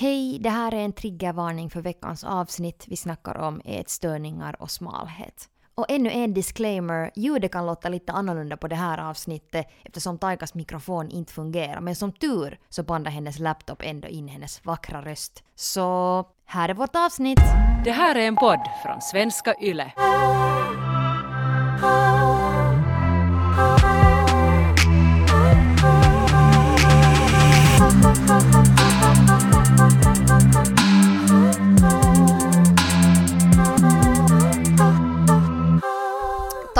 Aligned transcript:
Hej, 0.00 0.38
det 0.40 0.50
här 0.50 0.74
är 0.74 0.78
en 0.80 0.92
triggervarning 0.92 1.70
för 1.70 1.80
veckans 1.80 2.24
avsnitt. 2.24 2.84
Vi 2.88 2.96
snackar 2.96 3.36
om 3.36 3.60
ätstörningar 3.64 4.56
och 4.62 4.70
smalhet. 4.70 5.48
Och 5.74 5.86
ännu 5.88 6.10
en 6.10 6.34
disclaimer, 6.34 7.10
ljudet 7.16 7.52
kan 7.52 7.66
låta 7.66 7.88
lite 7.88 8.12
annorlunda 8.12 8.56
på 8.56 8.68
det 8.68 8.76
här 8.76 9.10
avsnittet 9.10 9.66
eftersom 9.84 10.18
Taikas 10.18 10.54
mikrofon 10.54 11.10
inte 11.10 11.32
fungerar. 11.32 11.80
Men 11.80 11.96
som 11.96 12.12
tur 12.12 12.58
så 12.68 12.82
bandar 12.82 13.10
hennes 13.10 13.38
laptop 13.38 13.82
ändå 13.82 14.08
in 14.08 14.28
hennes 14.28 14.64
vackra 14.64 15.02
röst. 15.02 15.42
Så 15.54 16.24
här 16.44 16.68
är 16.68 16.74
vårt 16.74 16.96
avsnitt! 16.96 17.40
Det 17.84 17.92
här 17.92 18.14
är 18.14 18.26
en 18.26 18.36
podd 18.36 18.60
från 18.84 19.00
svenska 19.00 19.54
YLE. 19.62 19.92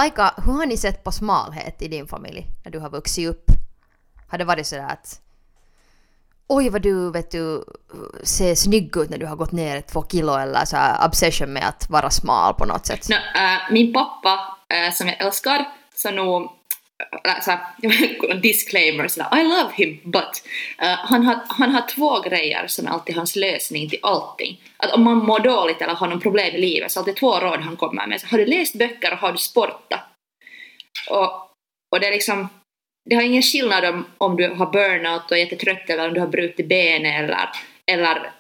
Taika, 0.01 0.35
hur 0.45 0.53
har 0.53 0.67
ni 0.67 0.77
sett 0.77 1.05
på 1.05 1.13
smalhet 1.13 1.83
i 1.83 1.89
din 1.89 2.07
familj 2.07 2.47
när 2.65 2.73
du 2.73 2.79
har 2.79 2.91
vuxit 2.91 3.29
upp? 3.29 3.45
Har 4.29 4.39
det 4.39 4.45
varit 4.45 4.67
sådär 4.67 4.89
att 4.89 5.21
oj 6.49 6.69
vad 6.69 6.83
du 6.83 7.11
vet 7.11 7.31
du 7.31 7.65
ser 8.23 8.55
snygg 8.55 8.97
ut 8.97 9.11
när 9.11 9.19
du 9.19 9.27
har 9.27 9.37
gått 9.37 9.53
ner 9.53 9.81
två 9.81 10.05
kilo 10.11 10.37
eller 10.37 10.65
så 10.65 10.77
obsession 11.07 11.53
med 11.53 11.69
att 11.69 11.91
vara 11.91 12.11
smal 12.11 12.55
på 12.55 12.65
något 12.65 12.87
sätt? 12.87 13.09
No, 13.09 13.15
äh, 13.15 13.73
min 13.73 13.93
pappa, 13.93 14.57
äh, 14.69 14.93
som 14.93 15.09
jag 15.09 15.21
älskar, 15.21 15.69
så 15.95 16.11
nog 16.11 16.51
alltså, 17.23 17.59
disclaimer, 18.43 19.09
så 19.09 19.21
I 19.21 19.43
love 19.43 19.73
him, 19.75 20.01
but 20.05 20.43
uh, 20.83 20.89
han, 20.89 21.23
har, 21.23 21.41
han 21.49 21.71
har 21.71 21.89
två 21.89 22.21
grejer 22.21 22.67
som 22.67 22.87
är 22.87 22.91
alltid 22.91 23.17
hans 23.17 23.37
lösning 23.37 23.89
till 23.89 23.99
allting. 24.03 24.61
Att 24.77 24.93
om 24.93 25.03
man 25.05 25.17
mår 25.17 25.39
dåligt 25.39 25.83
eller 25.83 25.95
har 25.95 26.09
någon 26.09 26.21
problem 26.21 26.55
i 26.55 26.61
livet 26.61 26.93
så 26.93 27.01
är 27.01 27.05
det 27.05 27.13
två 27.13 27.41
råd 27.41 27.61
han 27.61 27.77
kommer 27.77 28.07
med. 28.07 28.21
Så 28.21 28.27
har 28.27 28.39
du 28.39 28.47
läst 28.47 28.75
böcker 28.75 29.13
och 29.13 29.19
har 29.19 29.33
du 29.33 29.39
sportat? 29.39 30.01
Och, 31.11 31.33
och 31.93 32.01
det 32.01 32.07
är 32.07 32.13
liksom, 32.13 32.49
det 33.11 33.17
har 33.17 33.23
ingen 33.23 33.43
skillnad 33.43 33.85
om, 33.85 34.07
om 34.19 34.37
du 34.37 34.49
har 34.49 34.67
burnout 34.67 35.31
och 35.31 35.37
är 35.37 35.41
jättetrött 35.41 35.91
eller 35.91 36.09
om 36.09 36.15
du 36.15 36.21
har 36.21 36.29
brutit 36.29 36.69
benet 36.69 37.23
eller, 37.23 37.49
eller 37.87 38.31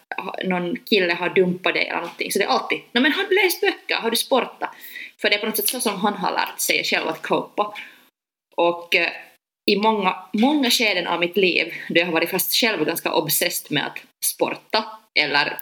någon 0.45 0.77
kille 0.77 1.15
har 1.15 1.29
dumpat 1.29 1.75
dig 1.75 1.87
eller 1.87 2.01
någonting. 2.01 2.33
Så 2.33 2.39
det 2.39 2.45
är 2.45 2.49
alltid, 2.49 2.79
no, 2.93 3.01
men 3.01 3.13
har 3.13 3.25
du 3.25 3.35
läst 3.35 3.61
böcker? 3.61 3.95
Har 3.95 4.11
du 4.11 4.17
sportat? 4.17 4.71
För 5.21 5.31
det 5.31 5.37
är 5.37 5.41
på 5.41 5.47
något 5.47 5.57
sätt 5.57 5.69
så 5.69 5.81
som 5.81 6.01
han 6.01 6.15
har 6.15 6.33
lärt 6.33 6.61
sig 6.61 6.85
själv 6.85 7.09
att 7.09 7.23
copa. 7.23 7.75
Och 8.61 8.97
eh, 8.97 9.11
i 9.71 9.77
många, 9.77 10.17
många 10.33 10.71
skeden 10.71 11.07
av 11.07 11.21
mitt 11.21 11.37
liv, 11.37 11.75
då 11.89 12.01
jag 12.01 12.07
har 12.07 12.13
varit 12.13 12.31
fast 12.31 12.55
själv 12.55 12.85
ganska 12.85 13.13
obsessed 13.13 13.73
med 13.73 13.87
att 13.87 13.99
sporta 14.25 14.85
eller 15.15 15.59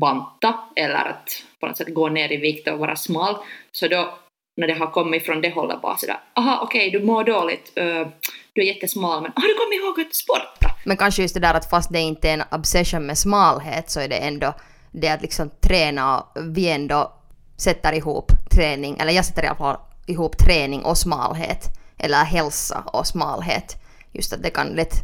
banta 0.00 0.54
eller 0.76 1.08
att 1.08 1.42
på 1.60 1.66
något 1.66 1.76
sätt 1.76 1.94
gå 1.94 2.08
ner 2.08 2.32
i 2.32 2.36
vikt 2.36 2.68
och 2.68 2.78
vara 2.78 2.96
smal, 2.96 3.36
så 3.72 3.88
då 3.88 4.18
när 4.56 4.66
det 4.66 4.74
har 4.74 4.86
kommit 4.86 5.26
från 5.26 5.40
det 5.40 5.50
hållet 5.50 5.82
bara 5.82 5.96
sådär, 5.96 6.20
aha 6.34 6.60
okej 6.62 6.88
okay, 6.88 7.00
du 7.00 7.06
mår 7.06 7.24
dåligt, 7.24 7.72
uh, 7.78 8.08
du 8.52 8.62
är 8.62 8.66
jättesmal 8.66 9.22
men 9.22 9.32
har 9.36 9.48
du 9.48 9.54
kommit 9.54 9.80
ihåg 9.80 10.06
att 10.06 10.14
sporta? 10.14 10.76
Men 10.84 10.96
kanske 10.96 11.22
just 11.22 11.34
det 11.34 11.40
där 11.40 11.54
att 11.54 11.70
fast 11.70 11.92
det 11.92 12.00
inte 12.00 12.28
är 12.28 12.34
en 12.34 12.42
obsession 12.50 13.06
med 13.06 13.18
smalhet 13.18 13.90
så 13.90 14.00
är 14.00 14.08
det 14.08 14.16
ändå 14.16 14.54
det 14.92 15.08
att 15.08 15.22
liksom 15.22 15.50
träna 15.60 16.20
och 16.20 16.26
vi 16.56 16.70
ändå 16.70 17.12
sätter 17.56 17.92
ihop 17.92 18.32
träning, 18.54 18.96
eller 19.00 19.12
jag 19.12 19.24
sätter 19.24 19.44
i 19.44 19.46
alla 19.46 19.56
fall 19.56 19.76
ihop 20.06 20.38
träning 20.38 20.82
och 20.84 20.98
smalhet 20.98 21.79
eller 22.00 22.24
hälsa 22.24 22.84
och 22.86 23.06
smalhet. 23.06 23.76
Just 24.12 24.32
att 24.32 24.42
det 24.42 24.50
kan 24.50 24.66
lätt 24.66 24.94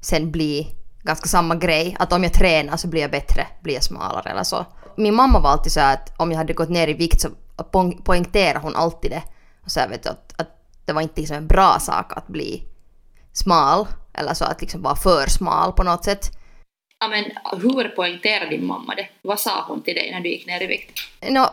sen 0.00 0.30
bli 0.30 0.76
ganska 1.02 1.28
samma 1.28 1.54
grej. 1.54 1.96
Att 1.98 2.12
om 2.12 2.22
jag 2.22 2.32
tränar 2.32 2.76
så 2.76 2.88
blir 2.88 3.00
jag 3.00 3.10
bättre, 3.10 3.46
blir 3.62 3.74
jag 3.74 3.84
smalare 3.84 4.30
eller 4.30 4.42
så. 4.42 4.66
Min 4.96 5.14
mamma 5.14 5.40
var 5.40 5.50
alltid 5.50 5.72
så 5.72 5.80
att 5.80 6.20
om 6.20 6.30
jag 6.30 6.38
hade 6.38 6.52
gått 6.52 6.68
ner 6.68 6.88
i 6.88 6.92
vikt 6.92 7.20
så 7.20 7.28
poängterade 8.04 8.58
hon 8.58 8.76
alltid 8.76 9.10
det. 9.10 9.22
Och 9.64 9.70
så 9.70 9.80
vet 9.90 10.02
du, 10.02 10.08
att, 10.08 10.40
att 10.40 10.48
det 10.84 10.92
var 10.92 11.02
inte 11.02 11.20
liksom 11.20 11.36
en 11.36 11.46
bra 11.46 11.78
sak 11.80 12.12
att 12.16 12.28
bli 12.28 12.62
smal. 13.32 13.86
Eller 14.14 14.34
så 14.34 14.44
att 14.44 14.60
liksom 14.60 14.82
vara 14.82 14.96
för 14.96 15.26
smal 15.30 15.72
på 15.72 15.82
något 15.82 16.04
sätt. 16.04 16.30
Ja 16.98 17.08
men 17.08 17.24
hur 17.62 17.88
poängterade 17.88 18.50
din 18.50 18.66
mamma 18.66 18.94
det? 18.94 19.08
Vad 19.22 19.40
sa 19.40 19.64
hon 19.68 19.82
till 19.82 19.94
dig 19.94 20.10
när 20.12 20.20
du 20.20 20.28
gick 20.28 20.46
ner 20.46 20.62
i 20.62 20.66
vikt? 20.66 21.00
No, 21.30 21.46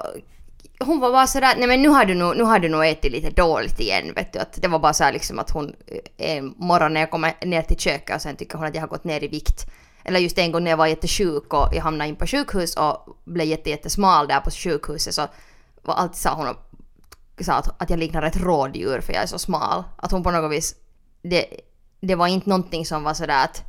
hon 0.86 1.00
var 1.00 1.12
bara 1.12 1.28
sådär, 1.28 1.56
nej 1.58 1.68
men 1.68 1.82
nu 1.82 1.90
har 1.90 2.06
du 2.06 2.16
nog, 2.16 2.38
nu 2.38 2.44
har 2.44 2.60
du 2.60 2.70
nog 2.70 2.86
ätit 2.86 3.12
lite 3.12 3.30
dåligt 3.30 3.80
igen 3.80 4.14
vet 4.16 4.34
du. 4.34 4.40
Att 4.40 4.62
det 4.62 4.68
var 4.68 4.80
bara 4.80 4.94
såhär 4.94 5.14
liksom 5.14 5.40
att 5.40 5.50
hon 5.50 5.76
eh, 5.88 6.38
en 6.38 6.54
morgon 6.58 6.94
när 6.94 7.02
jag 7.02 7.12
kommer 7.12 7.46
ner 7.46 7.62
till 7.62 7.78
köket 7.78 8.16
och 8.16 8.22
sen 8.22 8.36
tycker 8.36 8.58
hon 8.58 8.68
att 8.68 8.76
jag 8.76 8.82
har 8.82 8.88
gått 8.88 9.04
ner 9.04 9.24
i 9.24 9.28
vikt. 9.28 9.66
Eller 10.04 10.20
just 10.20 10.38
en 10.38 10.52
gång 10.52 10.64
när 10.64 10.72
jag 10.72 10.78
var 10.78 10.88
jättesjuk 10.88 11.54
och 11.54 11.76
jag 11.76 11.82
hamnade 11.82 12.10
in 12.10 12.16
på 12.16 12.28
sjukhus 12.28 12.76
och 12.76 13.18
blev 13.26 13.48
jättesmal 13.48 14.28
där 14.28 14.40
på 14.40 14.52
sjukhuset 14.52 15.14
så 15.16 15.28
var 15.82 15.94
alltid 15.94 16.18
sa 16.18 16.34
hon 16.34 16.56
sa 17.42 17.54
att, 17.54 17.82
att 17.82 17.90
jag 17.90 18.00
liknar 18.00 18.24
ett 18.24 18.38
rådjur 18.38 19.02
för 19.02 19.14
jag 19.14 19.24
är 19.24 19.28
så 19.28 19.40
smal. 19.40 19.84
Att 19.98 20.12
hon 20.12 20.24
på 20.24 20.32
något 20.32 20.52
vis, 20.52 20.76
det, 21.22 21.46
det 22.02 22.16
var 22.16 22.28
inte 22.28 22.50
någonting 22.50 22.86
som 22.86 23.04
var 23.04 23.14
sådär 23.14 23.44
att 23.44 23.64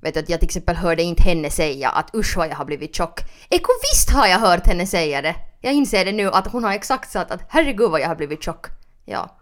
Vet 0.00 0.14
du, 0.14 0.20
att 0.20 0.28
jag 0.28 0.40
till 0.40 0.46
exempel 0.46 0.76
hörde 0.76 1.02
inte 1.02 1.22
henne 1.22 1.50
säga 1.50 1.88
att 1.88 2.14
usch 2.14 2.36
vad 2.36 2.48
jag 2.48 2.56
har 2.56 2.64
blivit 2.64 2.94
tjock. 2.94 3.20
Eko 3.50 3.72
visst 3.92 4.10
har 4.10 4.26
jag 4.26 4.38
hört 4.38 4.66
henne 4.66 4.86
säga 4.86 5.22
det! 5.22 5.34
Jag 5.60 5.74
inser 5.74 6.04
det 6.04 6.12
nu 6.12 6.30
att 6.30 6.52
hon 6.52 6.64
har 6.64 6.72
exakt 6.72 7.10
sagt 7.10 7.30
att 7.30 7.40
herregud 7.48 7.90
vad 7.90 8.00
jag 8.00 8.08
har 8.08 8.16
blivit 8.16 8.42
tjock. 8.42 8.66
Ja. 9.04 9.38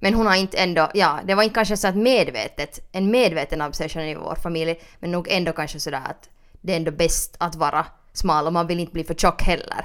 Men 0.00 0.14
hon 0.14 0.26
har 0.26 0.36
inte 0.36 0.58
ändå, 0.58 0.90
ja, 0.94 1.20
det 1.24 1.34
var 1.34 1.42
inte 1.42 1.54
kanske 1.54 1.76
så 1.76 1.88
att 1.88 1.96
medvetet, 1.96 2.88
en 2.92 3.10
medveten 3.10 3.62
obsession 3.62 4.02
i 4.02 4.14
vår 4.14 4.34
familj, 4.34 4.80
men 5.00 5.10
nog 5.10 5.28
ändå 5.30 5.52
kanske 5.52 5.80
sådär 5.80 6.02
att 6.06 6.30
det 6.60 6.72
är 6.72 6.76
ändå 6.76 6.90
bäst 6.90 7.36
att 7.40 7.56
vara 7.56 7.86
smal 8.12 8.46
och 8.46 8.52
man 8.52 8.66
vill 8.66 8.80
inte 8.80 8.92
bli 8.92 9.04
för 9.04 9.14
tjock 9.14 9.42
heller. 9.42 9.84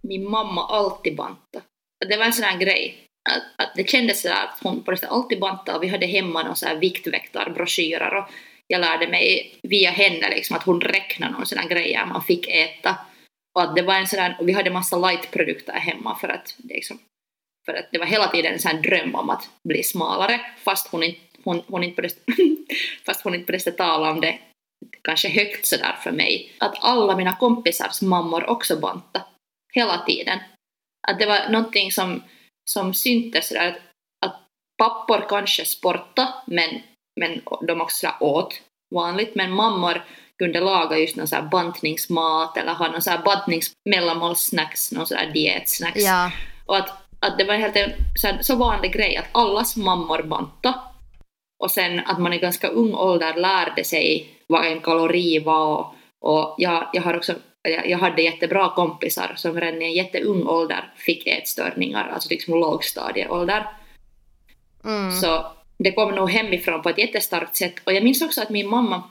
Min 0.00 0.30
mamma 0.30 0.66
alltid 0.68 1.16
banta. 1.16 1.60
Det 2.08 2.16
var 2.16 2.24
en 2.24 2.32
sån 2.32 2.44
här 2.44 2.58
grej. 2.58 3.04
Att, 3.30 3.64
att 3.66 3.74
det 3.76 3.88
kändes 3.88 4.22
sådär 4.22 4.44
att 4.44 4.58
hon 4.62 4.84
på 4.84 4.94
alltid 5.08 5.40
bantade 5.40 5.78
och 5.78 5.82
vi 5.82 5.88
hade 5.88 6.06
hemma 6.06 6.42
någon 6.42 6.54
här 6.62 6.76
viktväktarbroschyrer 6.76 8.14
och 8.14 8.28
jag 8.68 8.80
lärde 8.80 9.08
mig 9.08 9.58
via 9.62 9.90
henne 9.90 10.30
liksom 10.30 10.56
att 10.56 10.62
hon 10.62 10.80
räknade 10.80 11.32
någon 11.32 11.46
sån 11.46 11.68
grejer 11.68 12.06
man 12.06 12.22
fick 12.22 12.48
äta. 12.48 12.96
Och 13.54 13.62
att 13.62 13.76
det 13.76 13.82
var 13.82 13.94
en 13.94 14.06
sån 14.06 14.34
och 14.38 14.48
vi 14.48 14.52
hade 14.52 14.70
massa 14.70 14.96
light-produkter 14.96 15.72
hemma 15.72 16.18
för 16.18 16.28
att, 16.28 16.54
liksom, 16.58 16.98
för 17.66 17.74
att 17.74 17.88
det 17.92 17.98
var 17.98 18.06
hela 18.06 18.28
tiden 18.28 18.52
en 18.52 18.58
sån 18.58 18.82
dröm 18.82 19.14
om 19.14 19.30
att 19.30 19.50
bli 19.68 19.82
smalare 19.82 20.40
fast 20.64 20.88
hon 20.88 21.02
inte, 21.02 21.20
hon, 21.44 21.62
hon 21.66 21.84
inte 21.84 21.96
började, 21.96 22.16
fast 23.06 23.24
hon 23.24 23.34
inte 23.34 23.46
började 23.46 23.72
tala 23.72 24.10
om 24.10 24.20
det 24.20 24.38
kanske 25.02 25.28
högt 25.28 25.66
sådär 25.66 25.96
för 26.02 26.12
mig. 26.12 26.52
Att 26.58 26.84
alla 26.84 27.16
mina 27.16 27.36
kompisars 27.36 28.02
mammor 28.02 28.50
också 28.50 28.76
banta 28.76 29.22
hela 29.74 29.98
tiden. 29.98 30.38
Att 31.08 31.18
det 31.18 31.26
var 31.26 31.48
någonting 31.48 31.92
som, 31.92 32.22
som 32.70 32.94
syntes 32.94 33.48
sådär 33.48 33.68
att, 33.68 33.80
att 34.26 34.42
pappor 34.78 35.26
kanske 35.28 35.64
sporta 35.64 36.34
men 36.46 36.80
men 37.18 37.40
de 37.66 37.80
också 37.80 38.06
så 38.06 38.26
åt 38.26 38.60
vanligt, 38.94 39.34
men 39.34 39.52
mammor 39.52 40.04
kunde 40.38 40.60
laga 40.60 40.98
just 40.98 41.16
någon 41.16 41.28
så 41.28 41.36
här 41.36 41.42
bantningsmat 41.42 42.56
eller 42.56 42.74
ha 42.74 42.88
någon 42.88 43.02
så 43.02 43.10
här 43.10 43.22
bantningsmellanmålssnacks, 43.24 44.92
någon 44.92 45.06
så 45.06 45.14
här 45.14 45.32
dietsnacks. 45.32 46.02
Ja. 46.04 46.30
Och 46.66 46.76
att, 46.76 46.90
att 47.20 47.38
det 47.38 47.44
var 47.44 47.54
helt 47.54 47.76
en 47.76 47.90
så, 48.16 48.26
här, 48.26 48.38
så 48.42 48.56
vanlig 48.56 48.92
grej 48.92 49.16
att 49.16 49.28
allas 49.32 49.76
mammor 49.76 50.22
banta 50.22 50.74
och 51.64 51.70
sen 51.70 52.00
att 52.06 52.18
man 52.18 52.32
i 52.32 52.38
ganska 52.38 52.68
ung 52.68 52.94
ålder 52.94 53.34
lärde 53.34 53.84
sig 53.84 54.28
vad 54.46 54.66
en 54.66 54.80
kalori 54.80 55.38
var 55.38 55.94
och 56.20 56.54
jag, 56.58 56.90
jag 56.92 57.02
har 57.02 57.16
också 57.16 57.34
jag 57.62 57.98
hade 57.98 58.22
jättebra 58.22 58.68
kompisar 58.68 59.32
som 59.36 59.60
redan 59.60 59.82
i 59.82 59.84
en 59.84 59.92
jätteung 59.92 60.46
ålder 60.46 60.92
fick 60.96 61.26
ätstörningar, 61.26 62.08
alltså 62.08 62.30
liksom 62.30 62.54
lågstadieålder. 62.54 63.66
Mm. 64.84 65.12
Så 65.12 65.46
det 65.78 65.92
kom 65.92 66.14
nog 66.14 66.30
hemifrån 66.30 66.82
på 66.82 66.88
ett 66.88 66.98
jättestarkt 66.98 67.56
sätt. 67.56 67.74
Och 67.84 67.92
jag 67.92 68.04
minns 68.04 68.22
också 68.22 68.42
att 68.42 68.50
min 68.50 68.68
mamma 68.68 69.10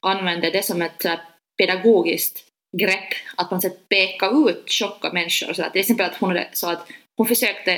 använde 0.00 0.50
det 0.50 0.62
som 0.62 0.82
ett 0.82 1.04
äh, 1.04 1.14
pedagogiskt 1.58 2.44
grepp, 2.76 3.14
att 3.36 3.50
man 3.50 3.60
sätt 3.60 3.88
peka 3.88 4.30
ut 4.30 4.70
tjocka 4.70 5.12
människor. 5.12 5.52
Så 5.52 5.62
att, 5.62 5.72
till 5.72 5.80
exempel 5.80 6.06
att 6.06 6.16
hon 6.16 6.38
sa 6.52 6.72
att 6.72 6.88
hon 7.16 7.26
försökte 7.26 7.72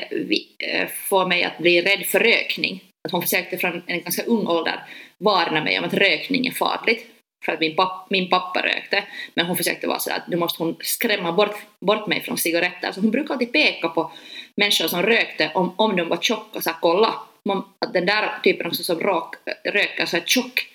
äh, 0.58 0.88
få 0.88 1.26
mig 1.26 1.44
att 1.44 1.58
bli 1.58 1.82
rädd 1.82 2.06
för 2.06 2.20
rökning. 2.20 2.84
Att 3.08 3.12
hon 3.12 3.22
försökte 3.22 3.58
från 3.58 3.82
en 3.86 4.02
ganska 4.02 4.22
ung 4.22 4.46
ålder 4.46 4.84
varna 5.18 5.64
mig 5.64 5.78
om 5.78 5.84
att 5.84 5.94
rökning 5.94 6.46
är 6.46 6.50
farligt. 6.50 7.06
För 7.44 7.52
att 7.52 7.60
min, 7.60 7.76
pappa, 7.76 8.06
min 8.10 8.30
pappa 8.30 8.62
rökte. 8.62 9.04
Men 9.34 9.46
hon 9.46 9.56
försökte 9.56 9.86
vara 9.86 9.98
så 9.98 10.12
att 10.12 10.28
nu 10.28 10.36
måste 10.36 10.62
hon 10.62 10.76
skrämma 10.80 11.32
bort, 11.32 11.56
bort 11.80 12.06
mig 12.06 12.20
från 12.20 12.38
cigaretter. 12.38 12.92
Så 12.92 13.00
hon 13.00 13.10
brukade 13.10 13.32
alltid 13.32 13.52
peka 13.52 13.88
på 13.88 14.12
människor 14.56 14.88
som 14.88 15.02
rökte 15.02 15.50
om, 15.54 15.74
om 15.76 15.96
de 15.96 16.08
var 16.08 16.16
tjocka 16.16 16.58
och 16.58 16.62
sa 16.62 16.76
kolla 16.80 17.14
att 17.78 17.92
den 17.92 18.06
där 18.06 18.40
typen 18.44 18.66
också 18.66 18.82
som 18.82 19.00
rak, 19.00 19.34
röker 19.64 20.06
så 20.06 20.16
är 20.16 20.22
tjock, 20.26 20.68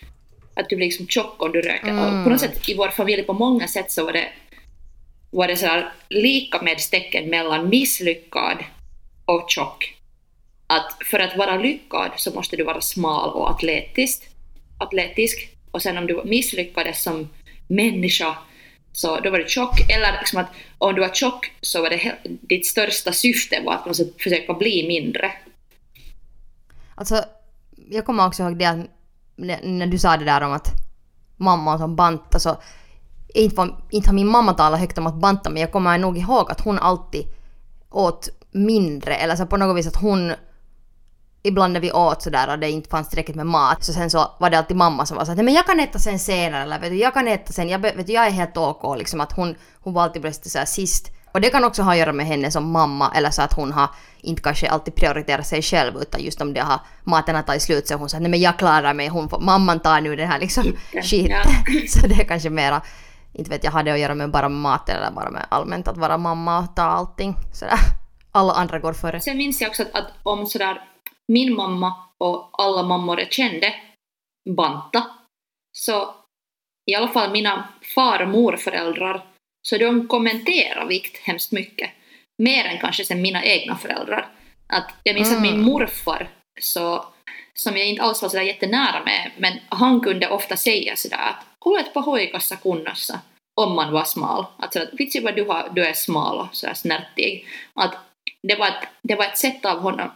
att 0.53 0.69
du 0.69 0.75
blir 0.75 0.87
liksom 0.87 1.07
tjock 1.07 1.43
om 1.43 1.51
du 1.51 1.61
röker. 1.61 1.87
Mm. 1.87 2.23
på 2.23 2.29
något 2.29 2.39
sätt 2.39 2.69
i 2.69 2.73
vår 2.73 2.89
familj 2.89 3.23
på 3.23 3.33
många 3.33 3.67
sätt 3.67 3.91
så 3.91 4.05
var 4.05 4.13
det, 4.13 4.27
var 5.31 5.47
det 5.47 5.55
så 5.55 5.83
lika 6.09 6.61
med 6.61 6.81
stecken 6.81 7.29
mellan 7.29 7.69
misslyckad 7.69 8.57
och 9.25 9.45
tjock. 9.49 9.95
Att 10.67 10.97
för 11.05 11.19
att 11.19 11.37
vara 11.37 11.57
lyckad 11.57 12.11
så 12.15 12.31
måste 12.31 12.55
du 12.55 12.63
vara 12.63 12.81
smal 12.81 13.29
och 13.29 13.49
atletisk. 13.49 14.23
atletisk 14.79 15.49
och 15.71 15.81
sen 15.81 15.97
om 15.97 16.07
du 16.07 16.21
misslyckades 16.25 17.03
som 17.03 17.29
människa 17.67 18.37
så 18.91 19.19
då 19.19 19.29
var 19.29 19.39
du 19.39 19.47
tjock, 19.47 19.79
eller 19.89 20.19
liksom 20.19 20.39
att 20.39 20.51
om 20.77 20.95
du 20.95 21.01
var 21.01 21.13
tjock 21.13 21.51
så 21.61 21.81
var 21.81 21.89
det 21.89 22.15
ditt 22.23 22.65
största 22.65 23.11
syfte 23.11 23.61
var 23.65 23.73
att 23.73 23.85
man 23.85 23.95
försöka 24.19 24.53
bli 24.53 24.87
mindre. 24.87 25.31
Alltså, 26.99 27.23
jag 27.89 28.05
kommer 28.05 28.27
också 28.27 28.43
ihåg 28.43 28.57
det 28.57 28.65
att 28.65 28.77
när 29.63 29.87
du 29.87 29.97
sa 29.97 30.17
det 30.17 30.25
där 30.25 30.41
om 30.41 30.51
att 30.51 30.71
mamma 31.37 31.77
som 31.77 31.95
banta 31.95 32.39
så 32.39 32.49
alltså, 32.49 32.63
inte, 33.27 33.69
inte 33.89 34.09
har 34.09 34.15
min 34.15 34.27
mamma 34.27 34.53
talat 34.53 34.79
högt 34.79 34.97
om 34.97 35.07
att 35.07 35.21
banta 35.21 35.49
men 35.49 35.61
jag 35.61 35.71
kommer 35.71 35.97
nog 35.97 36.17
ihåg 36.17 36.51
att 36.51 36.61
hon 36.61 36.79
alltid 36.79 37.25
åt 37.89 38.29
mindre 38.51 39.15
eller 39.15 39.35
så 39.35 39.45
på 39.45 39.57
något 39.57 39.77
vis 39.77 39.87
att 39.87 40.01
hon 40.01 40.33
ibland 41.43 41.73
när 41.73 41.79
vi 41.79 41.91
åt 41.91 42.21
sådär 42.21 42.51
och 42.51 42.59
det 42.59 42.69
inte 42.69 42.89
fanns 42.89 43.09
tillräckligt 43.09 43.37
med 43.37 43.47
mat 43.47 43.83
så 43.83 43.93
sen 43.93 44.09
så 44.09 44.31
var 44.39 44.49
det 44.49 44.57
alltid 44.57 44.77
mamma 44.77 45.05
som 45.05 45.17
var 45.17 45.25
såhär 45.25 45.43
men 45.43 45.53
jag 45.53 45.65
kan 45.65 45.79
äta 45.79 45.99
sen 45.99 46.19
senare 46.19 46.63
eller 46.63 46.79
vet 46.79 46.91
du, 46.91 46.97
jag 46.97 47.13
kan 47.13 47.27
äta 47.27 47.53
sen, 47.53 47.69
jag, 47.69 47.79
vet 47.79 48.07
du, 48.07 48.13
jag 48.13 48.27
är 48.27 48.31
helt 48.31 48.57
OK 48.57 48.97
liksom 48.97 49.21
att 49.21 49.31
hon, 49.31 49.55
hon 49.79 49.93
var 49.93 50.03
alltid 50.03 50.21
bäst 50.21 50.51
såhär 50.51 50.65
sist. 50.65 51.11
Och 51.31 51.41
det 51.41 51.49
kan 51.49 51.63
också 51.63 51.81
ha 51.81 51.91
att 51.91 51.97
göra 51.97 52.13
med 52.13 52.25
henne 52.25 52.51
som 52.51 52.71
mamma 52.71 53.11
eller 53.15 53.29
så 53.29 53.41
att 53.41 53.53
hon 53.53 53.71
har 53.71 53.89
inte 54.21 54.41
kanske 54.41 54.69
alltid 54.69 54.95
prioriterat 54.95 55.47
sig 55.47 55.61
själv 55.61 55.97
utan 56.01 56.21
just 56.21 56.41
om 56.41 56.53
det 56.53 56.59
har 56.59 56.79
maten 57.03 57.35
har 57.35 57.43
tagit 57.43 57.61
slut 57.61 57.87
så 57.87 57.95
hon 57.95 58.09
säger 58.09 58.21
nej 58.21 58.31
men 58.31 58.39
jag 58.39 58.57
klarar 58.57 58.93
mig, 58.93 59.07
hon 59.07 59.29
får, 59.29 59.39
mamman 59.39 59.79
tar 59.79 60.01
nu 60.01 60.15
den 60.15 60.27
här 60.27 60.39
liksom 60.39 60.63
skiten. 61.03 61.31
Ja. 61.31 61.87
så 61.87 62.07
det 62.07 62.15
är 62.15 62.25
kanske 62.27 62.49
mera, 62.49 62.81
inte 63.33 63.49
vet 63.49 63.63
jag, 63.63 63.71
har 63.71 63.83
det 63.83 63.91
att 63.91 63.99
göra 63.99 64.15
med 64.15 64.31
bara 64.31 64.49
maten 64.49 64.95
eller 64.95 65.11
bara 65.11 65.29
med 65.29 65.45
allmänt 65.49 65.87
att 65.87 65.97
vara 65.97 66.17
mamma 66.17 66.59
och 66.59 66.75
ta 66.75 66.81
allting 66.81 67.35
sådär. 67.53 67.77
Alla 68.31 68.53
andra 68.53 68.79
går 68.79 68.93
före. 68.93 69.19
Sen 69.19 69.37
minns 69.37 69.61
jag 69.61 69.69
också 69.69 69.83
att, 69.83 69.95
att 69.95 70.11
om 70.23 70.45
sådär 70.45 70.81
min 71.27 71.55
mamma 71.55 71.95
och 72.17 72.49
alla 72.63 72.83
mammor 72.83 73.19
jag 73.19 73.31
kände 73.31 73.73
banta. 74.55 75.03
Så 75.71 76.15
i 76.91 76.95
alla 76.95 77.07
fall 77.07 77.31
mina 77.31 77.69
far 77.95 78.21
och 78.21 78.29
morföräldrar, 78.29 79.25
så 79.69 79.77
de 79.77 80.07
kommenterar 80.07 80.85
vikt 80.85 81.17
hemskt 81.17 81.51
mycket. 81.51 81.89
Mer 82.37 82.65
än 82.65 82.77
kanske 82.77 83.05
sen 83.05 83.21
mina 83.21 83.43
egna 83.43 83.77
föräldrar. 83.77 84.29
Att 84.67 84.91
jag 85.03 85.15
minns 85.15 85.27
mm. 85.27 85.37
att 85.37 85.41
min 85.41 85.53
mm. 85.53 85.65
morfar, 85.65 86.29
så, 86.61 87.05
som 87.53 87.77
jag 87.77 87.85
inte 87.85 88.03
alls 88.03 88.21
var 88.21 88.29
sådär 88.29 88.43
jättenära 88.43 89.03
med, 89.05 89.31
men 89.37 89.53
han 89.69 90.01
kunde 90.01 90.29
ofta 90.29 90.57
säga 90.57 90.95
sådär 90.95 91.17
att 91.29 91.45
huolet 91.65 91.93
på 91.93 91.99
hoikassa 91.99 92.55
kunnossa 92.55 93.19
om 93.61 93.75
man 93.75 93.93
var 93.93 94.03
smal. 94.03 94.45
Alltså 94.59 94.81
att 94.81 94.89
vitsi 94.93 95.19
vad 95.19 95.35
du, 95.35 95.45
har, 95.45 95.69
du 95.75 95.85
är 95.85 95.93
smal 95.93 96.39
och 96.39 96.55
sådär 96.55 96.73
snärtig. 96.73 97.45
Att 97.73 97.95
det 98.47 98.55
var, 98.55 98.67
ett, 98.67 98.87
det 99.01 99.15
var 99.15 99.25
ett 99.25 99.37
sätt 99.37 99.65
av 99.65 99.79
honom 99.79 100.11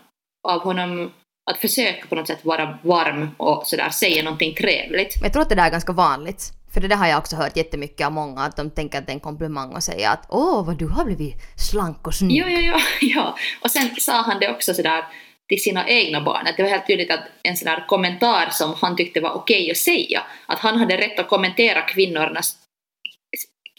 av 0.48 0.62
honom 0.62 1.12
att 1.52 1.58
försöka 1.58 2.08
på 2.08 2.16
något 2.16 2.28
sätt 2.28 2.46
vara 2.46 2.78
varm 2.82 3.32
och 3.38 3.68
sådär 3.68 3.90
säga 3.90 4.24
någonting 4.24 4.56
trevligt. 4.56 5.16
Jag 5.22 5.34
tror 5.34 5.42
att 5.42 5.50
det 5.50 5.56
där 5.56 5.66
är 5.66 5.72
ganska 5.72 5.94
vanligt. 5.94 6.54
För 6.74 6.82
det 6.82 6.88
där 6.88 6.96
har 6.96 7.08
jag 7.08 7.18
också 7.18 7.36
hört 7.36 7.58
jättemycket 7.58 8.08
av 8.08 8.14
många, 8.14 8.42
att 8.42 8.56
de 8.56 8.72
tänker 8.72 8.98
att 8.98 9.06
det 9.06 9.12
är 9.12 9.14
en 9.14 9.20
komplimang 9.20 9.74
och 9.74 9.84
säger 9.84 10.10
att 10.10 10.26
åh 10.30 10.66
vad 10.66 10.78
du 10.78 10.88
har 10.88 11.06
blivit 11.06 11.36
slank 11.58 12.08
och 12.08 12.14
snygg. 12.14 12.38
Ja, 12.38 12.50
ja, 12.50 12.62
ja, 12.62 12.80
ja. 13.02 13.38
Och 13.62 13.72
sen 13.72 13.96
sa 14.00 14.22
han 14.22 14.40
det 14.40 14.50
också 14.50 14.74
sådär 14.74 15.04
till 15.50 15.62
sina 15.62 15.88
egna 15.88 16.22
barn, 16.22 16.48
att 16.48 16.58
det 16.58 16.64
var 16.64 16.70
helt 16.70 16.88
tydligt 16.88 17.12
att 17.12 17.24
en 17.44 17.58
sån 17.58 17.66
där 17.66 17.86
kommentar 17.88 18.50
som 18.52 18.74
han 18.82 18.96
tyckte 18.96 19.22
var 19.22 19.32
okej 19.32 19.72
att 19.72 19.78
säga, 19.78 20.24
att 20.46 20.60
han 20.60 20.80
hade 20.80 20.98
rätt 20.98 21.20
att 21.20 21.30
kommentera 21.30 21.82
kvinnornas, 21.82 22.56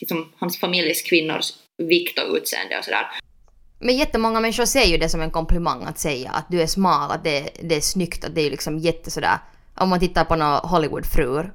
liksom 0.00 0.32
hans 0.38 0.60
familjs 0.60 1.02
kvinnors 1.02 1.52
vikt 1.78 2.18
och 2.18 2.34
utseende 2.36 2.78
och 2.78 2.84
sådär. 2.84 3.06
Men 3.78 3.96
jättemånga 3.96 4.40
människor 4.40 4.64
ser 4.64 4.84
ju 4.84 4.98
det 4.98 5.08
som 5.08 5.20
en 5.20 5.30
komplimang 5.30 5.84
att 5.84 5.98
säga 5.98 6.30
att 6.30 6.46
du 6.48 6.62
är 6.62 6.66
smal, 6.66 7.10
att 7.10 7.24
det, 7.24 7.50
det 7.62 7.76
är 7.76 7.80
snyggt, 7.80 8.24
att 8.24 8.34
det 8.34 8.40
är 8.40 8.50
liksom 8.50 8.78
jätte 8.78 9.10
sådär 9.10 9.38
om 9.76 9.88
man 9.88 10.00
tittar 10.00 10.24
på 10.24 10.36
några 10.36 10.58
Hollywoodfruar, 10.58 11.52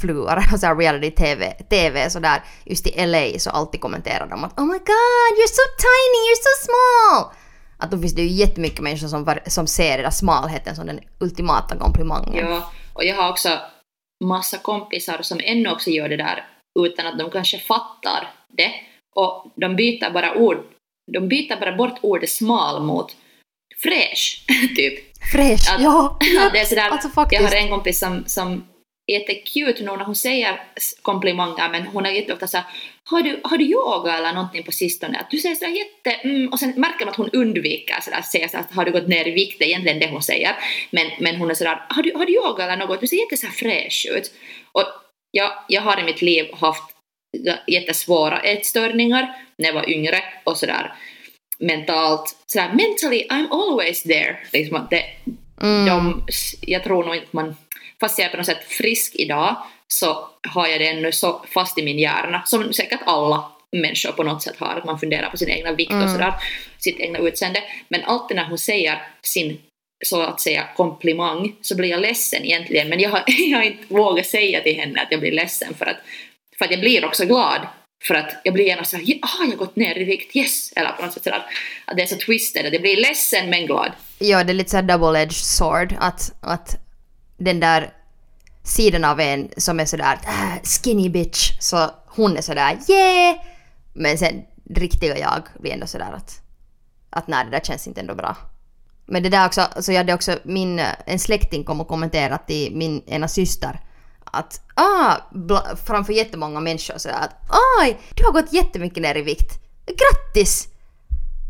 fluor, 0.00 0.30
alltså 0.52 0.66
reality-tv, 0.66 1.50
TV 1.50 2.10
sådär, 2.10 2.42
just 2.64 2.86
i 2.86 3.06
LA 3.06 3.38
så 3.38 3.50
alltid 3.50 3.80
kommenterar 3.80 4.26
de 4.26 4.44
att 4.44 4.58
Oh 4.58 4.66
my 4.66 4.78
god, 4.78 5.32
you're 5.38 5.54
so 5.60 5.66
tiny, 5.78 6.18
you're 6.26 6.42
so 6.42 6.66
small! 6.66 7.32
Att 7.78 7.90
då 7.90 7.98
finns 7.98 8.14
det 8.14 8.22
ju 8.22 8.28
jättemycket 8.28 8.80
människor 8.80 9.08
som, 9.08 9.34
som 9.46 9.66
ser 9.66 9.96
den 9.96 10.02
där 10.02 10.10
smalheten 10.10 10.76
som 10.76 10.86
den 10.86 11.00
ultimata 11.20 11.76
komplimangen. 11.76 12.46
Ja, 12.46 12.70
och 12.92 13.04
jag 13.04 13.16
har 13.16 13.30
också 13.30 13.58
massa 14.24 14.58
kompisar 14.58 15.22
som 15.22 15.40
ännu 15.44 15.70
också 15.70 15.90
gör 15.90 16.08
det 16.08 16.16
där 16.16 16.44
utan 16.78 17.06
att 17.06 17.18
de 17.18 17.30
kanske 17.30 17.58
fattar 17.58 18.30
det. 18.48 18.72
Och 19.16 19.52
de 19.56 19.76
byter 19.76 20.10
bara 20.12 20.34
ord 20.34 20.64
de 21.12 21.28
byter 21.28 21.60
bara 21.60 21.76
bort 21.76 21.98
ordet 22.02 22.30
smal 22.30 22.82
mot 22.82 23.16
fräsch, 23.82 24.44
typ. 24.76 25.15
Fräsch, 25.32 25.74
att, 25.74 25.82
ja. 25.82 26.18
Att 26.46 26.52
det 26.52 26.58
är 26.58 26.64
sådär, 26.64 26.88
alltså, 26.88 27.08
jag 27.30 27.42
har 27.42 27.56
en 27.56 27.68
kompis 27.68 27.98
som, 27.98 28.24
som 28.26 28.64
är 29.06 29.18
jättecute 29.18 29.82
nu 29.82 29.96
när 29.96 30.04
hon 30.04 30.14
säger 30.14 30.60
komplimanger 31.02 31.68
men 31.68 31.86
hon 31.86 32.06
är 32.06 32.10
jätteofta 32.10 32.46
såhär 32.46 32.66
har 33.10 33.22
du, 33.22 33.40
har 33.44 33.58
du 33.58 33.64
yoga 33.64 34.18
eller 34.18 34.32
någonting 34.32 34.62
på 34.62 34.72
sistone? 34.72 35.18
Att 35.18 35.30
du 35.30 35.38
säger 35.38 35.54
sådär 35.54 35.72
jätte... 35.72 36.10
Mm, 36.10 36.48
och 36.48 36.58
sen 36.58 36.72
märker 36.76 37.04
man 37.04 37.12
att 37.12 37.16
hon 37.16 37.30
undviker 37.32 38.00
sådär, 38.00 38.18
att 38.18 38.26
säga 38.26 38.48
sådär, 38.48 38.64
har 38.70 38.84
du 38.84 38.92
gått 38.92 39.08
ner 39.08 39.28
i 39.28 39.30
vikt? 39.30 39.58
Det 39.58 39.64
är 39.64 39.68
egentligen 39.68 39.98
det 39.98 40.10
hon 40.10 40.22
säger. 40.22 40.56
Men, 40.90 41.06
men 41.20 41.36
hon 41.36 41.50
är 41.50 41.54
sådär 41.54 41.86
har 41.88 42.02
du, 42.02 42.12
har 42.14 42.26
du 42.26 42.32
yoga 42.32 42.64
eller 42.64 42.76
något? 42.76 43.00
Du 43.00 43.06
ser 43.06 43.16
jätte 43.16 43.46
fräsch 43.46 44.06
ut. 44.10 44.32
Och 44.72 44.84
jag, 45.30 45.52
jag 45.68 45.82
har 45.82 46.00
i 46.00 46.04
mitt 46.04 46.22
liv 46.22 46.46
haft 46.52 46.82
jättesvåra 47.66 48.40
ätstörningar 48.40 49.36
när 49.58 49.66
jag 49.66 49.74
var 49.74 49.90
yngre 49.90 50.22
och 50.44 50.56
sådär 50.56 50.94
mentalt, 51.58 52.36
sådär 52.46 52.68
mentally 52.68 53.26
I'm 53.30 53.46
always 53.50 54.02
there. 54.02 54.36
Liksom 54.52 54.76
att 54.76 54.90
det, 54.90 55.04
mm. 55.62 55.86
de, 55.86 56.24
jag 56.60 56.84
tror 56.84 57.04
nog 57.04 57.16
inte 57.16 57.28
man, 57.30 57.56
fast 58.00 58.18
jag 58.18 58.26
är 58.26 58.30
på 58.30 58.36
något 58.36 58.46
sätt 58.46 58.64
frisk 58.64 59.14
idag 59.14 59.56
så 59.88 60.28
har 60.48 60.66
jag 60.66 60.80
det 60.80 60.88
ännu 60.88 61.12
så 61.12 61.44
fast 61.54 61.78
i 61.78 61.82
min 61.82 61.98
hjärna, 61.98 62.42
som 62.46 62.72
säkert 62.72 63.00
alla 63.06 63.52
människor 63.72 64.12
på 64.12 64.22
något 64.22 64.42
sätt 64.42 64.56
har, 64.58 64.76
att 64.76 64.84
man 64.84 64.98
funderar 64.98 65.30
på 65.30 65.36
sin 65.36 65.48
egna 65.48 65.72
vikt 65.72 65.90
mm. 65.90 66.04
och 66.04 66.10
sådär, 66.10 66.34
sitt 66.78 67.00
egna 67.00 67.18
utseende. 67.18 67.62
Men 67.88 68.04
alltid 68.04 68.36
när 68.36 68.44
hon 68.44 68.58
säger 68.58 69.02
sin 69.22 69.58
så 70.04 70.22
att 70.22 70.40
säga 70.40 70.68
komplimang 70.76 71.56
så 71.60 71.76
blir 71.76 71.88
jag 71.88 72.00
ledsen 72.00 72.44
egentligen, 72.44 72.88
men 72.88 73.00
jag 73.00 73.10
har, 73.10 73.24
jag 73.50 73.58
har 73.58 73.64
inte 73.64 73.94
vågat 73.94 74.26
säga 74.26 74.60
till 74.60 74.76
henne 74.76 75.02
att 75.02 75.08
jag 75.10 75.20
blir 75.20 75.32
ledsen 75.32 75.74
för 75.74 75.86
att 75.86 75.96
för 76.58 76.64
att 76.64 76.70
jag 76.70 76.80
blir 76.80 77.04
också 77.04 77.24
glad 77.24 77.60
för 78.02 78.14
att 78.14 78.36
jag 78.44 78.54
blir 78.54 78.64
gärna 78.64 78.84
såhär, 78.84 79.02
ah, 79.02 79.44
jag 79.44 79.50
har 79.50 79.56
gått 79.56 79.76
ner 79.76 79.98
i 79.98 80.04
vikt, 80.04 80.36
yes! 80.36 80.72
Eller 80.76 80.92
på 80.92 81.02
något 81.02 81.12
sätt 81.12 81.24
sådär, 81.24 81.46
att 81.84 81.96
det 81.96 82.02
är 82.02 82.06
så 82.06 82.16
twisted, 82.16 82.66
att 82.66 82.72
jag 82.72 82.82
blir 82.82 82.96
ledsen 82.96 83.50
men 83.50 83.66
glad. 83.66 83.92
Ja, 84.18 84.44
det 84.44 84.52
är 84.52 84.54
lite 84.54 84.70
såhär 84.70 84.84
double-edged 84.84 85.30
sword, 85.30 85.94
att, 85.98 86.32
att 86.40 86.76
den 87.36 87.60
där 87.60 87.92
sidan 88.64 89.04
av 89.04 89.20
en 89.20 89.50
som 89.56 89.80
är 89.80 89.84
sådär 89.84 90.18
ah, 90.26 90.58
skinny 90.62 91.08
bitch, 91.08 91.52
så 91.60 91.90
hon 92.06 92.36
är 92.36 92.42
sådär 92.42 92.78
yeah! 92.88 93.36
Men 93.92 94.18
sen 94.18 94.42
riktiga 94.70 95.18
jag 95.18 95.42
blir 95.60 95.72
ändå 95.72 95.86
sådär 95.86 96.12
att, 96.16 96.40
att 97.10 97.28
nej, 97.28 97.44
det 97.44 97.50
där 97.50 97.60
känns 97.60 97.86
inte 97.86 98.00
ändå 98.00 98.14
bra. 98.14 98.36
Men 99.06 99.22
det 99.22 99.28
där 99.28 99.46
också, 99.46 99.68
så 99.80 99.92
jag 99.92 99.98
hade 99.98 100.14
också 100.14 100.38
min, 100.42 100.80
en 101.06 101.18
släkting 101.18 101.64
kom 101.64 101.80
och 101.80 101.88
kommenterade 101.88 102.38
till 102.46 102.76
min 102.76 103.02
ena 103.06 103.28
syster 103.28 103.80
att 104.38 104.60
ah, 104.74 105.16
framför 105.86 106.12
jättemånga 106.12 106.60
människor 106.60 106.98
sådär 106.98 107.16
att 107.20 107.50
aj, 107.80 108.00
du 108.14 108.24
har 108.24 108.32
gått 108.32 108.52
jättemycket 108.52 109.02
ner 109.02 109.16
i 109.16 109.22
vikt. 109.22 109.60
Grattis! 109.86 110.68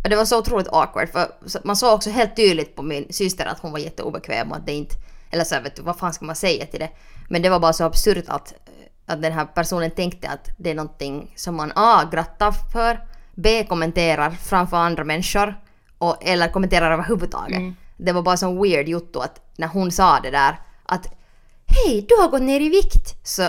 Och 0.05 0.11
det 0.11 0.17
var 0.17 0.25
så 0.25 0.39
otroligt 0.39 0.69
awkward 0.69 1.09
för 1.09 1.29
man 1.65 1.77
såg 1.77 1.95
också 1.95 2.11
helt 2.11 2.37
tydligt 2.37 2.77
på 2.77 2.83
min 2.83 3.07
syster 3.11 3.47
att 3.47 3.59
hon 3.59 3.73
var 3.73 3.79
jätteobekväm 3.79 4.51
och 4.51 4.57
att 4.57 4.67
det 4.67 4.73
inte, 4.73 4.97
eller 5.31 5.45
så 5.45 5.61
vet 5.61 5.77
du, 5.77 5.83
vad 5.83 5.99
fan 5.99 6.15
ska 6.15 6.25
man 6.25 6.37
säga 6.37 6.67
till 6.67 6.81
det? 6.81 6.91
Men 7.29 7.43
det 7.43 7.49
var 7.49 7.61
bara 7.61 7.73
så 7.73 7.85
absurt 7.85 8.25
att, 8.29 8.55
att 9.07 9.23
den 9.23 9.33
här 9.33 9.45
personen 9.45 9.91
tänkte 9.91 10.29
att 10.29 10.49
det 10.59 10.71
är 10.71 10.75
någonting 10.75 11.33
som 11.37 11.57
man 11.57 11.73
A. 11.77 12.09
grattar 12.13 12.53
för, 12.73 13.01
B. 13.35 13.67
kommenterar 13.69 14.31
framför 14.31 14.77
andra 14.77 15.05
människor 15.05 15.61
och, 15.99 16.17
eller 16.21 16.49
kommenterar 16.49 16.93
överhuvudtaget. 16.93 17.59
Mm. 17.59 17.77
Det 17.97 18.13
var 18.13 18.23
bara 18.23 18.37
så 18.37 18.63
weird 18.63 18.89
jotto 18.89 19.21
att 19.21 19.41
när 19.57 19.69
hon 19.69 19.93
sa 19.93 20.21
det 20.21 20.31
där 20.31 20.61
att 20.87 21.16
Hej, 21.67 22.07
du 22.09 22.15
har 22.15 22.29
gått 22.29 22.43
ner 22.43 22.61
i 22.61 22.69
vikt! 22.69 23.17
Så 23.23 23.49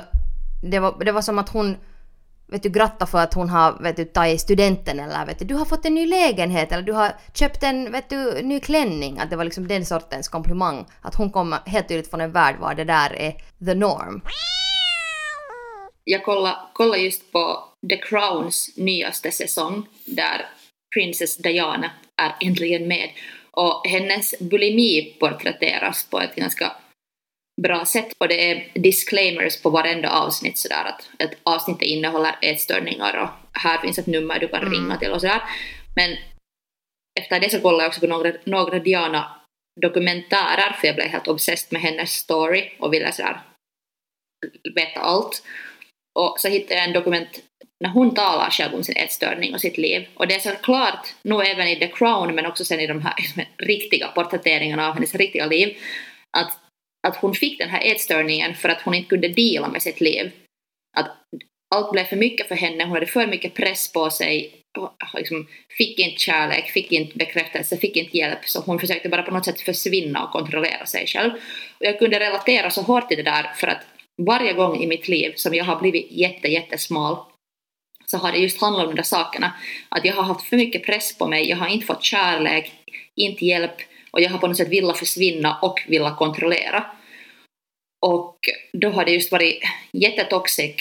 det 0.63 0.79
var, 0.79 1.03
det 1.05 1.11
var 1.11 1.21
som 1.21 1.39
att 1.39 1.49
hon 1.49 1.77
vet 2.47 2.63
du, 2.63 2.69
gratta 2.69 3.05
för 3.05 3.17
att 3.17 3.33
hon 3.33 3.49
har 3.49 3.83
vet 3.83 3.95
du, 3.95 4.05
tagit 4.05 4.41
studenten 4.41 4.99
eller 4.99 5.25
vet 5.25 5.39
du, 5.39 5.45
du 5.45 5.55
har 5.55 5.65
fått 5.65 5.85
en 5.85 5.93
ny 5.93 6.05
lägenhet 6.05 6.71
eller 6.71 6.83
du 6.83 6.93
har 6.93 7.11
köpt 7.33 7.63
en 7.63 7.91
vet 7.91 8.09
du, 8.09 8.41
ny 8.41 8.59
klänning. 8.59 9.19
Att 9.19 9.29
det 9.29 9.35
var 9.35 9.43
liksom 9.43 9.67
den 9.67 9.85
sortens 9.85 10.27
komplimang. 10.27 10.85
Att 11.01 11.15
hon 11.15 11.31
kommer 11.31 11.59
helt 11.65 11.87
tydligt 11.87 12.09
från 12.09 12.21
en 12.21 12.31
värld 12.31 12.55
var 12.59 12.75
det 12.75 12.83
där 12.83 13.15
är 13.15 13.31
the 13.65 13.73
norm. 13.73 14.21
Jag 16.03 16.25
kollade, 16.25 16.55
kollade 16.73 17.01
just 17.01 17.31
på 17.31 17.63
The 17.89 17.97
Crowns 17.97 18.73
nyaste 18.77 19.31
säsong 19.31 19.87
där 20.05 20.45
Princess 20.95 21.37
Diana 21.37 21.91
är 22.21 22.47
äntligen 22.47 22.87
med. 22.87 23.09
Och 23.51 23.87
hennes 23.87 24.39
bulimi 24.39 25.15
porträtteras 25.19 26.07
på 26.09 26.21
ett 26.21 26.35
ganska 26.35 26.71
bra 27.61 27.85
sätt 27.85 28.13
och 28.17 28.27
det 28.27 28.51
är 28.51 28.71
disclaimers 28.73 29.61
på 29.61 29.69
varenda 29.69 30.09
avsnitt 30.09 30.57
sådär 30.57 30.85
att 30.85 31.09
ett 31.19 31.37
avsnitt 31.43 31.81
innehåller 31.81 32.35
ätstörningar 32.41 33.17
och 33.17 33.59
här 33.59 33.77
finns 33.81 33.99
ett 33.99 34.07
nummer 34.07 34.39
du 34.39 34.47
kan 34.47 34.61
mm. 34.61 34.73
ringa 34.73 34.97
till 34.97 35.11
och 35.11 35.21
sådär. 35.21 35.41
Men 35.95 36.17
efter 37.19 37.39
det 37.39 37.49
så 37.49 37.61
kollade 37.61 37.83
jag 37.83 37.89
också 37.89 38.01
på 38.01 38.07
några, 38.07 38.31
några 38.43 38.79
Diana 38.79 39.41
dokumentärer 39.81 40.73
för 40.73 40.87
jag 40.87 40.95
blev 40.95 41.07
helt 41.07 41.27
obsessed 41.27 41.73
med 41.73 41.81
hennes 41.81 42.11
story 42.11 42.71
och 42.79 42.93
ville 42.93 43.11
sådär 43.11 43.41
veta 44.75 44.99
allt. 44.99 45.43
Och 46.19 46.39
så 46.39 46.47
hittade 46.47 46.75
jag 46.75 46.87
en 46.87 46.93
dokument 46.93 47.41
när 47.79 47.89
hon 47.89 48.13
talar 48.15 48.49
själv 48.49 48.75
om 48.75 48.83
sin 48.83 48.97
ätstörning 48.97 49.53
och 49.53 49.61
sitt 49.61 49.77
liv. 49.77 50.07
Och 50.13 50.27
det 50.27 50.35
är 50.35 50.39
såklart, 50.39 51.13
nog 51.21 51.45
även 51.45 51.67
i 51.67 51.75
The 51.75 51.87
Crown 51.87 52.35
men 52.35 52.45
också 52.45 52.65
sen 52.65 52.79
i 52.79 52.87
de 52.87 53.01
här 53.01 53.15
riktiga 53.57 54.07
porträtteringarna 54.07 54.87
av 54.87 54.93
hennes 54.93 55.15
riktiga 55.15 55.45
liv, 55.45 55.77
att, 56.37 56.59
att 57.07 57.15
hon 57.15 57.33
fick 57.33 57.59
den 57.59 57.69
här 57.69 57.81
ätstörningen 57.85 58.55
för 58.55 58.69
att 58.69 58.81
hon 58.81 58.93
inte 58.93 59.09
kunde 59.09 59.27
dela 59.27 59.67
med 59.67 59.81
sitt 59.81 60.01
liv. 60.01 60.31
Att 60.97 61.11
allt 61.75 61.91
blev 61.91 62.03
för 62.03 62.15
mycket 62.15 62.47
för 62.47 62.55
henne, 62.55 62.83
hon 62.83 62.93
hade 62.93 63.05
för 63.05 63.27
mycket 63.27 63.53
press 63.53 63.93
på 63.93 64.09
sig, 64.09 64.51
ah, 64.79 65.17
liksom, 65.17 65.47
fick 65.77 65.99
inte 65.99 66.19
kärlek, 66.19 66.69
fick 66.69 66.91
inte 66.91 67.17
bekräftelse, 67.17 67.77
fick 67.77 67.95
inte 67.97 68.17
hjälp, 68.17 68.39
så 68.45 68.59
hon 68.59 68.79
försökte 68.79 69.09
bara 69.09 69.23
på 69.23 69.31
något 69.31 69.45
sätt 69.45 69.61
försvinna 69.61 70.23
och 70.23 70.31
kontrollera 70.31 70.85
sig 70.85 71.07
själv. 71.07 71.31
Och 71.79 71.85
jag 71.85 71.99
kunde 71.99 72.19
relatera 72.19 72.69
så 72.69 72.81
hårt 72.81 73.07
till 73.07 73.17
det 73.17 73.23
där 73.23 73.51
för 73.55 73.67
att 73.67 73.85
varje 74.21 74.53
gång 74.53 74.83
i 74.83 74.87
mitt 74.87 75.07
liv 75.07 75.33
som 75.35 75.53
jag 75.53 75.65
har 75.65 75.79
blivit 75.81 76.11
jätte, 76.11 76.47
jättesmal 76.47 77.17
så 78.05 78.17
har 78.17 78.31
det 78.31 78.37
just 78.37 78.61
handlat 78.61 78.83
om 78.83 78.89
de 78.89 78.95
där 78.95 79.03
sakerna. 79.03 79.53
Att 79.89 80.05
jag 80.05 80.13
har 80.13 80.23
haft 80.23 80.47
för 80.47 80.57
mycket 80.57 80.85
press 80.85 81.17
på 81.17 81.27
mig, 81.27 81.49
jag 81.49 81.57
har 81.57 81.67
inte 81.67 81.85
fått 81.85 82.03
kärlek, 82.03 82.71
inte 83.15 83.45
hjälp 83.45 83.75
och 84.11 84.21
jag 84.21 84.29
har 84.29 84.37
på 84.37 84.47
något 84.47 84.57
sätt 84.57 84.71
velat 84.71 84.97
försvinna 84.97 85.59
och 85.61 85.83
velat 85.87 86.17
kontrollera. 86.17 86.85
Och 88.05 88.39
då 88.73 88.89
har 88.89 89.05
det 89.05 89.11
just 89.11 89.31
varit 89.31 89.63
jättetoxic 89.91 90.75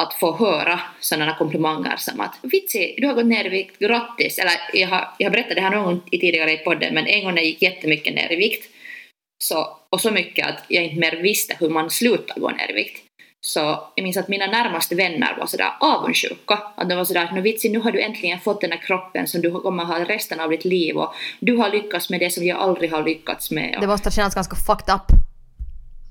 att 0.00 0.14
få 0.14 0.36
höra 0.36 0.80
sådana 1.00 1.34
komplimanger 1.38 1.96
som 1.96 2.20
att 2.20 2.38
vitsi, 2.42 2.94
du 2.98 3.06
har 3.06 3.14
gått 3.14 3.26
ner 3.26 3.44
i 3.44 3.48
vikt, 3.48 3.78
grattis! 3.78 4.38
Eller 4.38 4.52
jag 4.72 4.88
har, 4.88 5.08
jag 5.18 5.26
har 5.26 5.32
berättat 5.32 5.54
det 5.54 5.60
här 5.60 5.70
någon 5.70 5.84
gång 5.84 6.00
tidigare 6.10 6.52
i 6.52 6.58
podden, 6.58 6.94
men 6.94 7.06
en 7.06 7.24
gång 7.24 7.34
när 7.34 7.42
jag 7.42 7.46
gick 7.46 7.62
jättemycket 7.62 8.14
ner 8.14 8.32
i 8.32 8.36
vikt, 8.36 8.68
så, 9.44 9.76
och 9.90 10.00
så 10.00 10.10
mycket 10.10 10.46
att 10.46 10.64
jag 10.68 10.84
inte 10.84 10.96
mer 10.96 11.16
visste 11.22 11.56
hur 11.60 11.68
man 11.68 11.90
slutar 11.90 12.40
gå 12.40 12.50
ner 12.50 12.70
i 12.70 12.74
vikt. 12.74 13.02
Så 13.46 13.60
jag 13.94 14.04
minns 14.04 14.16
att 14.16 14.28
mina 14.28 14.46
närmaste 14.46 14.94
vänner 14.94 15.36
var 15.38 15.46
sådär 15.46 15.72
avundsjuka. 15.80 16.58
Att 16.76 16.88
de 16.88 16.94
var 16.94 17.04
sådär 17.04 17.28
att 17.32 17.44
vitsi, 17.44 17.68
nu 17.68 17.78
har 17.78 17.92
du 17.92 18.00
äntligen 18.00 18.40
fått 18.40 18.60
den 18.60 18.72
här 18.72 18.78
kroppen 18.78 19.26
som 19.26 19.40
du 19.40 19.50
kommer 19.50 19.84
ha 19.84 20.04
resten 20.04 20.40
av 20.40 20.50
ditt 20.50 20.64
liv 20.64 20.96
och 20.96 21.14
du 21.40 21.56
har 21.56 21.70
lyckats 21.70 22.10
med 22.10 22.20
det 22.20 22.30
som 22.30 22.44
jag 22.44 22.58
aldrig 22.58 22.92
har 22.92 23.04
lyckats 23.04 23.50
med. 23.50 23.78
Det 23.80 23.86
måste 23.86 24.10
kännas 24.10 24.34
ganska 24.34 24.56
fucked 24.56 24.94
up 24.94 25.31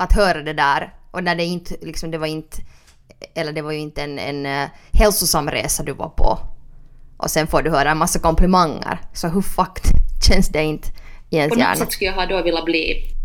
att 0.04 0.14
höra 0.14 0.42
det 0.42 0.54
där. 0.54 0.94
Och 1.12 1.24
när 1.24 1.36
det 1.36 1.44
inte, 1.44 1.76
liksom 1.82 2.12
det 2.12 2.18
var 2.18 2.28
inte, 2.28 2.58
eller 3.36 3.54
det 3.54 3.62
var 3.62 3.72
ju 3.72 3.80
inte 3.80 4.04
en, 4.04 4.20
en 4.20 4.46
uh, 4.46 4.70
hälsosam 4.92 5.50
resa 5.50 5.84
du 5.84 5.94
var 5.94 6.10
på. 6.10 6.40
Och 7.18 7.32
sen 7.32 7.48
får 7.48 7.62
du 7.62 7.70
höra 7.70 7.92
en 7.92 7.98
massa 7.98 8.20
komplimanger. 8.20 9.00
Så 9.14 9.28
hur 9.28 9.42
fucked 9.42 9.84
känns 10.28 10.50
det 10.50 10.64
inte 10.64 10.88
i 11.30 11.38
ens 11.38 11.58
hjärna? 11.58 11.64
På 11.64 11.70
något 11.70 11.78
sätt 11.78 11.92
skulle 11.92 12.10
jag 12.10 12.16
ha 12.16 12.26
då 12.26 12.44
velat 12.44 12.66
bli 12.66 13.16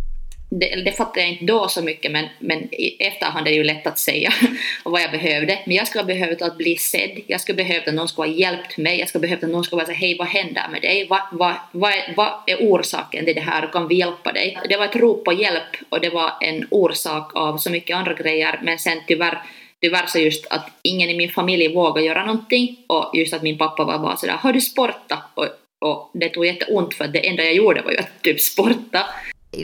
det, 0.48 0.82
det 0.84 0.92
fattade 0.92 1.20
jag 1.20 1.30
inte 1.30 1.44
då 1.44 1.68
så 1.68 1.82
mycket 1.82 2.12
men, 2.12 2.26
men 2.38 2.74
i 2.74 2.96
efterhand 3.00 3.46
är 3.46 3.50
det 3.50 3.56
ju 3.56 3.64
lätt 3.64 3.86
att 3.86 3.98
säga 3.98 4.32
vad 4.84 5.02
jag 5.02 5.10
behövde. 5.10 5.58
Men 5.66 5.76
jag 5.76 5.88
skulle 5.88 6.02
ha 6.02 6.06
behövt 6.06 6.42
att 6.42 6.56
bli 6.56 6.76
sedd, 6.76 7.20
jag 7.26 7.40
skulle 7.40 7.56
behövt 7.56 7.88
att 7.88 7.94
någon 7.94 8.08
skulle 8.08 8.28
ha 8.28 8.34
hjälpt 8.34 8.76
mig, 8.76 8.98
jag 8.98 9.08
skulle 9.08 9.22
behövt 9.22 9.44
att 9.44 9.50
någon 9.50 9.64
skulle 9.64 9.86
säga 9.86 9.96
hej 9.96 10.16
vad 10.18 10.28
händer 10.28 10.68
med 10.72 10.82
dig, 10.82 11.06
vad, 11.10 11.20
vad, 11.32 11.54
vad, 11.72 11.92
är, 11.92 12.14
vad 12.16 12.32
är 12.46 12.56
orsaken 12.56 13.24
till 13.24 13.34
det 13.34 13.40
här, 13.40 13.72
kan 13.72 13.88
vi 13.88 13.94
hjälpa 13.94 14.32
dig? 14.32 14.58
Det 14.68 14.76
var 14.76 14.84
ett 14.84 14.96
rop 14.96 15.24
på 15.24 15.32
hjälp 15.32 15.76
och 15.88 16.00
det 16.00 16.10
var 16.10 16.32
en 16.40 16.66
orsak 16.70 17.36
av 17.36 17.58
så 17.58 17.70
mycket 17.70 17.96
andra 17.96 18.14
grejer 18.14 18.60
men 18.62 18.78
sen 18.78 18.98
tyvärr 19.06 19.42
tyvärr 19.80 20.06
så 20.06 20.18
just 20.18 20.46
att 20.50 20.70
ingen 20.82 21.10
i 21.10 21.16
min 21.16 21.30
familj 21.30 21.74
vågade 21.74 22.06
göra 22.06 22.24
någonting 22.24 22.76
och 22.86 23.10
just 23.14 23.34
att 23.34 23.42
min 23.42 23.58
pappa 23.58 23.84
var 23.84 23.98
bara 23.98 24.16
sådär 24.16 24.34
har 24.34 24.52
du 24.52 24.60
sportat? 24.60 25.22
Och, 25.34 25.48
och 25.80 26.10
det 26.14 26.28
tog 26.28 26.46
jätteont 26.46 26.94
för 26.94 27.04
att 27.04 27.12
det 27.12 27.28
enda 27.28 27.44
jag 27.44 27.54
gjorde 27.54 27.82
var 27.82 27.90
ju 27.90 27.98
att 27.98 28.22
typ 28.22 28.40
sporta 28.40 29.06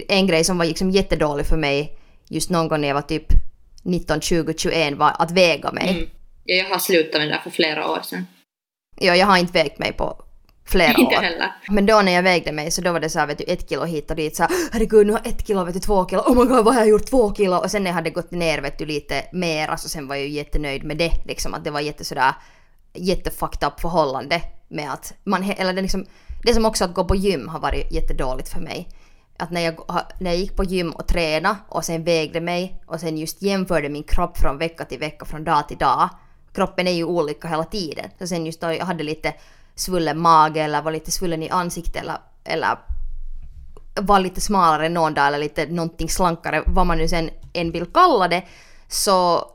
en 0.08 0.26
grej 0.26 0.44
som 0.44 0.58
var 0.58 0.64
liksom 0.64 0.90
jättedålig 0.90 1.46
för 1.46 1.56
mig 1.56 1.98
just 2.28 2.50
någon 2.50 2.68
gång 2.68 2.80
när 2.80 2.88
jag 2.88 2.94
var 2.94 3.02
typ 3.02 3.26
19, 3.82 4.20
20, 4.20 4.54
21 4.56 4.94
var 4.98 5.16
att 5.18 5.30
väga 5.30 5.72
mig. 5.72 5.88
Mm. 5.88 6.10
Ja, 6.44 6.54
jag 6.54 6.68
har 6.68 6.78
slutat 6.78 7.20
med 7.20 7.28
det 7.28 7.34
där 7.34 7.40
för 7.42 7.50
flera 7.50 7.90
år 7.90 8.00
sedan. 8.02 8.26
Ja, 9.00 9.16
jag 9.16 9.26
har 9.26 9.38
inte 9.38 9.52
vägt 9.52 9.78
mig 9.78 9.92
på 9.92 10.24
flera 10.66 10.98
inte 10.98 11.16
år. 11.16 11.22
Heller. 11.22 11.52
Men 11.68 11.86
då 11.86 12.02
när 12.02 12.12
jag 12.12 12.22
vägde 12.22 12.52
mig 12.52 12.70
så 12.70 12.82
då 12.82 12.92
var 12.92 13.00
det 13.00 13.10
så 13.10 13.18
här, 13.18 13.26
vet 13.26 13.38
du, 13.38 13.44
ett 13.44 13.68
kilo 13.68 13.84
hit 13.84 14.10
och 14.10 14.16
dit 14.16 14.36
så 14.36 14.42
här, 14.42 14.52
herregud 14.72 15.06
nu 15.06 15.12
har 15.12 15.20
ett 15.24 15.46
kilo, 15.46 15.64
vet 15.64 15.74
du, 15.74 15.80
två 15.80 16.08
kilo, 16.08 16.20
oh 16.20 16.34
my 16.34 16.44
god 16.44 16.64
vad 16.64 16.74
har 16.74 16.80
jag 16.80 16.88
gjort, 16.88 17.06
två 17.06 17.34
kilo? 17.34 17.56
Och 17.56 17.70
sen 17.70 17.82
när 17.82 17.90
jag 17.90 17.94
hade 17.94 18.10
gått 18.10 18.30
ner 18.30 18.60
vet 18.60 18.78
du 18.78 18.86
lite 18.86 19.24
mer, 19.32 19.68
alltså 19.68 19.88
sen 19.88 20.08
var 20.08 20.16
jag 20.16 20.24
ju 20.24 20.30
jättenöjd 20.30 20.84
med 20.84 20.96
det 20.96 21.12
liksom 21.26 21.54
att 21.54 21.64
det 21.64 21.70
var 21.70 21.80
jätte 21.80 22.04
sådär 22.04 22.34
jättefucked 22.94 23.68
up 23.68 23.80
förhållande 23.80 24.42
med 24.68 24.92
att 24.92 25.14
man, 25.24 25.50
eller 25.50 25.72
det 25.72 25.82
liksom, 25.82 26.06
det 26.44 26.54
som 26.54 26.64
också 26.64 26.84
att 26.84 26.94
gå 26.94 27.04
på 27.04 27.14
gym 27.14 27.48
har 27.48 27.60
varit 27.60 27.92
jättedåligt 27.92 28.48
för 28.48 28.60
mig 28.60 28.88
att 29.36 29.50
när 29.50 29.60
jag, 29.60 29.84
när 30.18 30.30
jag 30.30 30.40
gick 30.40 30.56
på 30.56 30.64
gym 30.64 30.90
och 30.90 31.08
tränade 31.08 31.56
och 31.68 31.84
sen 31.84 32.04
vägde 32.04 32.40
mig 32.40 32.82
och 32.86 33.00
sen 33.00 33.18
just 33.18 33.42
jämförde 33.42 33.88
min 33.88 34.02
kropp 34.02 34.38
från 34.38 34.58
vecka 34.58 34.84
till 34.84 34.98
vecka, 34.98 35.24
från 35.24 35.44
dag 35.44 35.68
till 35.68 35.78
dag. 35.78 36.08
Kroppen 36.52 36.86
är 36.86 36.92
ju 36.92 37.04
olika 37.04 37.48
hela 37.48 37.64
tiden. 37.64 38.10
Så 38.18 38.26
sen 38.26 38.46
just 38.46 38.60
då 38.60 38.72
jag 38.72 38.86
hade 38.86 39.04
lite 39.04 39.34
svullen 39.74 40.18
mage 40.18 40.62
eller 40.62 40.82
var 40.82 40.92
lite 40.92 41.10
svullen 41.10 41.42
i 41.42 41.50
ansiktet 41.50 42.02
eller, 42.02 42.16
eller 42.44 42.78
var 44.00 44.20
lite 44.20 44.40
smalare 44.40 44.88
någon 44.88 45.14
dag 45.14 45.26
eller 45.26 45.38
lite 45.38 45.66
någonting 45.66 46.08
slankare, 46.08 46.62
vad 46.66 46.86
man 46.86 46.98
nu 46.98 47.08
sen 47.08 47.30
än 47.52 47.72
vill 47.72 47.86
kalla 47.86 48.28
det, 48.28 48.42
så 48.88 49.48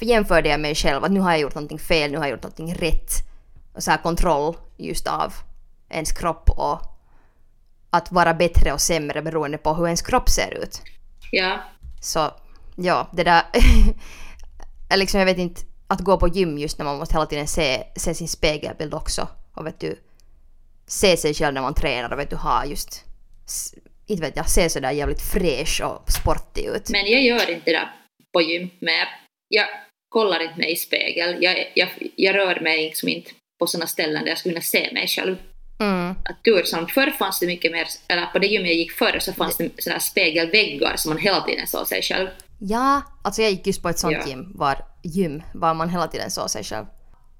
jämförde 0.00 0.48
jag 0.48 0.60
mig 0.60 0.74
själv 0.74 1.04
att 1.04 1.10
nu 1.10 1.20
har 1.20 1.30
jag 1.30 1.40
gjort 1.40 1.54
någonting 1.54 1.78
fel, 1.78 2.10
nu 2.10 2.18
har 2.18 2.24
jag 2.24 2.30
gjort 2.30 2.42
någonting 2.42 2.74
rätt. 2.74 3.10
Och 3.74 3.82
så 3.82 3.90
här 3.90 3.98
kontroll 3.98 4.56
just 4.76 5.06
av 5.06 5.34
ens 5.88 6.12
kropp 6.12 6.50
och 6.50 6.80
att 7.90 8.12
vara 8.12 8.34
bättre 8.34 8.72
och 8.72 8.80
sämre 8.80 9.22
beroende 9.22 9.58
på 9.58 9.74
hur 9.74 9.84
ens 9.84 10.02
kropp 10.02 10.28
ser 10.28 10.54
ut. 10.62 10.82
Ja. 11.30 11.64
Så 12.00 12.30
ja, 12.76 13.10
det 13.12 13.24
där... 13.24 13.42
liksom 14.96 15.20
jag 15.20 15.26
vet 15.26 15.38
inte, 15.38 15.60
att 15.86 16.00
gå 16.00 16.18
på 16.18 16.28
gym 16.28 16.58
just 16.58 16.78
när 16.78 16.84
man 16.84 16.98
måste 16.98 17.14
hela 17.14 17.26
tiden 17.26 17.48
se, 17.48 17.82
se 17.96 18.14
sin 18.14 18.28
spegelbild 18.28 18.94
också. 18.94 19.28
Och 19.54 19.66
vet 19.66 19.80
du, 19.80 19.98
se 20.86 21.16
sig 21.16 21.34
själv 21.34 21.54
när 21.54 21.62
man 21.62 21.74
tränar 21.74 22.12
och 22.12 22.18
vet 22.18 22.30
du, 22.30 22.36
ha 22.36 22.64
just... 22.64 23.04
Inte 24.06 24.22
vet 24.22 24.36
jag, 24.36 24.50
se 24.50 24.70
sådär 24.70 24.90
jävligt 24.90 25.22
fräsch 25.22 25.82
och 25.84 26.12
sportig 26.12 26.64
ut. 26.64 26.90
Men 26.90 27.06
jag 27.06 27.22
gör 27.22 27.50
inte 27.50 27.70
det 27.70 27.88
på 28.32 28.42
gym 28.42 28.70
mer. 28.78 29.08
Jag 29.48 29.66
kollar 30.08 30.40
inte 30.40 30.58
mig 30.58 30.72
i 30.72 30.76
spegel. 30.76 31.42
Jag, 31.42 31.72
jag, 31.74 31.88
jag 32.16 32.34
rör 32.34 32.60
mig 32.60 32.84
liksom 32.84 33.08
inte 33.08 33.30
på 33.58 33.66
sådana 33.66 33.86
ställen 33.86 34.24
där 34.24 34.30
jag 34.30 34.38
skulle 34.38 34.52
kunna 34.52 34.62
se 34.62 34.92
mig 34.92 35.08
själv. 35.08 35.36
Mm. 35.80 36.10
Att 36.10 36.44
tursamt, 36.44 36.90
förr 36.90 37.10
fanns 37.10 37.38
det 37.40 37.46
mycket 37.46 37.72
mer, 37.72 37.86
eller 38.08 38.26
på 38.26 38.38
det 38.38 38.46
gym 38.46 38.66
jag 38.66 38.74
gick 38.74 38.92
förr 38.92 39.18
så 39.18 39.32
fanns 39.32 39.56
det 39.56 39.70
sådana 39.78 40.00
spegelväggar 40.00 40.96
som 40.96 41.12
man 41.12 41.18
hela 41.18 41.40
tiden 41.40 41.66
såg 41.66 41.86
sig 41.86 42.02
själv. 42.02 42.28
Ja, 42.60 43.02
alltså 43.24 43.42
jag 43.42 43.50
gick 43.50 43.66
just 43.66 43.82
på 43.82 43.88
ett 43.88 43.98
sånt 43.98 44.16
ja. 44.20 44.28
gym, 44.28 44.52
var 44.54 44.84
gym, 45.02 45.42
var 45.54 45.74
man 45.74 45.88
hela 45.88 46.08
tiden 46.08 46.30
såg 46.30 46.50
sig 46.50 46.64
själv. 46.64 46.86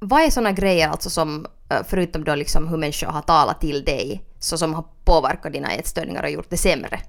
Vad 0.00 0.22
är 0.22 0.30
sådana 0.30 0.52
grejer 0.52 0.88
alltså 0.88 1.10
som, 1.10 1.46
förutom 1.88 2.24
då 2.24 2.34
liksom 2.34 2.68
hur 2.68 2.76
människor 2.76 3.06
har 3.06 3.22
talat 3.22 3.60
till 3.60 3.84
dig, 3.84 4.20
så 4.40 4.58
som 4.58 4.74
har 4.74 4.84
påverkat 5.04 5.52
dina 5.52 5.72
ätstörningar 5.72 6.22
och 6.22 6.30
gjort 6.30 6.50
det 6.50 6.56
sämre? 6.56 7.00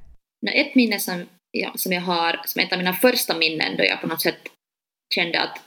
Ett 0.56 0.76
minne 0.76 1.00
som, 1.00 1.26
ja, 1.52 1.72
som 1.76 1.92
jag 1.92 2.02
har, 2.02 2.42
som 2.46 2.62
ett 2.62 2.72
av 2.72 2.78
mina 2.78 2.94
första 2.94 3.38
minnen 3.38 3.78
då 3.78 3.84
jag 3.84 4.02
på 4.02 4.08
något 4.08 4.22
sätt 4.22 4.40
kände 5.16 5.42
att 5.42 5.58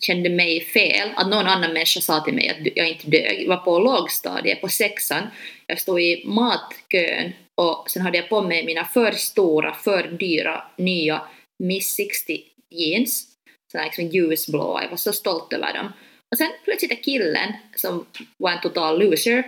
kände 0.00 0.30
mig 0.30 0.64
fel, 0.64 1.08
att 1.16 1.28
någon 1.28 1.46
annan 1.46 1.72
människa 1.72 2.00
sa 2.00 2.20
till 2.20 2.34
mig 2.34 2.48
att 2.48 2.76
jag 2.76 2.88
inte 2.88 3.06
dög. 3.06 3.42
Jag 3.42 3.48
var 3.48 3.56
på 3.56 3.78
lågstadiet, 3.78 4.60
på 4.60 4.68
sexan. 4.68 5.22
Jag 5.66 5.80
stod 5.80 6.00
i 6.00 6.22
matkön 6.26 7.32
och 7.54 7.90
sen 7.90 8.02
hade 8.02 8.18
jag 8.18 8.28
på 8.28 8.42
mig 8.42 8.66
mina 8.66 8.84
för 8.84 9.12
stora, 9.12 9.74
för 9.74 10.02
dyra, 10.02 10.62
nya 10.76 11.22
Miss 11.58 11.94
60 11.94 12.40
jeans. 12.70 13.26
Sådana 13.72 13.86
liksom 13.86 14.06
ljusblåa, 14.06 14.82
jag 14.82 14.90
var 14.90 14.96
så 14.96 15.12
stolt 15.12 15.52
över 15.52 15.74
dem. 15.74 15.92
Och 16.30 16.38
sen 16.38 16.50
plötsligt 16.64 16.92
är 16.92 17.02
killen, 17.02 17.52
som 17.76 18.06
var 18.36 18.50
en 18.50 18.60
total 18.60 18.98
loser, 18.98 19.38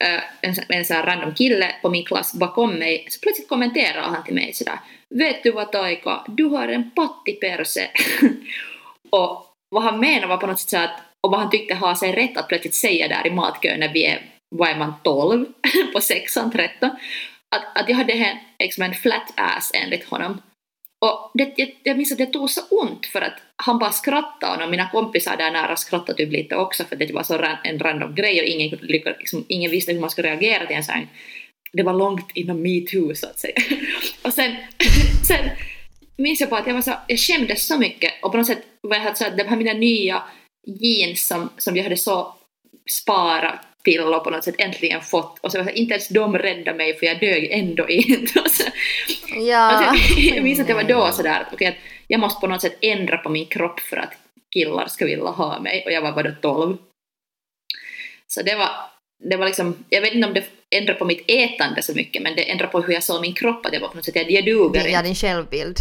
eh, 0.00 0.22
en, 0.40 0.54
en 0.68 0.84
sån 0.84 0.96
här 0.96 1.06
random 1.06 1.34
kille 1.34 1.74
på 1.82 1.90
min 1.90 2.04
klass 2.04 2.34
bakom 2.34 2.74
mig, 2.74 3.06
så 3.10 3.20
plötsligt 3.20 3.48
kommenterar 3.48 4.00
han 4.00 4.24
till 4.24 4.34
mig 4.34 4.52
sådär 4.52 4.78
Vet 5.14 5.42
du 5.42 5.50
vad 5.50 5.72
Taika, 5.72 6.24
du 6.28 6.44
har 6.44 6.68
en 6.68 6.90
pattiperse. 6.90 7.90
och 9.10 9.51
vad 9.72 9.82
han 9.82 10.00
menade 10.00 10.26
var 10.26 10.36
på 10.36 10.46
något 10.46 10.60
sätt 10.60 10.70
så 10.70 10.76
att, 10.76 11.00
och 11.20 11.30
vad 11.30 11.40
han 11.40 11.50
tyckte 11.50 11.74
ha 11.74 11.94
sig 11.94 12.12
rätt 12.12 12.36
att 12.36 12.48
plötsligt 12.48 12.74
säga 12.74 13.08
där 13.08 13.26
i 13.26 13.30
matkön 13.30 13.80
när 13.80 13.92
vi 13.92 14.04
är, 14.04 14.22
vad 14.56 14.68
är 14.68 14.76
man, 14.76 14.94
12 15.02 15.46
på 15.92 16.00
sexan, 16.00 16.50
13, 16.50 16.90
att, 17.56 17.78
att 17.78 17.88
jag 17.88 17.96
hade 17.96 18.12
en, 18.12 18.36
liksom 18.58 18.84
en 18.84 18.94
flat 18.94 19.32
ass 19.36 19.70
enligt 19.74 20.04
honom. 20.04 20.42
Och 21.04 21.30
det, 21.34 21.52
jag, 21.56 21.68
jag 21.82 21.96
minns 21.96 22.12
att 22.12 22.18
det 22.18 22.26
tog 22.26 22.50
så 22.50 22.60
ont 22.70 23.06
för 23.06 23.20
att 23.20 23.42
han 23.56 23.78
bara 23.78 23.92
skrattade 23.92 24.64
och 24.64 24.70
mina 24.70 24.90
kompisar 24.90 25.36
där 25.36 25.50
nära 25.50 25.76
skrattade 25.76 26.18
typ 26.18 26.32
lite 26.32 26.56
också 26.56 26.84
för 26.84 26.96
det 26.96 27.12
var 27.12 27.22
så 27.22 27.38
ran, 27.38 27.56
en 27.64 27.78
random 27.78 28.14
grej 28.14 28.40
och 28.40 28.46
ingen, 28.46 28.78
liksom, 29.18 29.44
ingen 29.48 29.70
visste 29.70 29.92
hur 29.92 30.00
man 30.00 30.10
skulle 30.10 30.28
reagera 30.28 30.66
till 30.66 30.76
en 30.76 30.84
sån 30.84 31.08
det 31.72 31.82
var 31.82 31.92
långt 31.92 32.30
innan 32.34 32.62
metoo 32.62 33.14
så 33.14 33.26
att 33.26 33.38
säga. 33.38 33.54
och 34.22 34.32
sen, 34.32 34.56
sen 35.28 35.50
minns 36.16 36.40
jag 36.40 36.50
på 36.50 36.56
att 36.56 36.66
jag, 36.66 36.74
var 36.74 36.82
så, 36.82 36.94
jag 37.06 37.18
skämdes 37.18 37.66
så 37.66 37.78
mycket 37.78 38.12
och 38.22 38.32
på 38.32 38.38
något 38.38 38.46
sätt 38.46 38.62
var 38.80 38.96
jag 38.96 39.16
så 39.16 39.26
att 39.26 39.38
de 39.38 39.44
här 39.44 39.56
mina 39.56 39.72
nya 39.72 40.22
jeans 40.66 41.26
som, 41.26 41.50
som 41.58 41.76
jag 41.76 41.84
hade 41.84 41.96
så 41.96 42.34
sparat 42.90 43.66
pillo 43.84 44.20
på 44.20 44.30
något 44.30 44.44
sätt 44.44 44.54
äntligen 44.58 45.00
fått 45.00 45.38
och 45.38 45.52
så 45.52 45.62
var 45.62 45.78
inte 45.78 45.94
ens 45.94 46.08
de 46.08 46.38
räddade 46.38 46.78
mig 46.78 46.98
för 46.98 47.06
jag 47.06 47.20
dög 47.20 47.48
ändå 47.50 47.88
inte. 47.88 48.40
Och 48.40 48.50
så, 48.50 48.62
Ja. 49.36 49.90
och 49.90 49.96
så, 49.98 50.20
jag 50.20 50.44
minns 50.44 50.60
att 50.60 50.68
jag 50.68 50.76
var 50.76 50.82
då 50.82 51.12
sådär, 51.12 51.48
att 51.52 51.74
jag 52.06 52.20
måste 52.20 52.40
på 52.40 52.46
något 52.46 52.60
sätt 52.62 52.78
ändra 52.80 53.18
på 53.18 53.28
min 53.28 53.46
kropp 53.46 53.80
för 53.80 53.96
att 53.96 54.12
killar 54.54 54.86
ska 54.88 55.04
vilja 55.04 55.24
ha 55.24 55.60
mig 55.60 55.82
och 55.86 55.92
jag 55.92 56.02
var 56.02 56.12
bara 56.12 56.32
12. 56.32 56.76
Så 58.26 58.42
det 58.42 58.54
var, 58.54 58.70
det 59.30 59.36
var 59.36 59.46
liksom, 59.46 59.84
jag 59.88 60.00
vet 60.00 60.14
inte 60.14 60.28
om 60.28 60.34
det 60.34 60.44
ändrade 60.70 60.98
på 60.98 61.04
mitt 61.04 61.24
ätande 61.26 61.82
så 61.82 61.94
mycket 61.94 62.22
men 62.22 62.34
det 62.36 62.50
ändrade 62.50 62.72
på 62.72 62.80
hur 62.80 62.92
jag 62.94 63.02
såg 63.02 63.20
min 63.20 63.34
kropp 63.34 63.66
att 63.66 63.72
jag 63.72 63.80
var 63.80 63.88
på 63.88 63.96
något 63.96 64.04
sätt, 64.04 64.16
jag, 64.16 64.30
jag 64.30 64.44
duger 64.44 64.88
Ja, 64.88 65.02
din 65.02 65.14
självbild. 65.14 65.76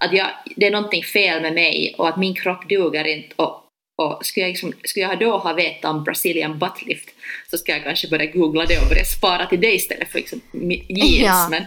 Att 0.00 0.12
jag, 0.12 0.26
det 0.56 0.66
är 0.66 0.70
någonting 0.70 1.02
fel 1.02 1.42
med 1.42 1.52
mig 1.54 1.94
och 1.98 2.08
att 2.08 2.16
min 2.16 2.34
kropp 2.34 2.68
duger 2.68 3.04
inte 3.04 3.34
och, 3.36 3.62
och 3.96 4.26
skulle, 4.26 4.46
jag 4.46 4.50
liksom, 4.50 4.72
skulle 4.84 5.06
jag 5.06 5.18
då 5.18 5.38
ha 5.38 5.52
vetat 5.52 5.90
om 5.90 6.04
Brazilian 6.04 6.58
buttlift 6.58 7.08
så 7.50 7.58
ska 7.58 7.72
jag 7.72 7.84
kanske 7.84 8.08
börja 8.08 8.26
googla 8.26 8.64
det 8.66 8.78
och 8.82 8.88
börja 8.88 9.04
spara 9.04 9.46
till 9.46 9.60
det 9.60 9.74
istället 9.74 10.08
för 10.08 10.18
liksom 10.18 10.40
jeans. 10.88 11.22
Ja. 11.22 11.48
Men, 11.50 11.64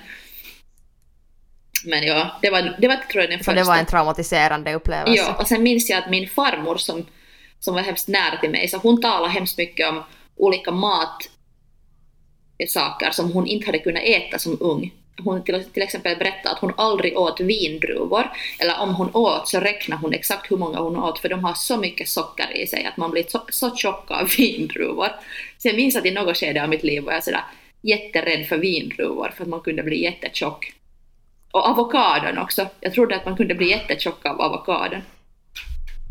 men 1.86 2.04
ja, 2.04 2.40
det 2.42 2.50
var, 2.50 2.78
det 2.82 2.88
var 2.88 2.96
tror 2.96 3.22
jag 3.24 3.30
den 3.30 3.40
Så 3.40 3.44
första. 3.44 3.60
det 3.60 3.64
var 3.64 3.78
en 3.78 3.86
traumatiserande 3.86 4.74
upplevelse. 4.74 5.24
Ja, 5.28 5.36
och 5.40 5.48
sen 5.48 5.64
minns 5.64 5.90
jag 5.90 6.04
att 6.04 6.10
min 6.10 6.30
farmor 6.30 6.78
som, 6.78 7.06
som 7.60 7.74
var 7.76 7.82
hemskt 7.82 8.08
nära 8.08 8.38
till 8.38 8.50
mig, 8.50 8.68
så 8.68 8.78
hon 8.78 9.02
talade 9.02 9.34
hemskt 9.34 9.58
mycket 9.58 9.90
om 9.90 10.04
olika 10.36 10.72
matsaker 10.72 11.12
som 13.12 13.32
hon 13.32 13.48
inte 13.48 13.66
hade 13.66 13.80
kunnat 13.80 14.04
äta 14.04 14.40
som 14.40 14.58
ung. 14.60 14.92
Hon 15.24 15.44
till, 15.44 15.64
till 15.64 15.84
exempel 15.84 16.18
berättade 16.18 16.56
att 16.56 16.60
hon 16.60 16.74
aldrig 16.78 17.18
åt 17.18 17.40
vindruvor, 17.40 18.32
eller 18.60 18.80
om 18.80 18.96
hon 18.96 19.16
åt 19.16 19.48
så 19.48 19.60
räknade 19.60 20.02
hon 20.02 20.14
exakt 20.14 20.52
hur 20.52 20.58
många 20.58 20.80
hon 20.80 20.98
åt, 20.98 21.20
för 21.20 21.30
de 21.30 21.44
har 21.44 21.54
så 21.54 21.78
mycket 21.78 22.10
socker 22.10 22.58
i 22.58 22.68
sig 22.68 22.86
att 22.86 22.98
man 22.98 23.12
blir 23.12 23.26
så, 23.28 23.42
så 23.50 23.76
tjock 23.76 24.12
av 24.12 24.30
vindruvor. 24.38 25.10
Så 25.58 25.68
jag 25.68 25.76
minns 25.76 25.96
att 25.96 26.06
i 26.06 26.12
något 26.12 26.38
skede 26.38 26.64
av 26.64 26.70
mitt 26.70 26.84
liv 26.84 27.04
var 27.04 27.14
jag 27.14 27.24
sådär 27.24 27.44
jätterädd 27.82 28.48
för 28.48 28.58
vindruvor, 28.58 29.34
för 29.36 29.44
att 29.44 29.50
man 29.50 29.62
kunde 29.62 29.84
bli 29.84 30.04
jättetjock. 30.04 30.74
Och 31.52 31.66
avokadon 31.66 32.38
också. 32.38 32.68
Jag 32.80 32.94
trodde 32.94 33.16
att 33.16 33.26
man 33.26 33.38
kunde 33.38 33.56
bli 33.56 33.70
jättetjock 33.70 34.26
av 34.26 34.42
avokadon. 34.42 35.02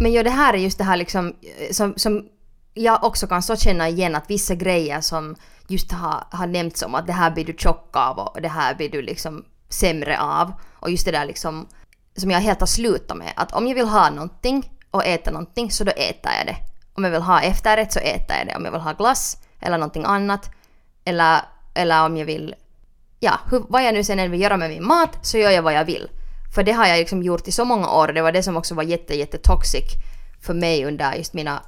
Men 0.00 0.12
ja, 0.12 0.23
det 0.23 0.31
här 0.31 0.55
är 0.55 0.59
just 0.59 0.79
det 0.79 0.85
här 0.85 0.97
liksom 0.97 1.27
eh, 1.29 1.71
som, 1.71 1.95
som 1.97 2.29
jag 2.78 3.04
också 3.04 3.26
kan 3.26 3.42
så 3.42 3.56
känna 3.56 3.88
igen 3.88 4.14
att 4.14 4.30
vissa 4.30 4.54
grejer 4.54 5.00
som 5.00 5.37
just 5.68 5.92
har, 5.92 6.25
har 6.30 6.47
nämnts 6.47 6.82
om 6.82 6.94
att 6.94 7.06
det 7.06 7.12
här 7.12 7.30
blir 7.30 7.44
du 7.44 7.54
tjock 7.58 7.97
av 7.97 8.18
och 8.18 8.42
det 8.42 8.49
här 8.49 8.75
blir 8.75 8.90
du 8.90 9.02
liksom 9.02 9.44
sämre 9.68 10.20
av. 10.20 10.52
Och 10.73 10.90
just 10.90 11.04
det 11.04 11.12
där 11.12 11.26
liksom 11.26 11.68
som 12.16 12.30
jag 12.30 12.40
helt 12.40 12.61
har 12.61 12.66
slutat 12.66 13.16
med 13.16 13.32
att 13.37 13.52
om 13.52 13.66
jag 13.66 13.75
vill 13.75 13.88
ha 13.88 14.11
någonting 14.11 14.73
och 14.90 15.04
äta 15.04 15.30
någonting 15.30 15.70
så 15.70 15.85
då 15.85 15.92
äter 15.92 16.32
jag 16.38 16.47
det. 16.47 16.56
Om 16.94 17.04
jag 17.04 17.11
vill 17.11 17.23
ha 17.23 17.40
efterrätt 17.40 17.92
så 17.92 17.99
äter 17.99 18.37
jag 18.37 18.47
det. 18.47 18.56
Om 18.56 18.64
jag 18.64 18.73
vill 18.73 18.80
ha 18.80 18.92
glass 18.92 19.37
eller 19.61 19.78
någonting 19.78 20.04
annat 20.04 20.50
eller, 21.04 21.40
eller 21.75 22.06
om 22.06 22.16
jag 22.16 22.26
vill 22.26 22.54
ja, 23.20 23.40
hur, 23.50 23.64
vad 23.68 23.85
jag 23.85 23.94
nu 23.94 24.04
sen 24.04 24.18
än 24.18 24.30
vill 24.30 24.40
göra 24.40 24.56
med 24.56 24.70
min 24.70 24.87
mat 24.87 25.18
så 25.23 25.38
gör 25.38 25.50
jag 25.50 25.62
vad 25.62 25.75
jag 25.75 25.85
vill. 25.85 26.08
För 26.54 26.62
det 26.62 26.73
har 26.73 26.87
jag 26.87 26.99
liksom 26.99 27.23
gjort 27.23 27.49
i 27.49 27.52
så 27.52 27.64
många 27.64 27.90
år 27.90 28.08
och 28.08 28.14
det 28.14 28.23
var 28.23 28.32
det 28.32 28.42
som 28.42 28.56
också 28.56 28.75
var 28.75 28.82
jätte, 28.82 29.14
jätte 29.14 29.38
toxic 29.38 29.85
för 30.40 30.54
mig 30.54 30.85
under 30.85 31.14
just 31.14 31.35
mina, 31.35 31.62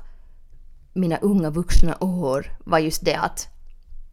mina 0.92 1.16
unga 1.16 1.50
vuxna 1.50 1.96
år 2.00 2.46
var 2.64 2.78
just 2.78 3.04
det 3.04 3.14
att, 3.14 3.48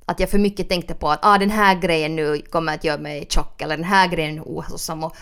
att 0.06 0.20
jag 0.20 0.30
för 0.30 0.38
mycket 0.38 0.70
tänkte 0.70 0.94
på 0.94 1.10
att 1.10 1.20
ah, 1.22 1.38
den 1.38 1.50
här 1.50 1.76
grejen 1.76 2.16
nu 2.16 2.42
kommer 2.42 2.74
att 2.74 2.84
göra 2.84 2.98
mig 2.98 3.26
tjock 3.30 3.62
eller 3.62 3.78
den 3.78 3.86
här 3.86 4.08
grejen 4.08 4.38
är 4.38 4.44
ohälsosam 4.46 5.04
och, 5.04 5.16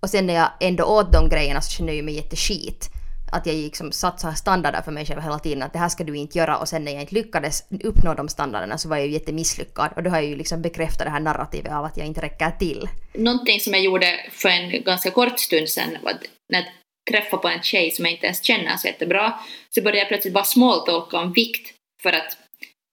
och 0.00 0.10
sen 0.10 0.26
när 0.26 0.34
jag 0.34 0.48
ändå 0.60 0.84
åt 0.84 1.12
de 1.12 1.28
grejerna 1.28 1.60
så 1.60 1.70
kände 1.70 1.94
jag 1.94 2.04
mig 2.04 2.14
jätteskit. 2.14 2.90
Att 3.32 3.46
jag 3.46 3.54
liksom 3.54 3.92
satt 3.92 4.20
så 4.20 4.28
här 4.28 4.34
standarder 4.34 4.82
för 4.82 4.92
mig 4.92 5.06
själv 5.06 5.20
hela 5.20 5.38
tiden 5.38 5.62
att 5.62 5.72
det 5.72 5.78
här 5.78 5.88
ska 5.88 6.04
du 6.04 6.16
inte 6.16 6.38
göra 6.38 6.56
och 6.56 6.68
sen 6.68 6.84
när 6.84 6.92
jag 6.92 7.00
inte 7.00 7.14
lyckades 7.14 7.64
uppnå 7.84 8.14
de 8.14 8.28
standarderna 8.28 8.78
så 8.78 8.88
var 8.88 8.96
jag 8.96 9.06
ju 9.06 9.12
jättemisslyckad 9.12 9.90
och 9.96 10.02
då 10.02 10.10
har 10.10 10.16
jag 10.16 10.26
ju 10.26 10.36
liksom 10.36 10.62
bekräftat 10.62 11.04
det 11.04 11.10
här 11.10 11.20
narrativet 11.20 11.72
av 11.72 11.84
att 11.84 11.96
jag 11.96 12.06
inte 12.06 12.20
räcker 12.20 12.50
till. 12.50 12.88
Någonting 13.14 13.60
som 13.60 13.72
jag 13.72 13.82
gjorde 13.82 14.06
för 14.32 14.48
en 14.48 14.82
ganska 14.82 15.10
kort 15.10 15.40
stund 15.40 15.68
sedan 15.68 15.98
när 16.48 16.79
träffa 17.10 17.36
på 17.36 17.48
en 17.48 17.62
tjej 17.62 17.90
som 17.90 18.04
jag 18.04 18.12
inte 18.12 18.26
ens 18.26 18.44
känner 18.44 18.76
så 18.76 18.86
jättebra 18.86 19.34
så 19.70 19.82
började 19.82 19.98
jag 19.98 20.08
plötsligt 20.08 20.34
bara 20.34 20.44
småtolka 20.44 21.18
om 21.18 21.32
vikt 21.32 21.74
för 22.02 22.12
att 22.12 22.36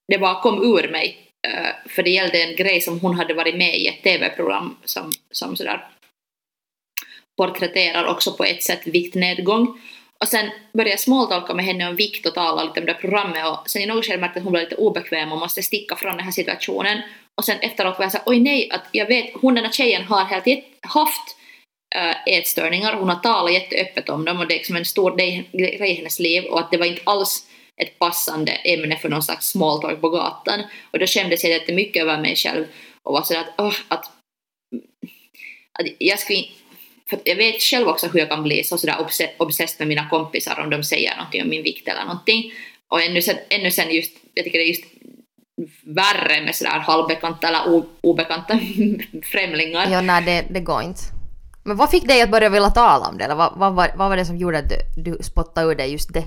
det 0.07 0.17
bara 0.17 0.41
kom 0.41 0.63
ur 0.63 0.91
mig. 0.91 1.17
Eh, 1.47 1.89
för 1.89 2.03
det 2.03 2.09
gällde 2.09 2.43
en 2.43 2.55
grej 2.55 2.81
som 2.81 2.99
hon 2.99 3.15
hade 3.15 3.33
varit 3.33 3.55
med 3.55 3.77
i 3.77 3.87
ett 3.87 4.03
TV-program 4.03 4.77
som, 4.85 5.11
som 5.31 5.55
sådär 5.55 5.87
porträtterar 7.37 8.05
också 8.05 8.33
på 8.33 8.43
ett 8.43 8.63
sätt 8.63 8.87
viktnedgång. 8.87 9.81
Och 10.19 10.27
sen 10.27 10.49
började 10.73 10.89
jag 10.89 10.99
småtolka 10.99 11.53
med 11.53 11.65
henne 11.65 11.89
om 11.89 11.95
vikt 11.95 12.25
och 12.25 12.33
tala 12.33 12.63
lite 12.63 12.79
om 12.79 12.85
det 12.85 12.93
programmet 12.93 13.45
och 13.45 13.69
sen 13.69 13.81
i 13.81 13.85
något 13.85 14.05
skede 14.05 14.17
märkte 14.17 14.39
jag 14.39 14.41
att 14.41 14.43
hon 14.43 14.51
blev 14.51 14.63
lite 14.63 14.75
obekväm 14.75 15.31
och 15.31 15.39
måste 15.39 15.63
sticka 15.63 15.95
från 15.95 16.17
den 16.17 16.25
här 16.25 16.31
situationen. 16.31 17.01
Och 17.35 17.45
sen 17.45 17.59
efteråt 17.59 17.97
var 17.97 18.05
jag 18.05 18.11
såhär, 18.11 18.23
oj 18.25 18.39
nej, 18.39 18.69
att 18.71 18.85
jag 18.91 19.05
vet, 19.05 19.33
hon 19.33 19.55
den 19.55 19.65
här 19.65 19.71
tjejen 19.71 20.03
har 20.03 20.25
helt 20.25 20.47
haft 20.81 21.37
Äh, 21.95 22.33
ätstörningar, 22.37 22.93
hon 22.93 23.09
har 23.09 23.15
talat 23.15 23.53
jätteöppet 23.53 24.09
om 24.09 24.25
dem 24.25 24.39
och 24.39 24.47
det 24.47 24.53
är 24.53 24.57
liksom 24.57 24.75
en 24.75 24.85
stor 24.85 25.15
grej 25.15 25.49
i 25.91 25.93
hennes 25.93 26.19
liv 26.19 26.43
och 26.43 26.59
att 26.59 26.71
det 26.71 26.77
var 26.77 26.85
inte 26.85 27.01
alls 27.03 27.47
ett 27.81 27.99
passande 27.99 28.51
ämne 28.51 28.97
för 28.97 29.09
någon 29.09 29.23
slags 29.23 29.47
smalltalk 29.47 30.01
på 30.01 30.09
gatan. 30.09 30.63
Och 30.91 30.99
då 30.99 31.05
kändes 31.05 31.43
jag 31.43 31.53
jättemycket 31.53 32.01
över 32.01 32.21
mig 32.21 32.35
själv 32.35 32.65
och 33.03 33.13
var 33.13 33.21
sådär 33.21 33.41
att, 33.41 33.53
åh, 33.57 33.75
att, 33.87 34.05
att 35.79 35.87
jag 35.97 36.19
skulle 36.19 36.39
inte 36.39 36.53
för 37.09 37.19
jag 37.23 37.35
vet 37.35 37.61
själv 37.61 37.87
också 37.87 38.07
hur 38.07 38.19
jag 38.19 38.29
kan 38.29 38.43
bli 38.43 38.63
så 38.63 38.77
sådär 38.77 38.95
obse- 38.99 39.33
obsessed 39.37 39.79
med 39.79 39.87
mina 39.87 40.09
kompisar 40.09 40.59
om 40.59 40.69
de 40.69 40.83
säger 40.83 41.15
någonting 41.15 41.41
om 41.41 41.49
min 41.49 41.63
vikt 41.63 41.87
eller 41.87 42.05
någonting. 42.05 42.53
Och 42.87 43.01
ännu 43.01 43.21
sen, 43.21 43.37
ännu 43.49 43.71
sen 43.71 43.91
just, 43.91 44.11
jag 44.33 44.45
tycker 44.45 44.59
det 44.59 44.65
är 44.65 44.67
just 44.67 44.83
värre 45.81 46.41
med 46.41 46.55
sådär 46.55 46.79
halvbekanta 46.79 47.47
eller 47.47 47.83
obekanta 48.01 48.59
främlingar. 49.31 49.91
Ja, 49.91 50.01
nej 50.01 50.21
det, 50.21 50.45
det 50.53 50.59
går 50.59 50.81
inte. 50.81 51.16
Men 51.67 51.77
vad 51.77 51.91
fick 51.91 52.07
dig 52.07 52.21
att 52.21 52.31
börja 52.31 52.49
vilja 52.49 52.69
tala 52.69 53.07
om 53.07 53.17
det? 53.17 53.23
Eller 53.23 53.35
vad, 53.35 53.53
vad, 53.55 53.73
var, 53.73 53.91
vad 53.95 54.09
var 54.09 54.17
det 54.17 54.25
som 54.25 54.37
gjorde 54.37 54.57
att 54.57 54.69
du, 54.69 55.01
du 55.11 55.23
spottade 55.23 55.71
ur 55.71 55.75
dig 55.75 55.91
just 55.91 56.13
det? 56.13 56.23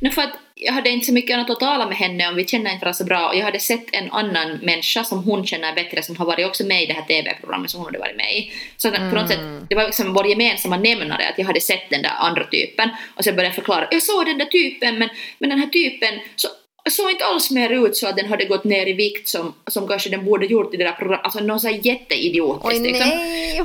No, 0.00 0.10
för 0.10 0.22
att 0.22 0.32
jag 0.54 0.72
hade 0.72 0.90
inte 0.90 1.06
så 1.06 1.12
mycket 1.12 1.34
annat 1.34 1.50
att 1.50 1.60
tala 1.60 1.86
med 1.86 1.96
henne 1.96 2.28
om, 2.28 2.36
vi 2.36 2.46
känner 2.46 2.70
inte 2.72 2.84
varandra 2.84 2.92
så 2.92 3.04
bra 3.04 3.28
och 3.28 3.36
jag 3.36 3.44
hade 3.44 3.60
sett 3.60 3.86
en 3.92 4.10
annan 4.10 4.58
människa 4.62 5.04
som 5.04 5.24
hon 5.24 5.46
känner 5.46 5.74
bättre 5.74 6.02
som 6.02 6.16
har 6.16 6.26
varit 6.26 6.46
också 6.46 6.66
med 6.66 6.82
i 6.82 6.86
det 6.86 6.92
här 6.92 7.02
TV-programmet 7.02 7.70
som 7.70 7.80
hon 7.80 7.86
hade 7.86 7.98
varit 7.98 8.16
med 8.16 8.36
i. 8.36 8.52
Så 8.76 8.88
att 8.88 8.94
på 8.94 9.16
något 9.16 9.28
sätt, 9.28 9.40
det 9.68 9.74
var 9.74 9.84
liksom 9.84 10.12
vår 10.14 10.26
gemensamma 10.26 10.76
nämnare 10.76 11.28
att 11.28 11.38
jag 11.38 11.46
hade 11.46 11.60
sett 11.60 11.90
den 11.90 12.02
där 12.02 12.12
andra 12.18 12.44
typen 12.44 12.90
och 13.16 13.24
sen 13.24 13.36
började 13.36 13.48
jag 13.48 13.54
förklara, 13.54 13.88
jag 13.90 14.02
såg 14.02 14.26
den 14.26 14.38
där 14.38 14.46
typen 14.46 14.98
men, 14.98 15.08
men 15.38 15.50
den 15.50 15.58
här 15.58 15.66
typen 15.66 16.20
så, 16.36 16.48
såg 16.90 17.10
inte 17.10 17.24
alls 17.24 17.50
mer 17.50 17.70
ut 17.70 17.96
så 17.96 18.08
att 18.08 18.16
den 18.16 18.26
hade 18.26 18.44
gått 18.44 18.64
ner 18.64 18.86
i 18.86 18.92
vikt 18.92 19.28
som, 19.28 19.54
som 19.66 19.88
kanske 19.88 20.10
den 20.10 20.24
borde 20.24 20.46
gjort 20.46 20.74
i 20.74 20.76
det 20.76 20.84
där 20.84 20.92
programmet, 20.92 21.24
alltså 21.24 21.40
någon 21.40 21.60
sån 21.60 21.70
här 21.70 21.80
jätteidiotiskt 21.82 22.80
Oj 22.80 22.80
liksom. 22.80 23.08
nej! 23.08 23.62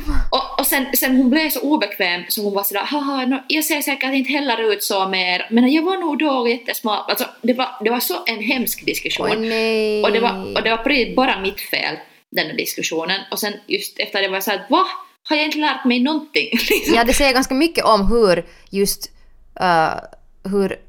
Och, 0.66 0.70
sen, 0.70 0.86
sen 0.98 1.18
hon 1.18 1.30
blev 1.30 1.50
så 1.50 1.62
obekväm 1.62 2.24
så 2.30 2.44
hon 2.44 2.54
var 2.54 2.64
sådär 2.64 2.82
haha, 2.82 3.26
no, 3.26 3.44
jag 3.48 3.64
ser 3.64 3.82
säkert 3.82 4.14
inte 4.14 4.32
heller 4.32 4.72
ut 4.72 4.84
så 4.84 5.08
mer 5.08 5.48
men 5.52 5.72
jag 5.72 5.84
var 5.84 5.98
nog 5.98 6.20
då 6.20 6.48
jättesmal. 6.48 7.04
Alltså 7.08 7.26
det 7.42 7.54
var, 7.54 7.68
det 7.84 7.90
var 7.90 8.00
så 8.00 8.24
en 8.26 8.40
hemsk 8.40 8.86
diskussion. 8.86 9.50
Nej! 9.50 10.04
Och 10.04 10.12
det 10.12 10.20
var, 10.20 10.56
och 10.56 10.64
det 10.64 10.70
var 10.70 10.78
precis 10.78 11.16
bara 11.16 11.40
mitt 11.40 11.62
fel, 11.62 11.96
den 12.32 12.48
där 12.48 12.56
diskussionen. 12.56 13.22
Och 13.32 13.40
sen 13.40 13.54
just 13.68 14.00
efter 14.00 14.22
det 14.22 14.28
var 14.28 14.36
jag 14.36 14.44
såhär 14.44 14.66
va? 14.70 14.86
Har 15.24 15.36
jag 15.36 15.46
inte 15.46 15.58
lärt 15.58 15.86
mig 15.86 16.00
någonting? 16.00 16.50
Liksom. 16.52 16.96
Ja, 16.96 17.04
det 17.04 17.14
säger 17.14 17.34
ganska 17.34 17.54
mycket 17.54 17.86
om 17.86 18.08
hur 18.08 18.46
just 18.70 19.12
uh, 19.62 20.00
hur 20.52 20.80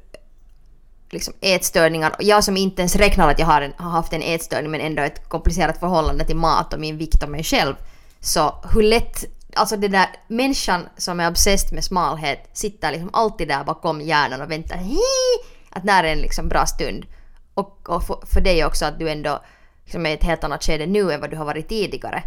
liksom 1.09 1.33
ätstörningar, 1.41 2.15
jag 2.19 2.43
som 2.43 2.57
inte 2.57 2.81
ens 2.81 2.95
räknar 2.95 3.31
att 3.31 3.39
jag 3.39 3.45
har, 3.45 3.61
en, 3.61 3.73
har 3.77 3.89
haft 3.89 4.13
en 4.13 4.21
ätstörning 4.21 4.71
men 4.71 4.81
ändå 4.81 5.03
ett 5.03 5.29
komplicerat 5.29 5.79
förhållande 5.79 6.25
till 6.25 6.35
mat 6.35 6.73
och 6.73 6.79
min 6.79 6.97
vikt 6.97 7.23
och 7.23 7.29
mig 7.29 7.43
själv. 7.43 7.75
Så 8.19 8.55
hur 8.73 8.83
lätt, 8.83 9.36
alltså 9.57 9.77
det 9.77 9.87
där 9.87 10.07
människan 10.27 10.89
som 10.97 11.19
är 11.19 11.29
obsessed 11.29 11.73
med 11.73 11.83
smalhet 11.83 12.49
sitter 12.53 12.91
liksom 12.91 13.09
alltid 13.13 13.47
där 13.47 13.63
bakom 13.63 14.01
hjärnan 14.01 14.41
och 14.41 14.51
väntar 14.51 14.77
Hii! 14.77 15.57
att 15.69 15.83
när 15.83 16.03
är 16.03 16.11
en 16.11 16.21
liksom 16.21 16.47
bra 16.47 16.65
stund. 16.65 17.05
Och, 17.53 17.89
och 17.89 18.03
för, 18.03 18.19
för 18.25 18.41
dig 18.41 18.65
också 18.65 18.85
att 18.85 18.99
du 18.99 19.09
ändå 19.09 19.39
liksom 19.83 20.05
är 20.05 20.09
i 20.09 20.13
ett 20.13 20.23
helt 20.23 20.43
annat 20.43 20.63
skede 20.63 20.85
nu 20.85 21.11
än 21.11 21.21
vad 21.21 21.29
du 21.29 21.37
har 21.37 21.45
varit 21.45 21.69
tidigare. 21.69 22.23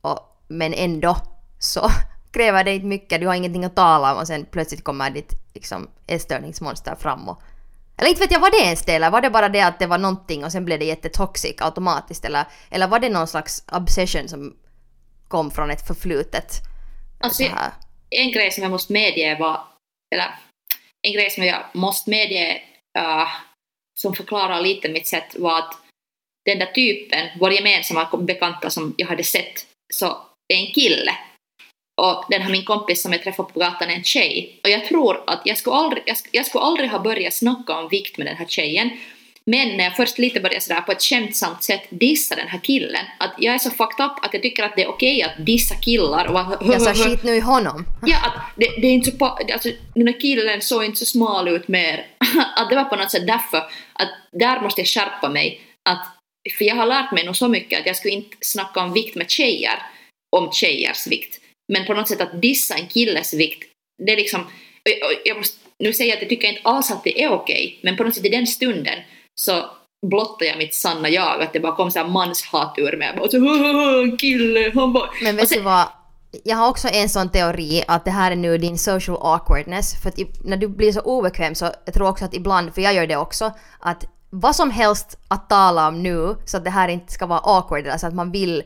Och, 0.00 0.18
men 0.48 0.74
ändå 0.74 1.16
så 1.58 1.90
kräver 2.32 2.64
det 2.64 2.74
inte 2.74 2.86
mycket, 2.86 3.20
du 3.20 3.26
har 3.26 3.34
ingenting 3.34 3.64
att 3.64 3.76
tala 3.76 4.12
om 4.12 4.18
och 4.18 4.26
sen 4.26 4.46
plötsligt 4.50 4.84
kommer 4.84 5.10
ditt 5.10 5.32
liksom, 5.54 5.88
ätstörningsmonster 6.06 6.94
fram 6.94 7.28
och 7.28 7.42
eller 7.96 8.08
inte 8.08 8.20
vet 8.20 8.32
jag, 8.32 8.40
var 8.40 8.50
det 8.50 8.64
ens 8.66 8.82
det 8.82 8.94
eller 8.94 9.10
var 9.10 9.20
det 9.20 9.30
bara 9.30 9.48
det 9.48 9.60
att 9.60 9.78
det 9.78 9.86
var 9.86 9.98
någonting 9.98 10.44
och 10.44 10.52
sen 10.52 10.64
blev 10.64 10.78
det 10.78 10.84
jättetoxic 10.84 11.54
automatiskt 11.58 12.24
eller, 12.24 12.44
eller 12.70 12.88
var 12.88 12.98
det 12.98 13.08
någon 13.08 13.26
slags 13.26 13.64
obsession 13.72 14.28
som 14.28 14.56
kom 15.28 15.50
från 15.50 15.70
ett 15.70 15.86
förflutet? 15.86 16.62
Alltså, 17.24 17.42
så 17.42 17.48
här? 17.48 17.70
en 18.10 18.32
grej 18.32 18.50
som 18.50 18.62
jag 18.62 18.70
måste 18.70 18.92
medge 18.92 19.36
var, 19.40 19.60
eller 20.14 20.34
en 21.06 21.12
grej 21.12 21.30
som 21.30 21.44
jag 21.44 21.64
måste 21.72 22.10
medge 22.10 22.62
uh, 22.98 23.28
som 23.98 24.14
förklarar 24.14 24.60
lite 24.60 24.88
mitt 24.88 25.06
sätt 25.06 25.34
var 25.38 25.58
att 25.58 25.78
den 26.44 26.58
där 26.58 26.66
typen, 26.66 27.28
vår 27.40 27.52
gemensamma 27.52 28.16
bekanta 28.16 28.70
som 28.70 28.94
jag 28.96 29.06
hade 29.06 29.24
sett, 29.24 29.66
så 29.94 30.06
är 30.48 30.56
en 30.56 30.72
kille. 30.72 31.12
Och 32.02 32.24
den 32.30 32.42
här 32.42 32.50
min 32.50 32.64
kompis 32.64 33.02
som 33.02 33.12
jag 33.12 33.22
träffade 33.22 33.52
på 33.52 33.60
gatan 33.60 33.90
är 33.90 33.94
en 33.94 34.04
tjej. 34.04 34.60
Och 34.62 34.70
jag 34.70 34.84
tror 34.84 35.24
att 35.26 35.42
jag 35.44 35.58
skulle 35.58 35.76
aldrig, 35.76 36.02
jag, 36.06 36.14
sk- 36.16 36.28
jag 36.32 36.46
skulle 36.46 36.64
aldrig 36.64 36.90
ha 36.90 36.98
börjat 36.98 37.34
snacka 37.34 37.78
om 37.78 37.88
vikt 37.88 38.18
med 38.18 38.26
den 38.26 38.36
här 38.36 38.46
tjejen. 38.46 38.90
Men 39.50 39.76
när 39.76 39.84
jag 39.84 39.96
först 39.96 40.18
lite 40.18 40.40
började 40.40 40.60
sådär 40.60 40.80
på 40.80 40.92
ett 40.92 41.02
skämtsamt 41.02 41.62
sätt 41.62 41.82
dissa 41.90 42.34
den 42.34 42.48
här 42.48 42.58
killen, 42.58 43.04
att 43.18 43.34
jag 43.38 43.54
är 43.54 43.58
så 43.58 43.70
fucked 43.70 44.06
up 44.06 44.24
att 44.24 44.30
jag 44.32 44.42
tycker 44.42 44.62
att 44.62 44.76
det 44.76 44.82
är 44.82 44.88
okej 44.88 45.22
att 45.22 45.46
dissa 45.46 45.74
killar 45.74 46.26
och 46.26 46.40
att 46.40 46.66
Jag 46.66 46.82
sa 46.82 46.94
skit 46.94 47.22
nu 47.22 47.34
i 47.34 47.40
honom. 47.40 47.86
Ja, 48.06 48.16
att 48.26 48.56
det, 48.56 48.66
det 48.80 48.86
är 48.86 48.92
inte 48.92 49.10
så... 49.10 49.24
Alltså, 49.26 49.70
den 49.94 50.06
här 50.06 50.20
killen 50.20 50.62
såg 50.62 50.84
inte 50.84 50.98
så 50.98 51.04
smal 51.04 51.48
ut 51.48 51.68
mer. 51.68 52.06
Att 52.56 52.70
det 52.70 52.76
var 52.76 52.84
på 52.84 52.96
något 52.96 53.10
sätt 53.10 53.26
därför 53.26 53.58
att 53.92 54.08
där 54.32 54.60
måste 54.60 54.80
jag 54.80 54.88
skärpa 54.88 55.28
mig. 55.28 55.60
Att, 55.88 56.06
för 56.58 56.64
jag 56.64 56.74
har 56.74 56.86
lärt 56.86 57.12
mig 57.12 57.24
nog 57.24 57.36
så 57.36 57.48
mycket 57.48 57.80
att 57.80 57.86
jag 57.86 57.96
skulle 57.96 58.14
inte 58.14 58.36
snacka 58.40 58.80
om 58.80 58.92
vikt 58.92 59.16
med 59.16 59.30
tjejer, 59.30 59.82
om 60.36 60.52
tjejers 60.52 61.06
vikt. 61.06 61.40
Men 61.72 61.86
på 61.86 61.94
något 61.94 62.08
sätt 62.08 62.20
att 62.20 62.42
dissa 62.42 62.74
en 62.74 62.86
killes 62.86 63.34
vikt, 63.34 63.70
det 64.02 64.12
är 64.12 64.16
liksom... 64.16 64.46
Jag 65.24 65.36
måste 65.36 65.58
nu 65.78 65.92
säga 65.92 66.14
att 66.14 66.20
jag 66.20 66.28
tycker 66.28 66.48
inte 66.48 66.60
alls 66.64 66.90
att 66.90 67.04
det 67.04 67.22
är 67.22 67.28
okej, 67.28 67.78
men 67.82 67.96
på 67.96 68.04
något 68.04 68.14
sätt 68.14 68.24
i 68.24 68.28
den 68.28 68.46
stunden 68.46 68.98
så 69.34 69.64
blottade 70.10 70.44
jag 70.46 70.58
mitt 70.58 70.74
sanna 70.74 71.08
jag, 71.08 71.42
att 71.42 71.52
det 71.52 71.60
bara 71.60 71.74
kom 71.76 71.90
så 71.90 71.98
här 71.98 72.06
manshat 72.08 72.74
ur 72.76 72.96
mig. 72.96 73.08
Jag 73.08 73.16
bara 73.16 73.28
så, 73.28 73.38
"Haha, 73.38 74.02
en 74.02 74.16
kille, 74.16 74.72
han 74.74 74.92
bara... 74.92 75.08
Men 75.22 75.36
vet 75.36 75.48
sen- 75.48 75.58
du 75.58 75.64
vad? 75.64 75.86
Jag 76.44 76.56
har 76.56 76.68
också 76.68 76.88
en 76.88 77.08
sån 77.08 77.28
teori 77.28 77.84
att 77.88 78.04
det 78.04 78.10
här 78.10 78.30
är 78.30 78.36
nu 78.36 78.58
din 78.58 78.78
social 78.78 79.18
awkwardness. 79.20 80.02
För 80.02 80.08
att 80.08 80.18
när 80.44 80.56
du 80.56 80.68
blir 80.68 80.92
så 80.92 81.00
obekväm 81.00 81.54
så 81.54 81.70
jag 81.84 81.94
tror 81.94 82.08
också 82.08 82.24
att 82.24 82.34
ibland, 82.34 82.74
för 82.74 82.82
jag 82.82 82.94
gör 82.94 83.06
det 83.06 83.16
också, 83.16 83.52
att 83.80 84.04
vad 84.30 84.56
som 84.56 84.70
helst 84.70 85.18
att 85.28 85.48
tala 85.48 85.88
om 85.88 86.02
nu 86.02 86.36
så 86.44 86.56
att 86.56 86.64
det 86.64 86.70
här 86.70 86.88
inte 86.88 87.12
ska 87.12 87.26
vara 87.26 87.38
awkward, 87.38 87.86
alltså 87.86 88.06
att 88.06 88.14
man 88.14 88.32
vill 88.32 88.62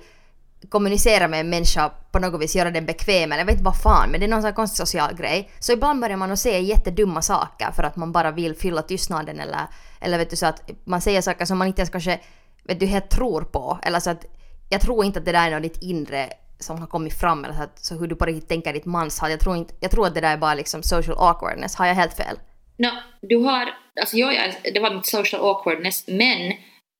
kommunicera 0.68 1.28
med 1.28 1.40
en 1.40 1.50
människa 1.50 1.90
på 2.12 2.18
något 2.18 2.40
vis, 2.40 2.56
göra 2.56 2.70
den 2.70 2.86
bekväm 2.86 3.32
eller 3.32 3.38
jag 3.38 3.46
vet 3.46 3.52
inte 3.52 3.64
vad 3.64 3.80
fan, 3.82 4.10
men 4.10 4.20
det 4.20 4.26
är 4.26 4.28
någon 4.28 4.42
sån 4.42 4.52
konstig 4.52 4.86
social 4.86 5.14
grej. 5.14 5.50
Så 5.58 5.72
ibland 5.72 6.00
börjar 6.00 6.16
man 6.16 6.32
att 6.32 6.38
säga 6.38 6.58
jättedumma 6.58 7.22
saker 7.22 7.70
för 7.76 7.82
att 7.82 7.96
man 7.96 8.12
bara 8.12 8.30
vill 8.30 8.54
fylla 8.56 8.82
tystnaden 8.82 9.40
eller, 9.40 9.60
eller 10.00 10.18
vet 10.18 10.30
du 10.30 10.36
så 10.36 10.46
att 10.46 10.70
man 10.84 11.00
säger 11.00 11.20
saker 11.20 11.44
som 11.44 11.58
man 11.58 11.66
inte 11.66 11.80
ens 11.80 11.90
kanske 11.90 12.20
vet 12.64 12.80
du, 12.80 12.86
helt 12.86 13.10
tror 13.10 13.42
på. 13.42 13.78
Eller 13.82 14.00
så 14.00 14.10
att 14.10 14.24
jag 14.70 14.80
tror 14.80 15.04
inte 15.04 15.18
att 15.18 15.24
det 15.24 15.32
där 15.32 15.46
är 15.46 15.50
något 15.50 15.62
ditt 15.62 15.82
inre 15.82 16.28
som 16.58 16.78
har 16.78 16.86
kommit 16.86 17.20
fram 17.20 17.44
eller 17.44 17.54
så, 17.54 17.62
att, 17.62 17.84
så 17.84 17.94
hur 17.94 18.06
du 18.06 18.16
på 18.16 18.24
riktigt 18.24 18.48
tänker 18.48 18.72
ditt 18.72 18.84
manshat. 18.84 19.30
Jag 19.30 19.40
tror, 19.40 19.56
inte, 19.56 19.74
jag 19.80 19.90
tror 19.90 20.06
att 20.06 20.14
det 20.14 20.20
där 20.20 20.32
är 20.32 20.36
bara 20.36 20.54
liksom 20.54 20.82
social 20.82 21.16
awkwardness. 21.18 21.74
Har 21.76 21.86
jag 21.86 21.94
helt 21.94 22.16
fel? 22.16 22.36
No, 22.76 22.88
du 23.22 23.36
har, 23.36 23.68
alltså 24.00 24.16
jag, 24.16 24.34
jag, 24.34 24.54
det 24.74 24.80
var 24.80 24.94
mitt 24.94 25.06
social 25.06 25.42
awkwardness, 25.42 26.04
men 26.08 26.52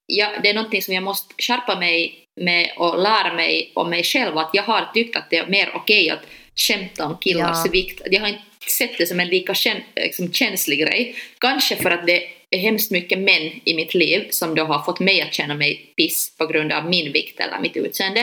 jag, 0.07 0.43
det 0.43 0.51
är 0.51 0.55
någonting 0.55 0.83
som 0.83 0.95
jag 0.95 1.03
måste 1.03 1.35
skärpa 1.39 1.79
mig 1.79 2.25
med 2.41 2.71
och 2.79 2.99
lära 2.99 3.35
mig 3.35 3.73
om 3.75 3.91
mig 3.91 4.03
själv, 4.05 4.39
att 4.39 4.51
jag 4.53 4.63
har 4.63 4.91
tyckt 4.95 5.17
att 5.17 5.31
det 5.31 5.37
är 5.37 5.47
mer 5.47 5.73
okej 5.75 6.11
att 6.11 6.21
skämta 6.57 7.07
om 7.07 7.17
killars 7.17 7.59
Ja. 7.65 7.71
vikt. 7.73 8.03
Jag 8.11 8.21
har 8.21 8.29
inte 8.29 8.43
sett 8.71 8.99
det 8.99 9.07
som 9.07 9.21
en 9.21 9.29
lika 9.29 9.55
kän, 9.55 9.77
liksom, 9.97 10.33
känslig 10.33 10.79
grej. 10.81 11.15
Kanske 11.39 11.77
för 11.77 11.91
att 11.91 12.07
det 12.07 12.23
är 12.51 12.59
hemskt 12.59 12.91
mycket 12.91 13.19
män 13.19 13.51
i 13.65 13.75
mitt 13.75 13.95
liv 13.95 14.27
som 14.31 14.55
då 14.55 14.65
har 14.65 14.83
fått 14.85 15.01
mig 15.01 15.23
att 15.23 15.35
känna 15.35 15.55
mig 15.55 15.93
piss 15.97 16.33
på 16.39 16.47
grund 16.47 16.73
av 16.73 16.85
min 16.91 17.13
vikt 17.13 17.41
eller 17.41 17.59
mitt 17.61 17.77
utseende. 17.77 18.21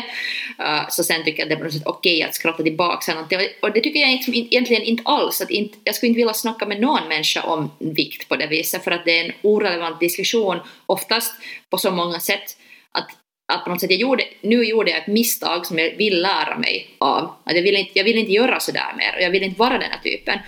Uh, 0.59 0.89
så 0.89 1.03
sen 1.03 1.23
tycker 1.23 1.39
jag 1.39 1.43
att 1.45 1.49
det 1.49 1.55
är 1.55 1.57
på 1.57 1.63
något 1.63 1.73
sätt 1.73 1.81
okej 1.85 2.23
att 2.23 2.35
skratta 2.35 2.63
tillbaka 2.63 3.11
eller 3.11 3.21
någonting. 3.21 3.39
Och- 3.61 3.67
Och 3.67 3.73
det 3.73 3.81
tycker 3.81 3.99
jag 3.99 4.09
liksom 4.11 4.33
in- 4.33 4.47
egentligen 4.51 4.83
inte 4.83 5.03
alls. 5.05 5.41
Att 5.41 5.49
inte, 5.51 5.77
jag 5.83 5.95
skulle 5.95 6.07
inte 6.07 6.17
vilja 6.17 6.33
snacka 6.33 6.65
med 6.65 6.81
någon 6.81 7.07
människa 7.07 7.41
om 7.41 7.71
vikt 7.79 8.29
på 8.29 8.35
det 8.35 8.47
viset 8.47 8.83
för 8.83 8.91
att 8.91 9.05
det 9.05 9.19
är 9.19 9.25
en 9.25 9.31
orelevant 9.41 9.99
diskussion 9.99 10.59
oftast 10.85 11.31
på 11.69 11.77
så 11.77 11.91
många 11.91 12.19
sätt. 12.19 12.57
Att, 12.91 13.07
att 13.53 13.63
på 13.63 13.69
något 13.69 13.81
sätt 13.81 13.91
jag 13.91 13.99
gjorde, 13.99 14.23
nu 14.43 14.63
gjorde 14.65 14.91
jag 14.91 14.99
ett 14.99 15.07
misstag 15.07 15.65
som 15.65 15.79
jag 15.79 15.97
vill 15.97 16.21
lära 16.21 16.57
mig 16.57 16.95
av. 16.99 17.23
Att 17.45 17.55
jag, 17.55 17.63
vill 17.63 17.75
inte, 17.75 17.91
jag 17.93 18.03
vill 18.03 18.17
inte 18.17 18.31
göra 18.31 18.59
sådär 18.59 18.93
mer 18.97 19.15
och 19.15 19.21
jag 19.21 19.31
vill 19.31 19.43
inte 19.43 19.59
vara 19.59 19.77
den 19.77 19.91
här 19.91 19.99
typen. 20.03 20.39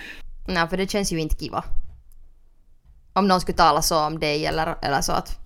Nej, 0.48 0.68
för 0.68 0.76
det 0.76 0.90
känns 0.90 1.12
ju 1.12 1.20
inte 1.20 1.36
kiva. 1.36 1.64
Om 3.12 3.28
någon 3.28 3.40
skulle 3.40 3.56
tala 3.56 3.82
så 3.82 4.06
om 4.06 4.18
dig 4.18 4.46
eller, 4.46 4.74
eller 4.82 5.00
så 5.00 5.12
att... 5.12 5.38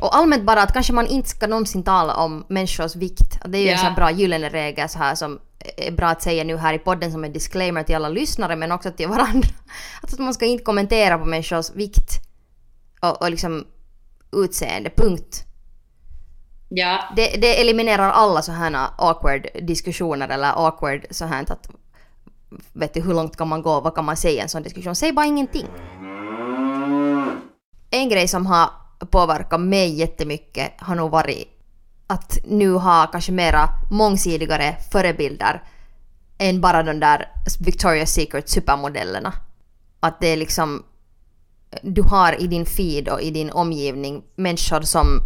Och 0.00 0.16
allmänt 0.16 0.44
bara 0.44 0.62
att 0.62 0.72
kanske 0.72 0.92
man 0.92 1.06
inte 1.06 1.28
ska 1.28 1.46
någonsin 1.46 1.82
tala 1.84 2.14
om 2.16 2.44
människors 2.48 2.96
vikt. 2.96 3.38
Det 3.46 3.58
är 3.58 3.62
ju 3.62 3.68
en 3.68 3.72
Ja. 3.72 3.78
sån 3.78 3.88
här 3.88 3.96
bra 3.96 4.10
gyllene 4.10 4.48
regel 4.48 4.88
så 4.88 4.98
här 4.98 5.14
som 5.14 5.40
är 5.76 5.90
bra 5.92 6.06
att 6.08 6.22
säga 6.22 6.44
nu 6.44 6.56
här 6.56 6.74
i 6.74 6.78
podden 6.78 7.12
som 7.12 7.24
en 7.24 7.32
disclaimer 7.32 7.82
till 7.82 7.96
alla 7.96 8.08
lyssnare 8.08 8.56
men 8.56 8.72
också 8.72 8.90
till 8.90 9.08
varandra. 9.08 9.48
Att 10.02 10.18
man 10.18 10.34
ska 10.34 10.46
inte 10.46 10.64
kommentera 10.64 11.18
på 11.18 11.24
människors 11.24 11.70
vikt 11.74 12.10
och, 13.00 13.22
och 13.22 13.30
liksom 13.30 13.66
utseende, 14.32 14.90
punkt. 14.96 15.44
Ja, 16.72 17.12
Det, 17.16 17.26
det 17.40 17.60
eliminerar 17.60 18.10
alla 18.10 18.42
så 18.42 18.52
här 18.52 18.88
awkward 18.98 19.46
diskussioner 19.62 20.28
eller 20.28 20.66
awkward 20.66 21.06
så 21.10 21.24
här 21.24 21.52
att 21.52 21.68
vet 22.72 22.94
du 22.94 23.00
hur 23.00 23.14
långt 23.14 23.36
kan 23.36 23.48
man 23.48 23.62
gå, 23.62 23.80
vad 23.80 23.94
kan 23.94 24.04
man 24.04 24.16
säga 24.16 24.34
i 24.34 24.42
en 24.42 24.48
sån 24.48 24.62
diskussion? 24.62 24.94
Säg 24.94 25.12
bara 25.12 25.26
ingenting. 25.26 25.66
En 27.90 28.08
grej 28.08 28.28
som 28.28 28.46
har 28.46 28.70
påverkat 29.10 29.60
mig 29.60 29.94
jättemycket 29.94 30.72
har 30.78 30.94
nog 30.94 31.10
varit 31.10 31.48
att 32.06 32.38
nu 32.44 32.72
ha 32.72 33.06
kanske 33.06 33.32
mera 33.32 33.68
mångsidigare 33.90 34.76
förebilder 34.92 35.62
än 36.38 36.60
bara 36.60 36.82
de 36.82 37.00
där 37.00 37.28
Victoria's 37.60 38.06
Secret 38.06 38.48
supermodellerna. 38.48 39.32
Att 40.00 40.20
det 40.20 40.26
är 40.26 40.36
liksom 40.36 40.82
du 41.82 42.02
har 42.02 42.42
i 42.42 42.46
din 42.46 42.66
feed 42.66 43.08
och 43.08 43.20
i 43.20 43.30
din 43.30 43.50
omgivning 43.50 44.22
människor 44.36 44.80
som 44.80 45.22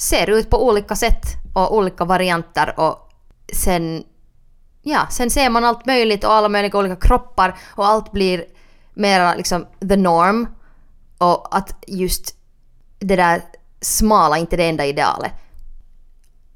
ser 0.00 0.30
ut 0.30 0.50
på 0.50 0.66
olika 0.66 0.96
sätt 0.96 1.26
och 1.52 1.76
olika 1.76 2.04
varianter 2.04 2.80
och 2.80 3.10
sen, 3.52 4.04
ja, 4.82 5.06
sen 5.10 5.30
ser 5.30 5.50
man 5.50 5.64
allt 5.64 5.86
möjligt 5.86 6.24
och 6.24 6.32
alla 6.32 6.48
möjliga 6.48 6.78
olika 6.78 6.96
kroppar 6.96 7.58
och 7.74 7.86
allt 7.86 8.12
blir 8.12 8.44
mera 8.94 9.34
liksom 9.34 9.66
the 9.88 9.96
norm 9.96 10.48
och 11.18 11.56
att 11.56 11.84
just 11.86 12.34
det 12.98 13.16
där 13.16 13.42
smala 13.80 14.38
inte 14.38 14.56
det 14.56 14.68
enda 14.68 14.86
idealet. 14.86 15.32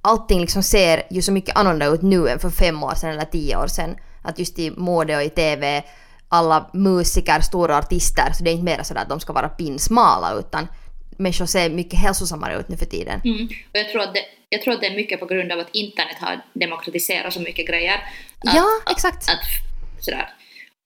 Allting 0.02 0.40
liksom 0.40 0.62
ser 0.62 1.02
ju 1.10 1.22
så 1.22 1.32
mycket 1.32 1.56
annorlunda 1.56 1.86
ut 1.86 2.02
nu 2.02 2.28
än 2.28 2.38
för 2.38 2.50
fem 2.50 2.82
år 2.82 2.94
sedan 2.94 3.10
eller 3.10 3.24
tio 3.24 3.56
år 3.56 3.66
sedan. 3.66 3.96
Att 4.22 4.38
just 4.38 4.58
i 4.58 4.70
mode 4.70 5.16
och 5.16 5.22
i 5.22 5.30
TV, 5.30 5.84
alla 6.28 6.70
musiker, 6.72 7.40
stora 7.40 7.78
artister, 7.78 8.32
så 8.32 8.44
det 8.44 8.50
är 8.50 8.52
inte 8.52 8.64
mer 8.64 8.82
sådär 8.82 9.02
att 9.02 9.08
de 9.08 9.20
ska 9.20 9.32
vara 9.32 9.48
pinsmala 9.48 10.32
utan 10.32 10.68
människor 11.16 11.46
ser 11.46 11.70
mycket 11.70 11.98
hälsosammare 11.98 12.56
ut 12.56 12.68
nu 12.68 12.76
för 12.76 12.86
tiden. 12.86 13.20
Mm. 13.24 13.44
Och 13.46 13.78
jag 13.78 13.88
tror, 13.88 14.02
att 14.02 14.14
det, 14.14 14.24
jag 14.48 14.62
tror 14.62 14.74
att 14.74 14.80
det 14.80 14.86
är 14.86 14.96
mycket 14.96 15.20
på 15.20 15.26
grund 15.26 15.52
av 15.52 15.58
att 15.58 15.74
internet 15.74 16.16
har 16.20 16.40
demokratiserat 16.52 17.32
så 17.32 17.40
mycket 17.40 17.66
grejer. 17.66 17.94
Att, 17.94 18.54
Ja, 18.54 18.66
exakt. 18.90 19.28
Att, 19.28 20.04
sådär, 20.04 20.28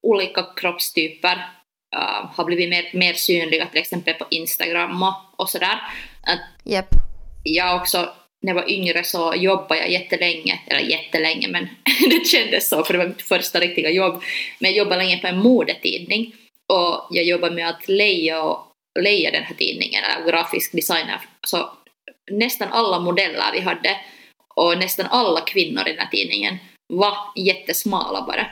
olika 0.03 0.43
kroppstyper 0.57 1.37
uh, 1.97 2.31
har 2.35 2.45
blivit 2.45 2.71
mer, 2.71 2.91
mer 2.93 3.15
synliga, 3.15 3.67
till 3.67 3.81
exempel 3.81 4.15
på 4.15 4.27
Instagram 4.31 5.03
och, 5.03 5.15
och 5.37 5.51
sådär. 5.51 5.81
Att 6.23 6.41
Japp. 6.65 6.91
jag 7.45 7.81
också, 7.81 7.99
när 8.43 8.55
jag 8.55 8.55
var 8.55 8.71
yngre 8.71 9.05
så 9.05 9.35
jobbade 9.37 9.81
jag 9.81 9.91
jättelänge, 9.91 10.61
eller 10.67 10.81
jättelänge 10.81 11.49
men 11.49 11.69
det 12.11 12.27
kändes 12.27 12.69
så 12.69 12.85
för 12.85 12.93
det 12.93 12.99
var 12.99 13.07
mitt 13.07 13.23
första 13.23 13.61
riktiga 13.61 13.91
jobb. 13.91 14.23
Men 14.59 14.71
jag 14.71 14.79
jobbade 14.79 15.03
länge 15.03 15.19
på 15.19 15.27
en 15.27 15.39
modetidning 15.39 16.35
och 16.67 17.07
jag 17.11 17.25
jobbade 17.25 17.55
med 17.55 17.69
att 17.69 17.89
leja, 17.89 18.43
och, 18.43 18.68
leja 19.03 19.31
den 19.31 19.43
här 19.43 19.55
tidningen, 19.55 20.05
eller 20.05 20.31
grafisk 20.31 20.73
designer. 20.73 21.21
Så 21.47 21.71
nästan 22.31 22.69
alla 22.73 23.01
modeller 23.01 23.53
vi 23.53 23.61
hade 23.61 24.01
och 24.55 24.79
nästan 24.79 25.07
alla 25.11 25.41
kvinnor 25.41 25.89
i 25.89 25.91
den 25.91 25.99
här 25.99 26.11
tidningen 26.11 26.59
var 26.87 27.17
jättesmala 27.37 28.23
bara. 28.27 28.47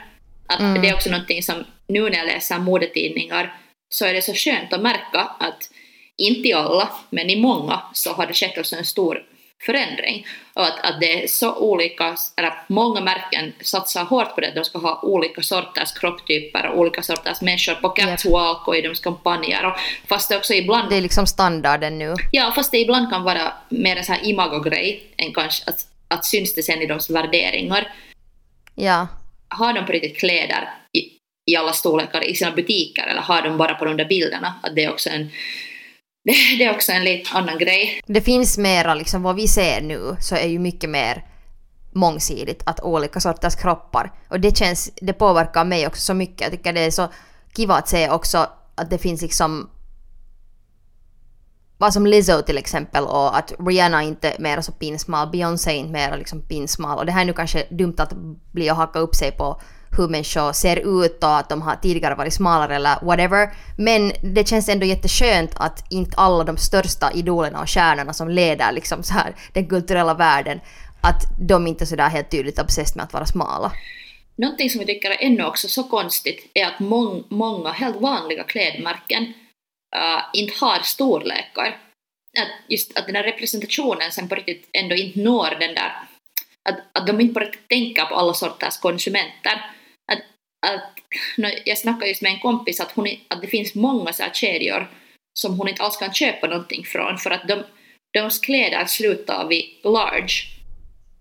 Att 0.47 0.59
Mm. 0.59 0.81
Det 0.81 0.89
är 0.89 0.93
också 0.93 1.09
någonting 1.09 1.43
som 1.43 1.63
nu 1.87 2.09
när 2.09 2.17
jag 2.17 2.27
läser 2.27 2.59
modetidningar 2.59 3.57
så 3.89 4.05
är 4.05 4.13
det 4.13 4.21
så 4.21 4.33
skönt 4.33 4.73
att 4.73 4.81
märka 4.81 5.19
att 5.19 5.69
inte 6.17 6.47
i 6.47 6.53
alla, 6.53 6.89
men 7.09 7.29
i 7.29 7.35
många 7.35 7.81
så 7.93 8.13
har 8.13 8.27
det 8.27 8.33
skett 8.33 8.57
också 8.57 8.75
en 8.75 8.85
stor 8.85 9.23
förändring. 9.61 10.25
Och 10.53 10.63
att, 10.63 10.79
att 10.79 10.99
det 10.99 11.23
är 11.23 11.27
så 11.27 11.55
olika, 11.55 12.15
eller 12.35 12.53
många 12.67 13.01
märken 13.01 13.53
satsar 13.61 14.03
hårt 14.03 14.35
på 14.35 14.41
det, 14.41 14.51
de 14.55 14.63
ska 14.63 14.79
ha 14.79 15.01
olika 15.01 15.41
sorters 15.41 15.91
kropptyper 15.91 16.67
och 16.67 16.79
olika 16.79 17.01
sorters 17.01 17.41
människor 17.41 17.75
på 17.75 17.89
catwalk 17.89 18.67
och 18.67 18.77
i 18.77 18.81
deras 18.81 18.99
kampanjer. 18.99 19.65
Och 19.65 19.73
fast 20.07 20.29
det 20.29 20.37
också 20.37 20.53
ibland 20.53 20.89
Det 20.89 20.97
är 20.97 21.01
liksom 21.01 21.27
standarden 21.27 21.99
nu. 21.99 22.13
Ja, 22.31 22.51
fast 22.55 22.71
det 22.71 22.77
ibland 22.77 23.11
kan 23.11 23.23
vara 23.23 23.53
mer 23.69 23.95
en 23.95 24.03
sån 24.03 24.15
här 24.15 24.25
imago-grej 24.25 25.03
än 25.17 25.33
kanske 25.33 25.63
att, 25.69 25.85
att 26.07 26.25
syns 26.25 26.55
det 26.55 26.63
sen 26.63 26.81
i 26.81 26.85
deras 26.85 27.09
värderingar. 27.09 27.93
Ja. 28.75 29.07
Har 29.49 29.73
de 29.73 29.85
på 29.85 29.91
riktigt 29.91 30.17
kläder 30.17 30.69
i, 30.93 30.99
i 31.51 31.55
alla 31.55 31.73
storlekar 31.73 32.23
i 32.23 32.35
sina 32.35 32.51
butiker 32.51 33.07
eller 33.07 33.21
har 33.21 33.41
de 33.41 33.57
bara 33.57 33.73
på 33.75 33.85
de 33.85 33.97
där 33.97 34.05
bilderna? 34.05 34.53
Att 34.63 34.75
det 34.75 34.83
är 34.83 34.91
också 34.91 35.09
en, 35.09 35.29
det, 36.27 36.57
det 36.57 36.63
är 36.63 36.75
också 36.75 36.91
en 36.91 37.03
lite 37.03 37.37
annan 37.37 37.57
grej. 37.57 38.01
Det 38.05 38.21
finns 38.21 38.57
mera, 38.57 38.93
liksom 38.93 39.23
vad 39.23 39.35
vi 39.35 39.47
ser 39.47 39.81
nu, 39.81 40.17
så 40.19 40.35
är 40.35 40.47
ju 40.47 40.59
mycket 40.59 40.89
mer 40.89 41.25
mångsidigt, 41.91 42.63
att 42.65 42.79
olika 42.79 43.19
sorters 43.19 43.55
kroppar. 43.55 44.11
Och 44.29 44.39
det 44.39 44.57
känns, 44.57 44.91
det 45.01 45.13
påverkar 45.13 45.65
mig 45.65 45.87
också 45.87 46.01
så 46.01 46.13
mycket. 46.13 46.41
Jag 46.41 46.51
tycker 46.51 46.73
det 46.73 46.81
är 46.81 46.91
så 46.91 47.07
kiva 47.55 47.75
att 47.75 47.89
se 47.89 48.09
också 48.09 48.49
att 48.75 48.89
det 48.89 48.97
finns 48.97 49.21
liksom 49.21 49.69
vad 51.77 51.93
som 51.93 52.05
Lizzo 52.05 52.41
till 52.41 52.57
exempel 52.57 53.03
och 53.03 53.37
att 53.37 53.53
Rihanna 53.59 54.03
inte 54.03 54.31
är 54.31 54.39
mer 54.39 54.61
så 54.61 54.71
pinsmal, 54.71 55.29
Beyoncé 55.29 55.75
inte 55.75 55.91
mer 55.91 56.17
liksom 56.17 56.41
pinsmal. 56.41 56.97
Och 56.97 57.05
det 57.05 57.11
här 57.11 57.21
är 57.21 57.25
nu 57.25 57.33
kanske 57.33 57.65
dumt 57.69 57.95
att 57.97 58.13
bli 58.51 58.71
och 58.71 58.75
hacka 58.75 58.99
upp 58.99 59.15
sig 59.15 59.31
på 59.31 59.61
hur 59.97 60.07
människor 60.07 60.53
ser 60.53 61.03
ut 61.03 61.23
och 61.23 61.37
att 61.37 61.49
de 61.49 61.61
har 61.61 61.75
tidigare 61.75 62.15
varit 62.15 62.33
smalare 62.33 62.75
eller 62.75 63.05
whatever. 63.05 63.49
Men 63.77 64.11
det 64.21 64.47
känns 64.47 64.69
ändå 64.69 64.85
jätteskönt 64.85 65.51
att 65.55 65.91
inte 65.91 66.17
alla 66.17 66.43
de 66.43 66.57
största 66.57 67.11
idolerna 67.11 67.61
och 67.61 67.69
stjärnorna 67.69 68.13
som 68.13 68.29
leder 68.29 68.71
liksom 68.71 69.03
så 69.03 69.13
här 69.13 69.35
den 69.53 69.67
kulturella 69.67 70.13
världen, 70.13 70.59
att 71.01 71.21
de 71.39 71.67
inte 71.67 71.83
är 71.83 71.85
sådär 71.85 72.09
helt 72.09 72.31
tydligt 72.31 72.59
obsessed 72.59 72.95
med 72.95 73.03
att 73.03 73.13
vara 73.13 73.25
smala. 73.25 73.71
Någonting 74.37 74.69
som 74.69 74.81
jag 74.81 74.87
tycker 74.87 75.09
är 75.09 75.17
ännu 75.19 75.43
också 75.43 75.67
så 75.67 75.83
konstigt 75.83 76.51
är 76.53 76.65
att 76.65 76.79
mång, 76.79 77.23
många 77.29 77.71
helt 77.71 78.01
vanliga 78.01 78.43
klädmärken 78.43 79.23
uh, 79.95 80.23
inte 80.33 80.65
har 80.65 80.79
storlekar. 80.79 81.77
Att 82.39 82.47
just 82.67 82.97
att 82.97 83.05
den 83.05 83.15
här 83.15 83.23
representationen 83.23 84.11
sen 84.11 84.29
på 84.29 84.35
riktigt 84.35 84.69
ändå 84.73 84.95
inte 84.95 85.19
når 85.19 85.49
den 85.59 85.75
där, 85.75 85.91
att, 86.69 86.79
att 86.91 87.07
de 87.07 87.21
inte 87.21 87.33
bara 87.33 87.51
tänker 87.69 88.05
på 88.05 88.15
alla 88.15 88.33
sorters 88.33 88.77
konsumenter. 88.77 89.71
Att, 90.59 90.93
jag 91.65 91.77
snackade 91.77 92.07
just 92.07 92.21
med 92.21 92.31
en 92.31 92.39
kompis 92.39 92.79
att, 92.79 92.91
hon, 92.91 93.07
att 93.27 93.41
det 93.41 93.47
finns 93.47 93.75
många 93.75 94.13
så 94.13 94.23
här 94.23 94.33
kedjor 94.33 94.87
som 95.39 95.57
hon 95.57 95.67
inte 95.67 95.83
alls 95.83 95.97
kan 95.97 96.13
köpa 96.13 96.47
någonting 96.47 96.85
från 96.85 97.17
för 97.17 97.31
att 97.31 97.47
de, 97.47 97.63
deras 98.13 98.39
kläder 98.39 98.85
slutar 98.85 99.47
vid 99.47 99.65
large. 99.83 100.33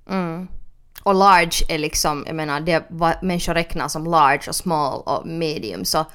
Mm. 0.09 0.49
Och 1.03 1.15
large 1.15 1.65
är 1.69 1.79
liksom, 1.79 2.25
jag 2.27 2.37
menar, 2.37 2.61
det 2.61 2.87
vad 2.91 3.23
människor 3.23 3.55
räknar 3.55 3.89
som 3.89 4.05
large 4.07 4.49
och 4.49 4.57
small 4.57 5.03
och 5.07 5.27
medium 5.27 5.85
så 5.85 6.07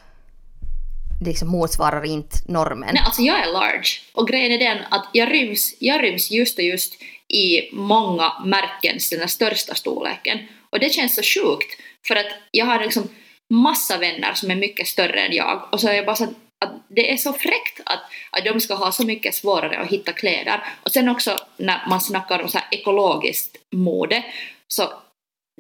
det 1.21 1.29
liksom 1.29 1.47
motsvarar 1.47 2.05
inte 2.05 2.37
normen. 2.47 2.89
Nej, 2.93 3.03
alltså 3.05 3.21
jag 3.21 3.39
är 3.39 3.51
large. 3.53 3.89
Och 4.13 4.27
grejen 4.27 4.51
är 4.51 4.59
den 4.59 4.77
att 4.89 5.09
jag 5.13 5.31
ryms, 5.31 5.75
jag 5.79 6.03
ryms 6.03 6.31
just 6.31 6.57
och 6.57 6.63
just 6.63 6.93
i 7.27 7.69
många 7.75 8.33
märkens 8.45 9.09
den 9.09 9.29
största 9.29 9.75
storleken. 9.75 10.39
Och 10.69 10.79
det 10.79 10.93
känns 10.93 11.15
så 11.15 11.21
sjukt, 11.21 11.81
för 12.07 12.15
att 12.15 12.31
jag 12.51 12.65
har 12.65 12.79
liksom 12.79 13.09
massa 13.53 13.97
vänner 13.97 14.33
som 14.33 14.51
är 14.51 14.55
mycket 14.55 14.87
större 14.87 15.19
än 15.19 15.33
jag 15.33 15.67
och 15.71 15.79
så 15.79 15.87
är 15.87 15.93
jag 15.93 16.05
bara 16.05 16.15
så 16.15 16.23
att, 16.23 16.29
att 16.65 16.71
det 16.87 17.11
är 17.11 17.17
så 17.17 17.33
fräckt 17.33 17.81
att, 17.85 17.99
att 18.31 18.45
de 18.45 18.59
ska 18.59 18.75
ha 18.75 18.91
så 18.91 19.05
mycket 19.05 19.35
svårare 19.35 19.77
att 19.77 19.89
hitta 19.89 20.13
kläder. 20.13 20.63
Och 20.83 20.91
sen 20.91 21.09
också 21.09 21.37
när 21.57 21.89
man 21.89 22.01
snackar 22.01 22.41
om 22.41 22.49
så 22.49 22.57
här 22.57 22.67
ekologiskt 22.71 23.57
mode 23.75 24.23
så 24.67 24.93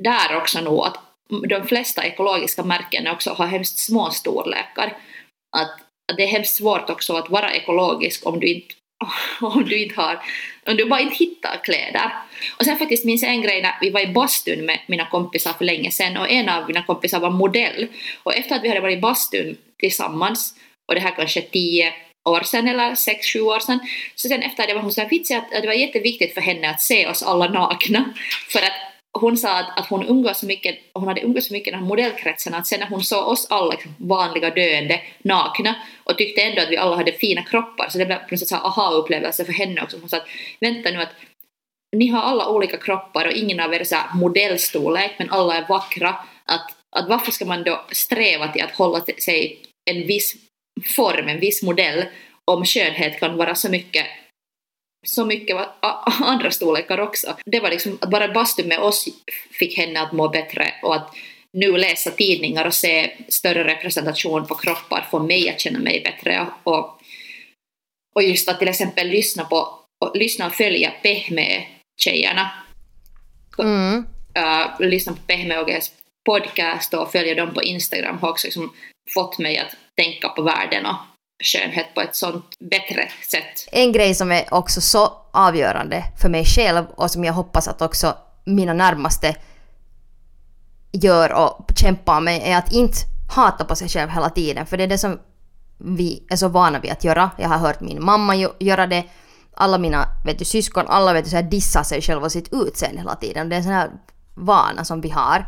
där 0.01 0.35
också 0.35 0.61
nog 0.61 0.85
att 0.85 0.97
de 1.49 1.67
flesta 1.67 2.03
ekologiska 2.03 2.63
märken 2.63 3.07
också 3.07 3.33
har 3.33 3.47
hemskt 3.47 3.77
små 3.77 4.09
storlekar. 4.09 4.97
Att, 5.57 5.71
att 6.11 6.17
det 6.17 6.23
är 6.23 6.27
hemskt 6.27 6.55
svårt 6.55 6.89
också 6.89 7.15
att 7.15 7.29
vara 7.29 7.53
ekologisk 7.53 8.27
om 8.27 8.39
du 8.39 8.47
inte 8.47 8.75
om 9.41 9.65
du 9.65 9.83
inte 9.83 10.01
har, 10.01 10.19
om 10.67 10.77
du 10.77 10.85
bara 10.85 10.99
inte 10.99 11.15
hittar 11.15 11.63
kläder. 11.63 12.11
Och 12.57 12.65
sen 12.65 12.77
faktiskt 12.77 13.05
minns 13.05 13.23
jag 13.23 13.31
en 13.31 13.41
grej 13.41 13.61
när 13.61 13.73
vi 13.81 13.89
var 13.89 14.01
i 14.01 14.07
bastun 14.07 14.65
med 14.65 14.79
mina 14.87 15.05
kompisar 15.05 15.53
för 15.53 15.65
länge 15.65 15.91
sedan 15.91 16.17
och 16.17 16.29
en 16.29 16.49
av 16.49 16.67
mina 16.67 16.83
kompisar 16.83 17.19
var 17.19 17.29
modell. 17.29 17.87
Och 18.23 18.35
efter 18.35 18.55
att 18.55 18.63
vi 18.63 18.67
hade 18.67 18.81
varit 18.81 18.97
i 18.97 19.01
bastun 19.01 19.57
tillsammans, 19.79 20.55
och 20.87 20.95
det 20.95 21.01
här 21.01 21.15
kanske 21.15 21.41
tio 21.41 21.93
år 22.29 22.41
sedan 22.41 22.67
eller 22.67 22.95
sex, 22.95 23.33
sju 23.33 23.41
år 23.41 23.59
sedan, 23.59 23.79
så 24.15 24.27
sen 24.27 24.41
efter 24.41 24.67
det 24.67 24.73
var 24.73 24.81
hon 24.81 24.91
så 24.91 25.07
vitsig 25.07 25.35
att 25.35 25.51
det 25.51 25.67
var 25.67 25.73
jätteviktigt 25.73 26.33
för 26.33 26.41
henne 26.41 26.69
att 26.69 26.81
se 26.81 27.07
oss 27.07 27.23
alla 27.23 27.47
nakna. 27.49 28.13
För 28.49 28.59
att 28.59 28.90
hon 29.13 29.37
sa 29.37 29.59
att, 29.59 29.79
att 29.79 29.87
hon 29.87 30.07
umgås 30.07 30.39
så 30.39 30.45
mycket, 30.45 30.79
hon 30.93 31.07
hade 31.07 31.21
umgås 31.21 31.47
så 31.47 31.53
mycket 31.53 31.67
i 31.67 31.71
den 31.71 31.79
här 31.79 31.87
modellkretsen 31.87 32.53
att 32.53 32.67
sen 32.67 32.79
när 32.79 32.87
hon 32.87 33.03
såg 33.03 33.27
oss 33.27 33.47
alla 33.49 33.71
liksom 33.71 33.95
vanliga 33.97 34.49
döende 34.49 35.01
nakna 35.23 35.75
och 36.03 36.17
tyckte 36.17 36.41
ändå 36.41 36.61
att 36.61 36.69
vi 36.69 36.77
alla 36.77 36.95
hade 36.95 37.11
fina 37.11 37.43
kroppar 37.43 37.89
så 37.89 37.97
det 37.97 38.05
blev 38.05 38.17
på 38.17 38.27
något 38.31 38.39
sätt 38.39 38.51
aha-upplevelse 38.51 39.45
för 39.45 39.53
henne 39.53 39.81
också. 39.81 39.97
Hon 39.99 40.09
sa 40.09 40.17
att 40.17 40.27
vänta 40.59 40.91
nu 40.91 41.01
att 41.01 41.15
ni 41.95 42.07
har 42.07 42.21
alla 42.21 42.49
olika 42.49 42.77
kroppar 42.77 43.25
och 43.25 43.31
ingen 43.31 43.59
av 43.59 43.73
er 43.73 43.79
är 43.79 43.83
så 43.83 43.95
modellstorlek 44.13 45.11
men 45.17 45.29
alla 45.29 45.55
är 45.55 45.67
vackra. 45.67 46.15
Att, 46.45 46.75
att 46.95 47.09
varför 47.09 47.31
ska 47.31 47.45
man 47.45 47.63
då 47.63 47.85
sträva 47.91 48.47
till 48.47 48.63
att 48.63 48.71
hålla 48.71 49.01
sig 49.01 49.59
en 49.91 50.07
viss 50.07 50.35
form, 50.95 51.27
en 51.27 51.39
viss 51.39 51.63
modell 51.63 52.05
om 52.45 52.65
skönhet 52.65 53.19
kan 53.19 53.37
vara 53.37 53.55
så 53.55 53.69
mycket 53.69 54.05
så 55.07 55.25
mycket 55.25 55.57
andra 56.21 56.51
storlekar 56.51 56.97
också. 56.97 57.37
Det 57.45 57.59
var 57.59 57.69
liksom 57.69 57.97
att 58.01 58.09
bara 58.09 58.33
bastun 58.33 58.67
med 58.67 58.79
oss 58.79 59.07
fick 59.51 59.77
henne 59.77 60.01
att 60.01 60.11
må 60.11 60.29
bättre 60.29 60.73
och 60.83 60.95
att 60.95 61.15
nu 61.53 61.77
läsa 61.77 62.11
tidningar 62.11 62.65
och 62.65 62.73
se 62.73 63.11
större 63.27 63.63
representation 63.63 64.47
på 64.47 64.55
kroppar 64.55 65.07
får 65.11 65.19
mig 65.19 65.49
att 65.49 65.59
känna 65.59 65.79
mig 65.79 66.01
bättre 66.03 66.47
och, 66.63 67.01
och 68.15 68.23
just 68.23 68.49
att 68.49 68.59
till 68.59 68.67
exempel 68.67 69.07
lyssna 69.07 69.45
på 69.45 69.79
och 70.05 70.15
lyssna 70.15 70.45
och 70.45 70.53
följa 70.53 70.91
Pehme-tjejerna. 71.03 72.51
Mm. 73.59 74.05
Uh, 74.37 74.87
lyssna 74.87 75.13
på 75.13 75.21
Pehme 75.27 75.57
och 75.57 75.69
podcast 76.25 76.93
och 76.93 77.11
följa 77.11 77.35
dem 77.35 77.53
på 77.53 77.63
Instagram 77.63 78.17
har 78.17 78.29
också 78.29 78.47
liksom 78.47 78.73
fått 79.13 79.39
mig 79.39 79.57
att 79.57 79.75
tänka 79.95 80.29
på 80.29 80.41
världen 80.41 80.85
och 80.85 80.95
skönhet 81.41 81.93
på 81.95 82.01
ett 82.01 82.15
sånt 82.15 82.59
bättre 82.59 83.09
sätt. 83.31 83.67
En 83.71 83.91
grej 83.91 84.15
som 84.15 84.31
är 84.31 84.53
också 84.53 84.81
så 84.81 85.13
avgörande 85.31 86.03
för 86.21 86.29
mig 86.29 86.45
själv 86.45 86.85
och 86.95 87.11
som 87.11 87.23
jag 87.23 87.33
hoppas 87.33 87.67
att 87.67 87.81
också 87.81 88.17
mina 88.45 88.73
närmaste 88.73 89.35
gör 90.91 91.33
och 91.33 91.69
kämpar 91.75 92.21
med 92.21 92.41
är 92.43 92.57
att 92.57 92.73
inte 92.73 92.97
hata 93.35 93.65
på 93.65 93.75
sig 93.75 93.89
själv 93.89 94.09
hela 94.09 94.29
tiden. 94.29 94.65
För 94.65 94.77
det 94.77 94.83
är 94.83 94.87
det 94.87 94.97
som 94.97 95.19
vi 95.77 96.23
är 96.29 96.35
så 96.35 96.47
vana 96.47 96.79
vid 96.79 96.91
att 96.91 97.03
göra. 97.03 97.29
Jag 97.37 97.49
har 97.49 97.57
hört 97.57 97.81
min 97.81 98.03
mamma 98.03 98.35
göra 98.59 98.87
det. 98.87 99.03
Alla 99.53 99.77
mina 99.77 100.05
vet 100.25 100.39
du, 100.39 100.45
syskon, 100.45 100.85
alla 100.87 101.13
vet 101.13 101.23
du, 101.23 101.29
så 101.29 101.35
här, 101.35 101.43
dissar 101.43 101.83
sig 101.83 102.01
själva 102.01 102.25
och 102.25 102.31
sitt 102.31 102.53
utseende 102.53 102.97
hela 102.97 103.15
tiden. 103.15 103.49
Det 103.49 103.55
är 103.55 103.57
en 103.57 103.63
sån 103.63 103.73
här 103.73 103.89
vana 104.33 104.85
som 104.85 105.01
vi 105.01 105.09
har. 105.09 105.45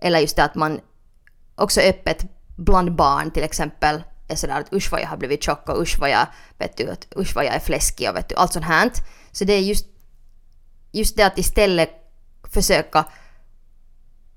Eller 0.00 0.18
just 0.18 0.36
det 0.36 0.44
att 0.44 0.54
man 0.54 0.80
också 1.54 1.80
öppet 1.80 2.24
bland 2.56 2.94
barn 2.94 3.30
till 3.30 3.42
exempel 3.42 4.02
är 4.32 4.36
sådär 4.36 4.60
att 4.60 4.72
usch 4.72 4.92
vad 4.92 5.00
jag 5.00 5.08
har 5.08 5.16
blivit 5.16 5.42
tjock 5.42 5.68
och 5.68 5.82
usch 5.82 5.98
vad 5.98 6.10
jag, 6.10 6.26
vet 6.58 6.76
du, 6.76 6.90
att 6.90 7.06
usch 7.16 7.34
vad 7.34 7.44
jag 7.44 7.54
är 7.54 7.60
fläskig 7.60 8.08
och 8.08 8.16
vet 8.16 8.28
du, 8.28 8.34
allt 8.34 8.52
sånt 8.52 8.64
här. 8.64 8.90
Så 9.32 9.44
det 9.44 9.52
är 9.52 9.60
just, 9.60 9.86
just 10.92 11.16
det 11.16 11.22
att 11.22 11.38
istället 11.38 11.90
försöka 12.52 13.04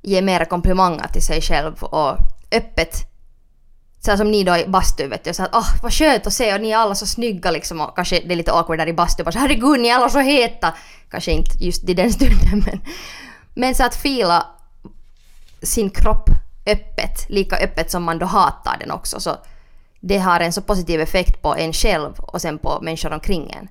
ge 0.02 0.22
mera 0.22 0.46
komplimanger 0.46 1.08
till 1.08 1.26
sig 1.26 1.42
själv 1.42 1.84
och 1.84 2.18
öppet 2.52 3.12
så 4.06 4.18
som 4.18 4.32
ni 4.32 4.44
då 4.44 4.58
i 4.58 4.68
bastun 4.68 5.10
vet 5.10 5.24
du, 5.24 5.34
så 5.34 5.44
att 5.44 5.50
åh 5.54 5.60
oh, 5.60 5.82
vad 5.84 5.94
skönt 5.94 6.28
att 6.28 6.34
se 6.34 6.54
och 6.54 6.62
ni 6.62 6.70
är 6.70 6.78
alla 6.78 6.96
så 6.96 7.06
snygga 7.06 7.52
liksom 7.52 7.82
och 7.82 7.96
kanske 7.96 8.20
det 8.20 8.34
är 8.34 8.36
lite 8.36 8.52
awkward 8.52 8.80
där 8.80 8.88
i 8.88 8.94
bastun 8.94 9.24
bara 9.24 9.32
så 9.32 9.40
herregud 9.40 9.80
ni 9.80 9.88
är 9.88 9.96
alla 9.96 10.10
så 10.10 10.20
heta. 10.20 10.74
Kanske 11.10 11.32
inte 11.32 11.64
just 11.64 11.90
i 11.90 11.94
den 11.94 12.14
stunden 12.14 12.64
men, 12.66 12.82
men 13.54 13.76
så 13.76 13.84
att 13.84 13.96
fila 13.96 14.46
sin 15.62 15.90
kropp 15.90 16.30
öppet, 16.66 17.30
lika 17.30 17.58
öppet 17.58 17.92
som 17.92 18.04
man 18.04 18.20
då 18.20 18.26
hatar 18.26 18.78
den 18.80 18.92
också 18.92 19.20
så 19.20 19.38
det 20.08 20.18
har 20.18 20.40
en 20.40 20.54
så 20.54 20.62
positiv 20.62 21.02
effekt 21.02 21.42
på 21.42 21.56
en 21.56 21.74
själv 21.74 22.14
och 22.20 22.42
sen 22.42 22.60
på 22.60 22.80
människor 22.82 23.14
omkring 23.14 23.52
en. 23.52 23.68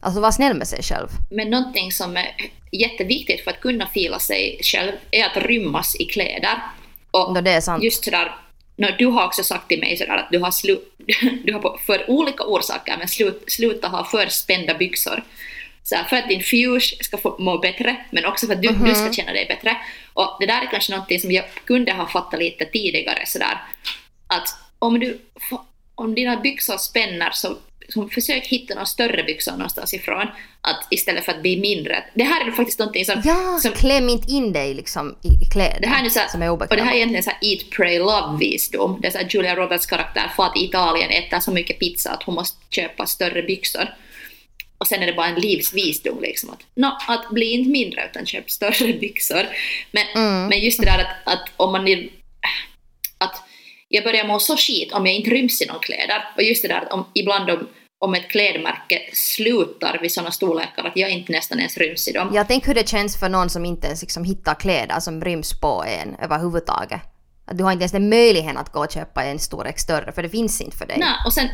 Alltså 0.00 0.20
vara 0.20 0.32
snäll 0.32 0.54
med 0.54 0.68
sig 0.68 0.82
själv. 0.82 1.08
Men 1.30 1.50
någonting 1.50 1.92
som 1.92 2.16
är 2.16 2.34
jätteviktigt 2.72 3.44
för 3.44 3.50
att 3.50 3.60
kunna 3.60 3.86
fila 3.86 4.18
sig 4.18 4.60
själv 4.62 4.92
är 5.10 5.24
att 5.24 5.36
rymmas 5.36 5.96
i 6.00 6.04
kläder. 6.04 6.62
Och 7.10 7.42
det 7.42 7.50
är 7.50 7.60
sant. 7.60 7.84
just 7.84 8.04
sådär, 8.04 8.36
du 8.98 9.06
har 9.06 9.26
också 9.26 9.44
sagt 9.44 9.68
till 9.68 9.80
mig 9.80 9.96
sådär 9.96 10.16
att 10.16 10.28
du 10.30 10.38
har, 10.38 10.50
slu, 10.50 10.78
du 11.44 11.52
har 11.52 11.78
för 11.86 12.10
olika 12.10 12.44
orsaker 12.44 12.96
men 12.98 13.08
slut, 13.08 13.44
sluta 13.46 13.88
ha 13.88 14.04
för 14.04 14.26
spända 14.26 14.74
byxor. 14.74 15.22
Så 15.82 15.96
för 16.08 16.16
att 16.16 16.28
din 16.28 16.42
fuse 16.42 16.96
ska 17.04 17.16
få 17.16 17.36
må 17.38 17.58
bättre, 17.58 17.96
men 18.10 18.24
också 18.24 18.46
för 18.46 18.54
att 18.54 18.62
du, 18.62 18.68
mm 18.68 18.82
-hmm. 18.82 18.88
du 18.88 18.94
ska 18.94 19.12
känna 19.12 19.32
dig 19.32 19.46
bättre. 19.46 19.76
Och 20.12 20.36
det 20.40 20.46
där 20.46 20.62
är 20.62 20.70
kanske 20.70 20.92
någonting 20.92 21.20
som 21.20 21.32
jag 21.32 21.44
kunde 21.64 21.92
ha 21.92 22.06
fattat 22.06 22.40
lite 22.40 22.64
tidigare 22.64 23.26
sådär, 23.26 23.62
att 24.26 24.63
om, 24.78 25.00
du, 25.00 25.18
om 25.94 26.14
dina 26.14 26.40
byxor 26.40 26.76
spänner 26.76 27.30
så, 27.30 27.56
så 27.88 28.08
försök 28.08 28.46
hitta 28.46 28.74
några 28.74 28.86
större 28.86 29.22
byxor 29.22 29.52
någonstans 29.52 29.94
ifrån 29.94 30.26
att 30.60 30.86
istället 30.90 31.24
för 31.24 31.32
att 31.32 31.42
bli 31.42 31.60
mindre. 31.60 32.04
Det 32.14 32.24
här 32.24 32.48
är 32.48 32.52
faktiskt 32.52 32.78
någonting 32.78 33.04
som... 33.04 33.22
Ja, 33.24 33.58
som, 33.62 33.72
kläm 33.72 34.08
inte 34.08 34.30
in 34.30 34.52
dig 34.52 34.74
liksom 34.74 35.16
i 35.22 35.50
kläder 35.52 35.80
det 35.80 35.86
här 35.86 36.04
är 36.04 36.08
så 36.08 36.18
här, 36.18 36.28
som 36.28 36.42
är 36.42 36.50
obekväma. 36.50 36.70
Och 36.70 36.76
det 36.76 36.82
här 36.82 36.92
är 36.92 36.96
egentligen 36.96 37.24
så 37.24 37.30
här 37.30 37.38
eat, 37.42 37.70
pray, 37.70 37.98
love-visdom. 37.98 38.98
Det 39.00 39.06
är 39.06 39.12
så 39.12 39.18
här 39.18 39.28
Julia 39.30 39.56
Roberts 39.56 39.86
karaktär 39.86 40.32
för 40.36 40.42
att 40.42 40.56
Italien 40.56 41.10
äter 41.10 41.40
så 41.40 41.50
mycket 41.50 41.78
pizza 41.78 42.10
att 42.10 42.22
hon 42.22 42.34
måste 42.34 42.58
köpa 42.70 43.06
större 43.06 43.42
byxor. 43.42 43.94
Och 44.78 44.86
sen 44.86 45.02
är 45.02 45.06
det 45.06 45.12
bara 45.12 45.26
en 45.26 45.40
livsvisdom 45.40 46.20
liksom 46.20 46.50
att, 46.50 46.60
no, 46.74 46.86
att 47.08 47.30
bli 47.30 47.52
inte 47.52 47.70
mindre 47.70 48.06
utan 48.10 48.26
köp 48.26 48.50
större 48.50 48.92
byxor. 49.00 49.46
Men, 49.92 50.06
mm. 50.14 50.46
men 50.46 50.60
just 50.60 50.80
det 50.80 50.86
där 50.86 50.98
att, 50.98 51.34
att 51.34 51.48
om 51.56 51.72
man 51.72 51.84
vill... 51.84 52.10
Jag 53.94 54.04
börjar 54.04 54.26
må 54.26 54.38
så 54.38 54.56
skit 54.56 54.92
om 54.92 55.06
jag 55.06 55.14
inte 55.14 55.30
ryms 55.30 55.62
i 55.62 55.66
någon 55.66 55.80
kläder. 55.80 56.24
Och 56.36 56.42
just 56.42 56.62
det 56.62 56.68
där 56.68 56.92
om, 56.92 57.06
ibland 57.14 57.50
om, 57.50 57.68
om 57.98 58.14
ett 58.14 58.28
klädmärke 58.28 59.02
slutar 59.12 59.98
vid 60.02 60.12
sådana 60.12 60.30
storlekar 60.30 60.84
att 60.84 60.96
jag 60.96 61.10
inte 61.10 61.32
nästan 61.32 61.58
ens 61.58 61.76
ryms 61.78 62.08
i 62.08 62.12
dem. 62.12 62.30
Jag 62.34 62.48
tänker 62.48 62.66
hur 62.66 62.74
det 62.74 62.88
känns 62.88 63.16
för 63.20 63.28
någon 63.28 63.50
som 63.50 63.64
inte 63.64 63.86
ens 63.86 64.02
liksom 64.02 64.24
hittar 64.24 64.54
kläder 64.54 65.00
som 65.00 65.24
ryms 65.24 65.60
på 65.60 65.84
en 65.86 66.16
överhuvudtaget. 66.22 67.00
Att 67.46 67.58
du 67.58 67.64
har 67.64 67.72
inte 67.72 67.82
ens 67.82 67.94
en 67.94 68.08
möjlighet 68.08 68.56
att 68.56 68.72
gå 68.72 68.80
och 68.84 68.92
köpa 68.92 69.24
en 69.24 69.38
storlek 69.38 69.78
större 69.78 70.12
för 70.12 70.22
det 70.22 70.28
finns 70.28 70.60
inte 70.60 70.76
för 70.76 70.86
dig. 70.86 70.96
Nej, 70.98 71.14
och 71.26 71.32
sen 71.32 71.48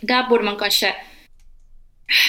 där 0.00 0.28
borde 0.28 0.44
man 0.44 0.56
kanske 0.56 0.94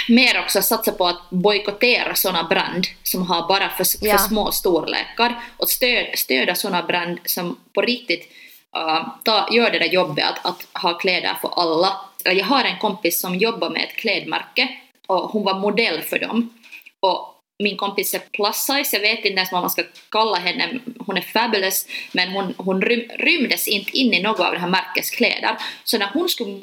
mer 0.10 0.40
också 0.40 0.62
satsa 0.62 0.92
på 0.92 1.08
att 1.08 1.30
bojkottera 1.30 2.16
sådana 2.16 2.44
brand 2.44 2.88
som 3.04 3.28
har 3.28 3.48
bara 3.48 3.70
för, 3.70 3.86
Ja. 4.02 4.18
för 4.18 4.28
små 4.28 4.52
storlekar 4.52 5.42
och 5.58 5.70
stöd, 5.70 6.06
stödja 6.16 6.56
sådana 6.56 6.84
brand 6.84 7.20
som 7.26 7.60
på 7.74 7.82
riktigt 7.82 8.32
uh, 8.78 9.08
ta, 9.24 9.48
gör 9.52 9.72
det 9.72 9.80
där 9.80 9.94
jobbet 9.94 10.26
att, 10.26 10.46
att 10.46 10.82
ha 10.82 10.94
kläder 10.94 11.34
för 11.42 11.50
alla. 11.56 12.02
Äh, 12.26 12.34
jag 12.34 12.46
har 12.46 12.64
en 12.64 12.80
kompis 12.80 13.20
som 13.20 13.36
jobbar 13.36 13.70
med 13.70 13.84
ett 13.84 13.96
klädmärke 13.96 14.70
och 15.08 15.20
hon 15.20 15.44
var 15.44 15.60
modell 15.60 16.02
för 16.02 16.20
dem. 16.20 16.54
Och 17.02 17.34
min 17.64 17.78
kompis 17.78 18.14
är 18.14 18.20
plus 18.20 18.56
size, 18.56 18.96
jag 18.96 19.02
vet 19.02 19.18
inte 19.18 19.30
ens 19.30 19.52
vad 19.52 19.62
man 19.62 19.70
ska 19.70 19.84
kalla 20.12 20.38
henne, 20.38 20.80
hon 21.00 21.18
är 21.18 21.22
fabulous, 21.22 21.88
men 22.12 22.30
hon, 22.30 22.54
hon 22.58 22.82
rym, 22.82 23.10
rymdes 23.20 23.68
inte 23.68 23.98
in 23.98 24.14
i 24.14 24.22
något 24.22 24.40
av 24.40 24.54
det 24.54 24.60
här 24.60 24.70
märkets 24.70 25.10
kläder. 25.10 25.58
Så 25.84 25.98
när 25.98 26.10
hon 26.14 26.30
skulle 26.30 26.60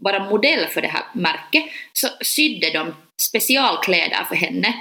vara 0.00 0.30
modell 0.30 0.66
för 0.66 0.82
det 0.82 0.88
här 0.88 1.04
märket 1.12 1.64
så 1.92 2.08
sydde 2.20 2.70
de 2.70 2.94
specialkläder 3.22 4.24
för 4.28 4.36
henne. 4.36 4.74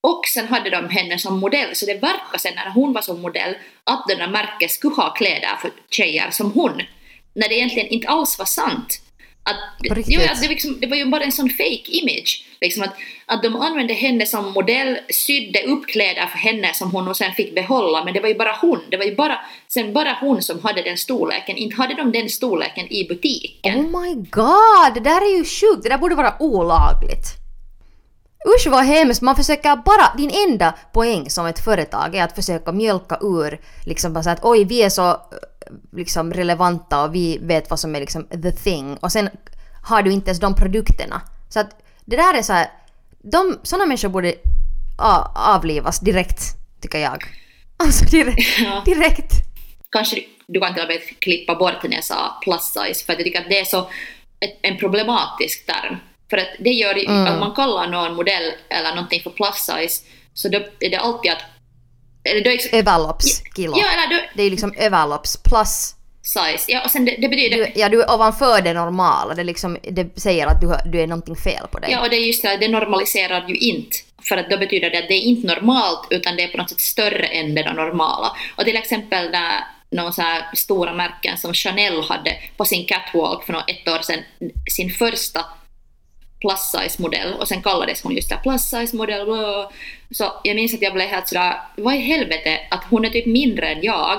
Och 0.00 0.26
sen 0.34 0.48
hade 0.48 0.70
de 0.70 0.88
henne 0.88 1.18
som 1.18 1.40
modell, 1.40 1.76
så 1.76 1.86
det 1.86 1.94
verkar 1.94 2.38
sen 2.38 2.54
när 2.54 2.70
hon 2.70 2.92
var 2.92 3.02
som 3.02 3.20
modell 3.20 3.56
att 3.84 4.04
det 4.08 4.14
där 4.14 4.28
märket 4.28 4.70
skulle 4.70 4.94
ha 4.94 5.10
kläder 5.10 5.56
för 5.60 5.70
tjejer 5.90 6.30
som 6.30 6.52
hon. 6.52 6.82
När 7.34 7.48
det 7.48 7.54
egentligen 7.54 7.88
inte 7.88 8.08
alls 8.08 8.38
var 8.38 8.46
sant. 8.46 9.00
Att, 9.42 9.56
jo, 10.06 10.20
att 10.30 10.42
det, 10.42 10.48
liksom, 10.48 10.80
det 10.80 10.86
var 10.86 10.96
ju 10.96 11.04
bara 11.04 11.24
en 11.24 11.32
sån 11.32 11.50
fake 11.50 11.84
image. 11.86 12.44
Liksom 12.60 12.82
att, 12.82 12.94
att 13.26 13.42
de 13.42 13.56
använde 13.56 13.94
henne 13.94 14.26
som 14.26 14.52
modell, 14.52 14.98
sydde 15.10 15.62
upp 15.62 15.86
kläder 15.86 16.26
för 16.26 16.38
henne 16.38 16.74
som 16.74 16.90
hon 16.90 17.08
och 17.08 17.16
sen 17.16 17.32
fick 17.32 17.54
behålla, 17.54 18.04
men 18.04 18.14
det 18.14 18.20
var 18.20 18.28
ju 18.28 18.34
bara 18.34 18.52
hon. 18.52 18.80
Det 18.90 18.96
var 18.96 19.04
ju 19.04 19.14
bara, 19.14 19.38
sen 19.68 19.92
bara 19.92 20.18
hon 20.20 20.42
som 20.42 20.60
hade 20.62 20.82
den 20.82 20.96
storleken. 20.96 21.56
Inte 21.56 21.76
hade 21.76 21.94
de 21.94 22.12
den 22.12 22.28
storleken 22.28 22.92
i 22.92 23.08
butiken. 23.08 23.78
Oh 23.78 24.02
my 24.02 24.14
god, 24.14 24.94
det 24.94 25.00
där 25.00 25.20
är 25.20 25.36
ju 25.36 25.44
sjukt, 25.44 25.82
det 25.82 25.88
där 25.88 25.98
borde 25.98 26.14
vara 26.14 26.34
olagligt. 26.42 27.37
Usch 28.46 28.66
vad 28.66 28.84
hemskt, 28.84 29.22
man 29.22 29.36
försöker 29.36 29.76
bara, 29.76 30.16
din 30.16 30.30
enda 30.48 30.74
poäng 30.92 31.30
som 31.30 31.46
ett 31.46 31.58
företag 31.64 32.14
är 32.14 32.24
att 32.24 32.34
försöka 32.34 32.72
mjölka 32.72 33.18
ur 33.20 33.60
liksom 33.84 34.12
bara 34.12 34.22
så 34.24 34.30
att 34.30 34.44
oj 34.44 34.64
vi 34.64 34.82
är 34.82 34.88
så 34.90 35.08
eh, 35.10 35.16
liksom 35.92 36.32
relevanta 36.32 37.02
och 37.04 37.14
vi 37.14 37.38
vet 37.38 37.70
vad 37.70 37.80
som 37.80 37.94
är 37.96 38.00
liksom 38.00 38.24
the 38.42 38.52
thing 38.52 38.96
och 38.96 39.12
sen 39.12 39.28
har 39.82 40.02
du 40.02 40.12
inte 40.12 40.28
ens 40.30 40.40
de 40.40 40.54
produkterna. 40.54 41.22
Så 41.48 41.60
att 41.60 41.70
det 42.04 42.16
där 42.16 42.34
är 42.38 42.42
så 42.42 42.52
här, 42.52 42.66
de, 43.32 43.58
sådana 43.62 43.86
människor 43.86 44.08
borde 44.08 44.34
avlivas 45.34 46.00
direkt, 46.00 46.40
tycker 46.82 46.98
jag. 46.98 47.24
Alltså 47.76 48.04
direkt. 48.04 48.58
Ja. 48.64 48.82
direkt. 48.84 49.32
kanske 49.90 50.16
du- 50.46 50.60
kan 50.60 50.74
till 50.74 50.82
och 50.82 50.88
med 50.88 51.00
klippa 51.20 51.54
bort 51.54 51.82
när 51.82 51.94
jag 51.94 52.04
sa 52.04 52.38
plus 52.42 52.62
size, 52.62 53.04
för 53.04 53.12
att 53.12 53.18
jag 53.18 53.26
tycker 53.26 53.40
att 53.40 53.48
det 53.48 53.58
är 53.58 53.64
så 53.64 53.80
ett, 54.40 54.58
en 54.62 54.78
problematisk 54.78 55.66
term. 55.66 55.96
För 56.30 56.36
att 56.36 56.48
det 56.58 56.70
gör 56.70 56.94
ju, 56.94 57.04
Mm. 57.06 57.26
att 57.26 57.38
man 57.40 57.54
kallar 57.54 57.86
någon 57.88 58.14
modell 58.14 58.52
eller 58.68 58.90
någonting 58.94 59.22
för 59.22 59.30
plus 59.30 59.54
size, 59.56 60.04
så 60.34 60.48
då 60.48 60.58
är 60.80 60.90
det 60.90 60.96
alltid 60.96 61.30
att... 61.32 61.42
Eller 62.24 62.44
då 62.44 62.50
är, 62.50 62.74
Överloppskilo. 62.74 63.72
ja, 63.78 63.86
eller 63.92 64.16
då, 64.16 64.22
Det 64.34 64.42
är 64.42 64.44
ju 64.44 64.50
liksom 64.50 64.74
överlopps 64.78 65.36
plus 65.42 65.94
size. 66.22 66.64
Ja, 66.72 66.84
och 66.84 66.90
sen 66.90 67.04
det, 67.04 67.16
det 67.18 67.28
betyder... 67.28 67.56
Du, 67.56 67.72
ja, 67.74 67.88
du 67.88 68.02
är 68.02 68.14
ovanför 68.14 68.62
det 68.62 68.72
normala. 68.72 69.34
Det, 69.34 69.44
liksom, 69.44 69.78
det 69.82 70.20
säger 70.20 70.46
att 70.46 70.60
du, 70.60 70.90
du 70.90 71.00
är 71.00 71.06
någonting 71.06 71.36
fel 71.36 71.66
på 71.72 71.78
dig. 71.78 71.90
Ja, 71.92 72.00
och 72.00 72.10
det 72.10 72.16
är 72.16 72.26
just 72.26 72.42
det, 72.42 72.56
det 72.56 72.68
normaliserar 72.68 73.48
ju 73.48 73.56
inte. 73.56 73.96
För 74.28 74.36
att 74.36 74.50
då 74.50 74.58
betyder 74.58 74.90
det 74.90 74.98
att 74.98 75.08
det 75.08 75.14
är 75.14 75.20
inte 75.20 75.46
normalt, 75.46 76.06
utan 76.10 76.36
det 76.36 76.42
är 76.42 76.48
på 76.48 76.56
något 76.58 76.70
sätt 76.70 76.80
större 76.80 77.26
än 77.26 77.54
det 77.54 77.72
normala. 77.72 78.36
Och 78.56 78.64
till 78.64 78.76
exempel 78.76 79.30
när 79.30 79.64
någon 79.90 80.12
så 80.12 80.22
här 80.22 80.42
stora 80.54 80.92
märken 80.94 81.38
som 81.38 81.54
Chanel 81.54 82.02
hade 82.02 82.36
på 82.56 82.64
sin 82.64 82.86
catwalk 82.86 83.44
för 83.44 83.52
något 83.52 83.70
ett 83.70 83.88
år 83.88 83.98
sedan, 84.02 84.20
sin 84.70 84.90
första 84.90 85.44
plus 86.40 86.60
size 86.60 87.02
modell 87.02 87.34
och 87.34 87.48
sen 87.48 87.62
kallades 87.62 88.02
hon 88.02 88.14
just 88.14 88.28
det 88.28 88.38
plus 88.42 88.62
size 88.62 88.96
modell. 88.96 89.24
blah. 89.26 89.70
Så 90.10 90.32
jag 90.44 90.56
minns 90.56 90.74
att 90.74 90.82
jag 90.82 90.92
blev 90.92 91.08
helt 91.08 91.28
sådär, 91.28 91.54
vad 91.76 91.94
i 91.94 91.98
helvete 91.98 92.60
att 92.70 92.84
hon 92.90 93.04
är 93.04 93.10
typ 93.10 93.26
mindre 93.26 93.66
än 93.68 93.82
jag. 93.82 94.18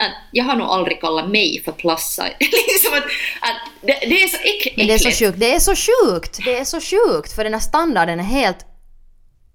Att 0.00 0.12
jag 0.32 0.44
har 0.44 0.56
nog 0.56 0.68
aldrig 0.68 1.00
kallat 1.00 1.30
mig 1.30 1.62
för 1.64 1.72
plus 1.72 2.00
size. 2.00 2.36
liksom 2.40 2.92
att, 2.94 3.04
att 3.40 3.56
det, 3.82 3.98
det 4.00 4.22
är 4.22 4.28
så 4.28 4.36
äck, 4.36 4.76
Men 4.76 4.86
det 4.86 4.94
är 4.94 4.98
så 4.98 5.08
äckligt. 5.08 5.18
sjukt. 5.18 5.40
Det 5.40 5.54
är 5.54 5.60
så 5.60 5.74
sjukt. 5.74 6.38
Det 6.44 6.58
är 6.58 6.64
så 6.64 6.80
sjukt. 6.80 7.32
För 7.32 7.44
den 7.44 7.52
här 7.52 7.60
standarden 7.60 8.20
är 8.20 8.24
helt, 8.24 8.66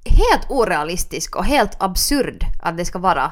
helt 0.06 0.46
orealistisk 0.50 1.36
och 1.36 1.46
helt 1.46 1.72
absurd 1.80 2.44
att 2.62 2.78
det 2.78 2.86
ska 2.86 3.00
vara 3.00 3.32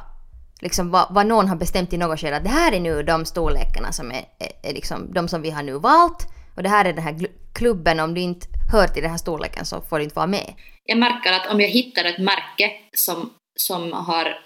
liksom 0.61 0.91
vad, 0.91 1.07
vad 1.09 1.25
någon 1.25 1.47
har 1.47 1.55
bestämt 1.55 1.93
i 1.93 1.97
något 1.97 2.19
skede 2.19 2.37
att 2.37 2.43
det 2.43 2.49
här 2.49 2.71
är 2.71 2.79
nu 2.79 3.03
de 3.03 3.25
storlekarna 3.25 3.91
som 3.91 4.11
är, 4.11 4.25
är, 4.39 4.69
är 4.69 4.73
liksom 4.73 5.13
de 5.13 5.27
som 5.27 5.41
vi 5.41 5.49
har 5.49 5.63
nu 5.63 5.73
valt 5.73 6.27
och 6.55 6.63
det 6.63 6.69
här 6.69 6.85
är 6.85 6.93
den 6.93 7.03
här 7.03 7.27
klubben 7.53 7.99
om 7.99 8.13
du 8.13 8.21
inte 8.21 8.47
hör 8.71 8.87
till 8.87 9.01
den 9.01 9.11
här 9.11 9.17
storleken 9.17 9.65
så 9.65 9.81
får 9.81 9.97
du 9.97 10.03
inte 10.03 10.15
vara 10.15 10.27
med. 10.27 10.53
jag 10.85 10.97
märker 10.97 11.31
att 11.33 11.47
om 11.47 11.61
jag 11.61 11.69
hittar 11.69 12.05
ett 12.05 12.17
märke 12.17 12.71
som, 12.97 13.33
som 13.59 13.93
har 13.93 14.39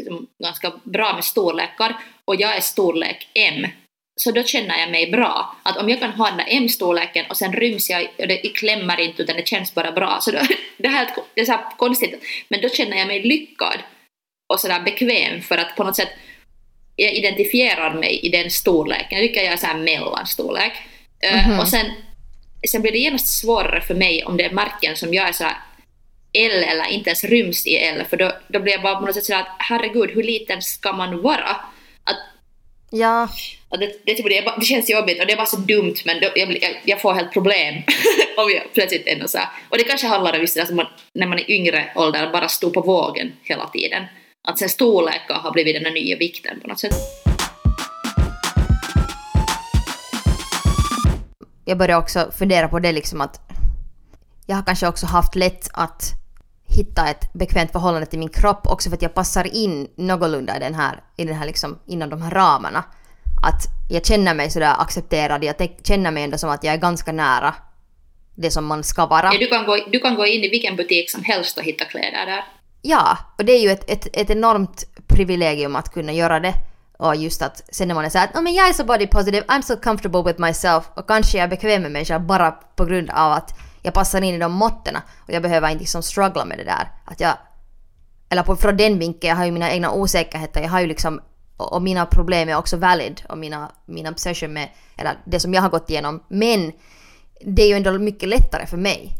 liksom 0.00 0.26
ganska 0.42 0.72
bra 0.84 1.14
med 1.14 1.24
storlekar 1.24 1.96
och 2.24 2.40
jag 2.40 2.56
är 2.56 2.60
storlek 2.60 3.28
M, 3.34 3.66
så 4.20 4.30
då 4.30 4.42
känner 4.42 4.78
jag 4.78 4.90
mig 4.90 5.10
bra. 5.10 5.56
Att 5.62 5.76
om 5.76 5.88
jag 5.88 6.00
kan 6.00 6.10
ha 6.10 6.28
den 6.28 6.36
där 6.36 6.46
M-storleken 6.48 7.26
och 7.30 7.36
sen 7.36 7.52
ryms 7.52 7.90
jag, 7.90 8.02
och 8.18 8.28
det 8.28 8.36
klämmer 8.36 9.00
inte 9.00 9.22
utan 9.22 9.36
det 9.36 9.48
känns 9.48 9.74
bara 9.74 9.92
bra. 9.92 10.18
Så 10.20 10.30
då, 10.30 10.38
det, 10.76 10.88
här, 10.88 11.10
det 11.34 11.40
är 11.40 11.44
så 11.44 11.52
här 11.52 11.64
konstigt, 11.76 12.22
men 12.48 12.60
då 12.60 12.68
känner 12.68 12.96
jag 12.96 13.06
mig 13.06 13.22
lyckad 13.22 13.78
och 14.52 14.60
sådär 14.60 14.80
bekväm 14.80 15.40
för 15.42 15.58
att 15.58 15.76
på 15.76 15.84
något 15.84 15.96
sätt 15.96 16.08
jag 16.96 17.12
identifierar 17.12 17.94
mig 17.94 18.20
i 18.22 18.28
den 18.28 18.50
storleken. 18.50 19.18
Jag 19.18 19.28
tycker 19.28 19.42
jag 19.42 19.52
är 19.52 19.56
så 19.56 19.66
här 19.66 19.78
mellanstorlek. 19.78 20.72
Eh, 21.22 21.48
Mhm. 21.48 21.58
Och 21.60 21.68
sen, 21.68 21.86
sen 22.68 22.82
blir 22.82 22.92
det 22.92 22.98
genast 22.98 23.40
svårare 23.40 23.80
för 23.80 23.94
mig 23.94 24.24
om 24.24 24.36
det 24.36 24.44
är 24.44 24.50
märken 24.50 24.96
som 24.96 25.14
jag 25.14 25.28
är 25.28 25.32
så 25.32 25.44
här 25.44 25.56
L 26.32 26.64
eller 26.64 26.86
inte 26.88 27.10
ens 27.10 27.24
ryms 27.24 27.66
i 27.66 27.76
L, 27.76 28.04
för 28.10 28.16
då, 28.16 28.32
då 28.48 28.60
blir 28.60 28.72
jag 28.72 28.82
bara 28.82 28.96
på 28.96 29.06
något 29.06 29.14
sätt 29.14 29.24
sådär 29.24 29.40
att 29.40 29.56
herregud, 29.58 30.10
hur 30.10 30.22
liten 30.22 30.62
ska 30.62 30.92
man 30.92 31.22
vara? 31.22 31.56
Att, 32.04 32.16
Ja, 32.92 33.28
att 33.68 33.80
det, 33.80 33.86
det, 34.06 34.14
det, 34.14 34.38
är 34.38 34.44
bara- 34.44 34.56
det 34.56 34.64
känns 34.64 34.90
jobbigt 34.90 35.20
och 35.20 35.26
det 35.26 35.32
är 35.32 35.36
bara 35.36 35.46
så 35.46 35.56
dumt, 35.56 35.94
men 36.04 36.20
då, 36.20 36.28
jag, 36.34 36.80
jag, 36.84 37.00
får 37.00 37.12
helt 37.14 37.32
problem 37.32 37.74
om 38.36 38.50
jag 38.50 38.62
plötsligt 38.74 39.06
ändå 39.06 39.28
så 39.28 39.38
här. 39.38 39.48
Och 39.68 39.78
det 39.78 39.84
kanske 39.84 40.06
handlar 40.06 40.34
om 40.34 40.40
just 40.40 40.54
det 40.54 40.60
där 40.60 40.66
som 40.66 40.76
man, 40.76 40.86
när 41.14 41.26
man 41.26 41.38
är 41.38 41.50
yngre 41.50 41.92
ålder 41.96 42.30
bara 42.32 42.48
stod 42.48 42.74
på 42.74 42.80
vågen 42.80 43.32
hela 43.44 43.66
tiden. 43.66 44.04
Att 44.48 44.58
sen 44.58 44.68
storlekar 44.68 45.34
har 45.34 45.50
blivit 45.52 45.84
den 45.84 45.94
nya 45.94 46.16
vikten 46.16 46.60
på 46.60 46.68
något 46.68 46.80
sätt. 46.80 46.94
Jag 51.70 51.78
börjar 51.78 51.98
också 51.98 52.30
fundera 52.38 52.68
på 52.68 52.78
det 52.78 52.92
liksom 52.92 53.20
att 53.20 53.40
jag 54.46 54.56
har 54.56 54.62
kanske 54.62 54.88
också 54.88 55.06
haft 55.06 55.34
lätt 55.34 55.68
att 55.72 56.12
hitta 56.68 57.08
ett 57.08 57.32
bekvämt 57.32 57.72
förhållande 57.72 58.06
till 58.06 58.18
min 58.18 58.28
kropp 58.28 58.66
också 58.66 58.90
för 58.90 58.96
att 58.96 59.02
jag 59.02 59.14
passar 59.14 59.56
in 59.56 59.88
någorlunda 59.96 60.56
i 60.56 60.60
den 60.60 60.74
här, 60.74 61.02
i 61.16 61.24
den 61.24 61.36
här 61.36 61.46
liksom, 61.46 61.78
inom 61.86 62.10
de 62.10 62.22
här 62.22 62.30
ramarna. 62.30 62.84
Att 63.42 63.62
jag 63.90 64.06
känner 64.06 64.34
mig 64.34 64.50
sådär 64.50 64.74
accepterad, 64.78 65.44
jag 65.44 65.54
känner 65.84 66.10
mig 66.10 66.24
ändå 66.24 66.38
som 66.38 66.50
att 66.50 66.64
jag 66.64 66.74
är 66.74 66.78
ganska 66.78 67.12
nära 67.12 67.54
det 68.34 68.50
som 68.50 68.66
man 68.66 68.84
ska 68.84 69.06
vara. 69.06 69.30
Ja, 69.32 69.38
du, 69.38 69.46
kan 69.46 69.66
gå, 69.66 69.78
du 69.92 69.98
kan 70.00 70.14
gå 70.14 70.26
in 70.26 70.44
i 70.44 70.48
vilken 70.48 70.76
butik 70.76 71.10
som 71.10 71.24
helst 71.24 71.58
och 71.58 71.64
hitta 71.64 71.84
kläder 71.84 72.26
där. 72.26 72.44
Ja, 72.82 73.18
och 73.38 73.44
det 73.44 73.52
är 73.52 73.62
ju 73.62 73.70
ett, 73.70 73.90
ett, 73.90 74.08
ett 74.12 74.30
enormt 74.30 74.84
privilegium 75.06 75.76
att 75.76 75.92
kunna 75.92 76.12
göra 76.12 76.40
det. 76.40 76.54
Och 77.00 77.16
just 77.16 77.42
att 77.42 77.62
sen 77.72 77.88
när 77.88 77.94
man 77.94 78.04
är 78.04 78.08
såhär 78.08 78.28
att 78.28 78.36
oh, 78.36 78.42
men 78.42 78.54
jag 78.54 78.68
är 78.68 78.72
så 78.72 78.84
body 78.84 79.06
positive, 79.06 79.46
I'm 79.46 79.62
so 79.62 79.76
comfortable 79.76 80.22
with 80.22 80.40
myself 80.40 80.84
och 80.94 81.08
kanske 81.08 81.38
jag 81.38 81.44
är 81.44 81.48
bekväm 81.48 81.82
med 81.82 81.92
mig 81.92 82.04
själv 82.04 82.26
bara 82.26 82.50
på 82.50 82.84
grund 82.84 83.10
av 83.10 83.32
att 83.32 83.58
jag 83.82 83.94
passar 83.94 84.22
in 84.22 84.34
i 84.34 84.38
de 84.38 84.52
måttena 84.52 85.02
och 85.18 85.30
jag 85.30 85.42
behöver 85.42 85.68
inte 85.68 85.80
liksom 85.80 86.02
struggla 86.02 86.44
med 86.44 86.58
det 86.58 86.64
där. 86.64 86.88
Att 87.04 87.20
jag, 87.20 87.32
eller 88.28 88.42
på, 88.42 88.56
från 88.56 88.76
den 88.76 88.98
vinkeln, 88.98 89.28
jag 89.28 89.36
har 89.36 89.44
ju 89.44 89.52
mina 89.52 89.70
egna 89.70 89.92
osäkerheter, 89.92 90.62
jag 90.62 90.68
har 90.68 90.80
ju 90.80 90.86
liksom 90.86 91.20
och, 91.56 91.72
och 91.72 91.82
mina 91.82 92.06
problem 92.06 92.48
är 92.48 92.56
också 92.56 92.76
valid 92.76 93.22
och 93.28 93.38
mina, 93.38 93.72
mina 93.86 94.10
obsession 94.10 94.52
med, 94.52 94.68
eller 94.96 95.18
det 95.24 95.40
som 95.40 95.54
jag 95.54 95.62
har 95.62 95.70
gått 95.70 95.90
igenom. 95.90 96.22
Men 96.28 96.72
det 97.46 97.62
är 97.62 97.68
ju 97.68 97.74
ändå 97.74 97.98
mycket 97.98 98.28
lättare 98.28 98.66
för 98.66 98.76
mig. 98.76 99.16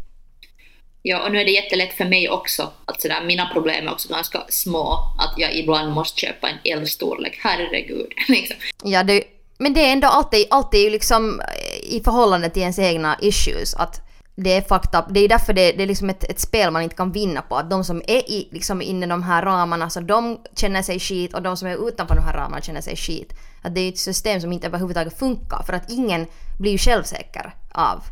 Ja, 1.02 1.24
och 1.24 1.32
nu 1.32 1.40
är 1.40 1.44
det 1.44 1.50
jättelätt 1.50 1.92
för 1.92 2.04
mig 2.04 2.30
också. 2.30 2.72
Att 2.84 3.02
sådär, 3.02 3.24
mina 3.24 3.50
problem 3.52 3.88
är 3.88 3.92
också 3.92 4.08
ganska 4.08 4.44
små. 4.48 4.98
Att 5.18 5.34
jag 5.36 5.54
ibland 5.54 5.92
måste 5.92 6.20
köpa 6.20 6.48
en 6.48 6.58
L-storlek. 6.64 7.38
Herregud. 7.42 8.12
liksom. 8.28 8.56
Ja, 8.84 9.02
det, 9.02 9.24
men 9.58 9.74
det 9.74 9.80
är 9.80 9.92
ändå 9.92 10.08
alltid, 10.08 10.46
alltid 10.50 10.80
ju 10.80 10.90
liksom 10.90 11.40
eh, 11.40 11.94
i 11.96 12.02
förhållande 12.04 12.50
till 12.50 12.62
ens 12.62 12.78
egna 12.78 13.18
issues. 13.20 13.74
Att 13.74 14.00
det 14.34 14.52
är 14.52 14.60
fucked 14.60 15.00
up. 15.00 15.04
Det 15.10 15.20
är 15.20 15.28
därför 15.28 15.52
det, 15.52 15.72
det 15.72 15.82
är 15.82 15.86
liksom 15.86 16.10
ett, 16.10 16.24
ett 16.24 16.40
spel 16.40 16.70
man 16.70 16.82
inte 16.82 16.96
kan 16.96 17.12
vinna 17.12 17.42
på. 17.42 17.56
Att 17.56 17.70
de 17.70 17.84
som 17.84 18.02
är 18.06 18.30
i, 18.30 18.48
liksom 18.52 18.82
inne 18.82 19.06
i 19.06 19.08
de 19.08 19.22
här 19.22 19.42
ramarna, 19.42 19.90
så 19.90 20.00
de 20.00 20.40
känner 20.56 20.82
sig 20.82 21.00
skit 21.00 21.34
och 21.34 21.42
de 21.42 21.56
som 21.56 21.68
är 21.68 21.88
utanför 21.88 22.14
de 22.14 22.24
här 22.24 22.34
ramarna 22.34 22.62
känner 22.62 22.80
sig 22.80 22.96
skit. 22.96 23.32
Att 23.62 23.74
det 23.74 23.80
är 23.80 23.88
ett 23.88 23.98
system 23.98 24.40
som 24.40 24.52
inte 24.52 24.66
överhuvudtaget 24.66 25.18
funkar. 25.18 25.62
För 25.66 25.72
att 25.72 25.90
ingen 25.90 26.26
blir 26.58 26.72
ju 26.72 26.78
självsäker 26.78 27.54
av 27.72 28.02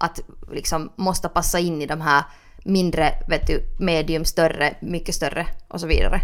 att 0.00 0.20
liksom 0.52 0.92
måste 0.96 1.28
passa 1.28 1.58
in 1.58 1.82
i 1.82 1.86
de 1.86 2.00
här 2.00 2.22
mindre, 2.64 3.12
vet 3.28 3.46
du, 3.46 3.62
medium, 3.78 4.24
större, 4.24 4.74
mycket 4.80 5.14
större 5.14 5.46
och 5.68 5.80
så 5.80 5.86
vidare. 5.86 6.20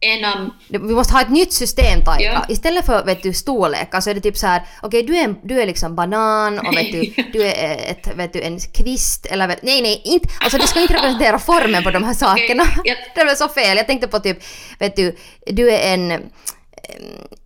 en 0.00 0.24
av... 0.24 0.50
Det- 0.68 0.78
Vi 0.78 0.94
måste 0.94 1.14
ha 1.14 1.20
ett 1.20 1.30
nytt 1.30 1.52
system, 1.52 2.04
Taika. 2.04 2.24
Ja. 2.24 2.44
Istället 2.48 2.86
för 2.86 3.04
vet 3.04 3.22
du, 3.22 3.32
storlekar 3.32 4.00
så 4.00 4.10
är 4.10 4.14
det 4.14 4.20
typ 4.20 4.36
så 4.36 4.46
här, 4.46 4.62
okej 4.82 5.02
du, 5.02 5.16
är, 5.16 5.34
du 5.42 5.60
är 5.62 5.66
liksom 5.66 5.94
banan 5.96 6.58
och 6.58 6.76
vet 6.76 6.92
du, 6.92 7.22
du 7.32 7.42
är 7.46 7.90
ett, 7.90 8.08
vet 8.16 8.32
du, 8.32 8.42
en 8.42 8.58
kvist 8.60 9.26
eller 9.26 9.48
vet, 9.48 9.62
nej 9.62 9.82
nej, 9.82 10.02
inte, 10.04 10.28
alltså 10.40 10.58
det 10.58 10.66
ska 10.66 10.80
inte 10.80 10.94
representera 10.94 11.38
formen 11.38 11.82
på 11.82 11.90
de 11.90 12.04
här 12.04 12.14
sakerna. 12.14 12.62
jag- 12.84 12.96
Det 13.14 13.24
var 13.24 13.34
så 13.34 13.48
fel. 13.48 13.76
Jag 13.76 13.86
tänkte 13.86 14.08
på 14.08 14.18
typ, 14.20 14.38
vet 14.78 14.96
du, 14.96 15.16
du 15.46 15.70
är 15.70 15.94
en 15.94 16.22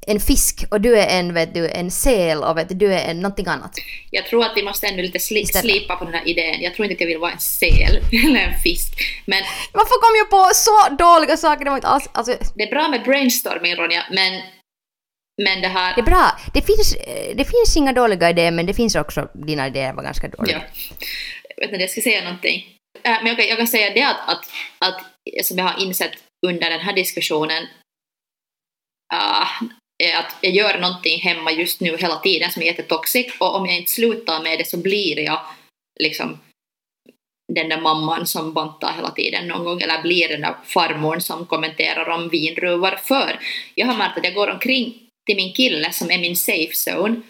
en 0.06 0.20
fisk 0.20 0.64
och 0.70 0.80
du 0.80 0.98
är 0.98 1.18
en, 1.18 1.34
vet 1.34 1.54
du, 1.54 1.68
en 1.68 1.90
säl 1.90 2.38
och 2.38 2.56
vet 2.58 2.68
du, 2.68 2.74
du 2.74 2.94
är 2.94 3.10
en, 3.10 3.20
någonting 3.20 3.46
annat. 3.46 3.74
Jag 4.10 4.26
tror 4.26 4.44
att 4.44 4.52
vi 4.56 4.62
måste 4.62 4.86
ändå 4.86 5.02
lite 5.02 5.18
sli, 5.18 5.46
slipa 5.46 5.96
på 5.96 6.04
den 6.04 6.14
här 6.14 6.28
idén. 6.28 6.62
Jag 6.62 6.74
tror 6.74 6.86
inte 6.86 6.94
att 6.94 7.00
jag 7.00 7.06
vill 7.06 7.18
vara 7.18 7.32
en 7.32 7.38
säl 7.38 7.96
eller 8.26 8.40
en 8.40 8.58
fisk. 8.60 8.92
Men 9.26 9.42
Varför 9.72 10.00
kom 10.00 10.14
jag 10.16 10.30
på 10.30 10.54
så 10.54 11.04
dåliga 11.04 11.36
saker? 11.36 11.64
Det 11.64 11.70
var 11.70 11.76
inte 11.76 11.88
alls, 11.88 12.10
alltså, 12.12 12.36
det 12.54 12.62
är 12.62 12.70
bra 12.70 12.88
med 12.88 13.02
brainstorming 13.02 13.76
Ronja, 13.76 14.06
men, 14.10 14.42
men 15.42 15.60
det 15.60 15.68
här... 15.68 15.94
det 15.94 16.00
är 16.00 16.04
bra. 16.04 16.38
Det 16.54 16.62
finns, 16.62 16.94
eh, 16.94 17.36
det 17.36 17.44
finns 17.44 17.76
inga 17.76 17.92
dåliga 17.92 18.30
idéer 18.30 18.50
men 18.50 18.66
det 18.66 18.74
finns 18.74 18.94
också, 18.94 19.28
dina 19.34 19.66
idéer 19.66 19.92
var 19.92 20.02
ganska 20.02 20.28
dåliga. 20.28 20.56
Ja. 20.56 21.06
Jag 21.56 21.66
vet 21.66 21.72
inte, 21.72 21.82
jag 21.82 21.90
ska 21.90 22.00
säga 22.00 22.24
någonting. 22.24 22.64
Äh, 23.02 23.18
men 23.22 23.32
okej, 23.32 23.48
jag 23.48 23.58
kan 23.58 23.66
säga 23.66 23.90
det 23.94 24.02
att, 24.02 24.28
att, 24.28 24.44
att 24.78 25.00
som 25.46 25.58
jag 25.58 25.64
har 25.64 25.82
insett 25.82 26.12
under 26.46 26.70
den 26.70 26.80
här 26.80 26.92
diskussionen 26.92 27.66
uh, 29.12 29.68
är 30.04 30.16
att 30.16 30.36
jag 30.40 30.52
gör 30.52 30.78
någonting 30.78 31.20
hemma 31.20 31.52
just 31.52 31.80
nu 31.80 31.96
hela 31.96 32.16
tiden 32.16 32.50
som 32.50 32.62
är 32.62 32.66
jättetoxic 32.66 33.26
och 33.38 33.56
om 33.56 33.66
jag 33.66 33.76
inte 33.76 33.90
slutar 33.90 34.42
med 34.42 34.58
det 34.58 34.68
så 34.68 34.76
blir 34.76 35.18
jag 35.18 35.40
liksom 36.00 36.38
den 37.52 37.68
där 37.68 37.80
mamman 37.80 38.26
som 38.26 38.52
bantar 38.52 38.92
hela 38.96 39.10
tiden 39.10 39.48
någon 39.48 39.64
gång 39.64 39.80
eller 39.80 40.02
blir 40.02 40.28
den 40.28 40.40
där 40.40 40.54
farmorn 40.64 41.20
som 41.20 41.46
kommenterar 41.46 42.08
om 42.08 42.28
vindruvor 42.28 42.96
för 43.04 43.40
jag 43.74 43.86
har 43.86 43.98
märkt 43.98 44.18
att 44.18 44.24
jag 44.24 44.34
går 44.34 44.50
omkring 44.50 44.94
till 45.26 45.36
min 45.36 45.52
kille 45.52 45.92
som 45.92 46.10
är 46.10 46.18
min 46.18 46.36
safe 46.36 46.90
zone 46.90 47.20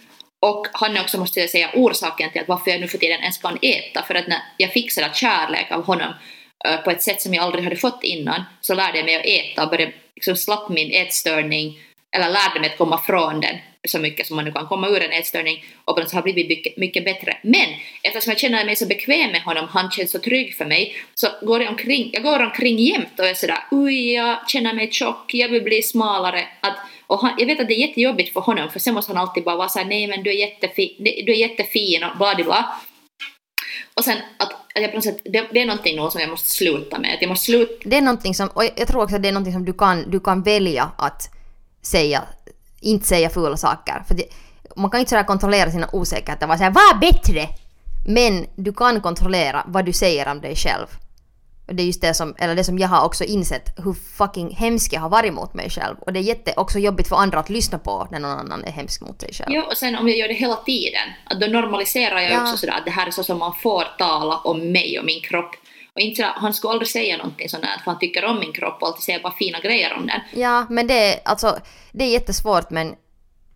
och 0.46 0.66
han 0.72 0.96
är 0.96 1.00
också, 1.00 1.18
måste 1.18 1.40
jag 1.40 1.50
säga, 1.50 1.70
orsaken 1.74 2.30
till 2.30 2.40
att 2.40 2.48
varför 2.48 2.70
jag 2.70 2.80
nu 2.80 2.88
för 2.88 2.98
tiden 2.98 3.20
ens 3.20 3.38
kan 3.38 3.58
äta. 3.62 4.02
För 4.02 4.14
att 4.14 4.28
när 4.28 4.38
jag 4.56 4.72
fick 4.72 4.90
kärlek 5.14 5.72
av 5.72 5.84
honom 5.84 6.14
eh, 6.64 6.76
på 6.76 6.90
ett 6.90 7.02
sätt 7.02 7.22
som 7.22 7.34
jag 7.34 7.44
aldrig 7.44 7.64
hade 7.64 7.76
fått 7.76 8.04
innan 8.04 8.42
så 8.60 8.74
lärde 8.74 8.98
jag 8.98 9.04
mig 9.04 9.16
att 9.16 9.26
äta 9.26 9.64
och 9.64 9.70
började 9.70 9.92
liksom 10.22 10.36
slapp 10.36 10.68
min 10.68 10.90
ätstörning 10.90 11.78
eller 12.16 12.30
lärde 12.30 12.60
mig 12.60 12.70
att 12.70 12.78
komma 12.78 12.98
från 12.98 13.40
den 13.40 13.56
så 13.88 13.98
mycket 13.98 14.26
som 14.26 14.36
man 14.36 14.44
nu 14.44 14.52
kan 14.52 14.66
komma 14.66 14.88
ur 14.88 15.02
en 15.02 15.12
ätstörning 15.12 15.64
och 15.84 15.94
på 15.94 16.00
något 16.00 16.10
sätt 16.10 16.14
har 16.14 16.22
blivit 16.22 16.48
mycket, 16.48 16.76
mycket 16.76 17.04
bättre. 17.04 17.36
Men 17.42 17.66
eftersom 18.02 18.30
jag 18.30 18.38
känner 18.38 18.64
mig 18.64 18.76
så 18.76 18.86
bekväm 18.86 19.30
med 19.32 19.42
honom, 19.42 19.68
han 19.70 19.90
känns 19.90 20.10
så 20.10 20.18
trygg 20.18 20.56
för 20.56 20.64
mig, 20.64 20.96
så 21.14 21.26
går 21.42 21.62
jag 21.62 21.70
omkring, 21.70 22.10
jag 22.12 22.22
går 22.22 22.42
omkring 22.42 22.78
jämt 22.78 23.18
och 23.18 23.26
är 23.26 23.34
sådär 23.34 23.58
oj, 23.70 24.12
jag 24.12 24.50
känner 24.50 24.74
mig 24.74 24.90
tjock, 24.90 25.34
jag 25.34 25.48
vill 25.48 25.62
bli 25.62 25.82
smalare. 25.82 26.44
Att, 26.60 26.76
och 27.06 27.20
han, 27.20 27.34
jag 27.38 27.46
vet 27.46 27.60
att 27.60 27.68
det 27.68 27.74
är 27.74 27.86
jättejobbigt 27.88 28.32
för 28.32 28.40
honom 28.40 28.70
för 28.70 28.78
sen 28.78 28.94
måste 28.94 29.12
han 29.12 29.22
alltid 29.22 29.44
bara 29.44 29.56
vara 29.56 29.68
såhär 29.68 29.86
nej 29.86 30.06
men 30.06 30.22
du 30.22 30.30
är, 30.30 30.34
jättefin, 30.34 30.94
du 30.98 31.32
är 31.32 31.36
jättefin 31.36 32.04
och 32.04 32.16
bla 32.16 32.34
bla 32.34 32.44
bla. 32.44 32.80
Och 33.94 34.04
sen 34.04 34.16
att, 34.36 34.52
att 34.52 34.82
jag 34.82 34.90
på 34.90 34.96
något 34.96 35.04
sätt, 35.04 35.20
det, 35.24 35.48
det 35.52 35.60
är 35.60 35.66
någonting 35.66 35.96
nog 35.96 36.12
som 36.12 36.20
jag 36.20 36.30
måste 36.30 36.50
sluta 36.50 36.98
med. 36.98 37.14
Att 37.14 37.22
jag 37.22 37.28
måste 37.28 37.44
sluta 37.44 37.72
Det 37.84 37.96
är 37.96 38.00
någonting 38.00 38.34
som, 38.34 38.48
och 38.48 38.64
jag 38.76 38.88
tror 38.88 39.02
också 39.02 39.16
att 39.16 39.22
det 39.22 39.28
är 39.28 39.32
någonting 39.32 39.52
som 39.52 39.64
du 39.64 39.72
kan, 39.72 40.10
du 40.10 40.20
kan 40.20 40.42
välja 40.42 40.90
att 40.98 41.30
säga, 41.82 42.22
inte 42.80 43.06
säga 43.06 43.30
fula 43.30 43.56
saker. 43.56 44.02
För 44.08 44.14
det, 44.14 44.24
man 44.76 44.90
kan 44.90 45.00
inte 45.00 45.10
sådär 45.10 45.24
kontrollera 45.24 45.70
sina 45.70 45.88
osäkerheter, 45.92 46.46
vara 46.46 46.58
såhär 46.58 46.70
var 46.70 47.00
bättre! 47.00 47.48
Men 48.06 48.46
du 48.56 48.72
kan 48.72 49.00
kontrollera 49.00 49.64
vad 49.66 49.84
du 49.84 49.92
säger 49.92 50.28
om 50.28 50.40
dig 50.40 50.56
själv. 50.56 50.86
Det 51.66 51.82
är 51.82 51.86
just 51.86 52.00
det 52.00 52.14
som, 52.14 52.34
eller 52.38 52.54
det 52.54 52.64
som 52.64 52.78
jag 52.78 52.88
har 52.88 53.04
också 53.04 53.24
insett, 53.24 53.74
hur 53.84 53.92
fucking 53.92 54.54
hemsk 54.54 54.92
jag 54.92 55.00
har 55.00 55.08
varit 55.08 55.32
mot 55.34 55.54
mig 55.54 55.70
själv. 55.70 55.96
Och 55.98 56.12
det 56.12 56.20
är 56.20 56.22
jätte 56.22 56.52
också 56.56 56.78
jobbigt 56.78 57.08
för 57.08 57.16
andra 57.16 57.38
att 57.38 57.50
lyssna 57.50 57.78
på 57.78 58.08
när 58.10 58.18
någon 58.20 58.38
annan 58.38 58.64
är 58.64 58.70
hemsk 58.72 59.00
mot 59.02 59.20
sig 59.20 59.32
själv. 59.32 59.52
Ja, 59.52 59.62
och 59.70 59.76
sen 59.76 59.96
om 59.96 60.08
jag 60.08 60.16
gör 60.18 60.28
det 60.28 60.34
hela 60.34 60.56
tiden, 60.56 61.08
att 61.24 61.40
då 61.40 61.46
normaliserar 61.46 62.20
jag 62.20 62.32
Ja. 62.32 62.42
också 62.42 62.56
sådär 62.56 62.72
att 62.78 62.84
det 62.84 62.90
här 62.90 63.06
är 63.06 63.10
så 63.10 63.24
som 63.24 63.38
man 63.38 63.52
får 63.62 63.84
tala 63.98 64.36
om 64.38 64.72
mig 64.72 64.98
och 64.98 65.04
min 65.04 65.20
kropp. 65.22 65.50
Och 65.94 66.00
inte 66.00 66.16
sådär, 66.16 66.32
han 66.36 66.54
skulle 66.54 66.70
aldrig 66.72 66.88
säga 66.88 67.16
någonting 67.16 67.48
sånt 67.48 67.64
här, 67.64 67.78
för 67.78 67.90
han 67.90 67.98
tycker 67.98 68.24
om 68.24 68.38
min 68.38 68.52
kropp 68.52 68.82
och 68.82 68.88
alltid 68.88 69.02
säger 69.02 69.22
bara 69.22 69.32
fina 69.32 69.60
grejer 69.60 69.92
om 69.98 70.06
den. 70.06 70.20
Ja, 70.42 70.66
men 70.70 70.86
det 70.86 71.12
är, 71.14 71.20
alltså, 71.24 71.58
det 71.92 72.04
är 72.04 72.08
jättesvårt 72.08 72.70
men, 72.70 72.94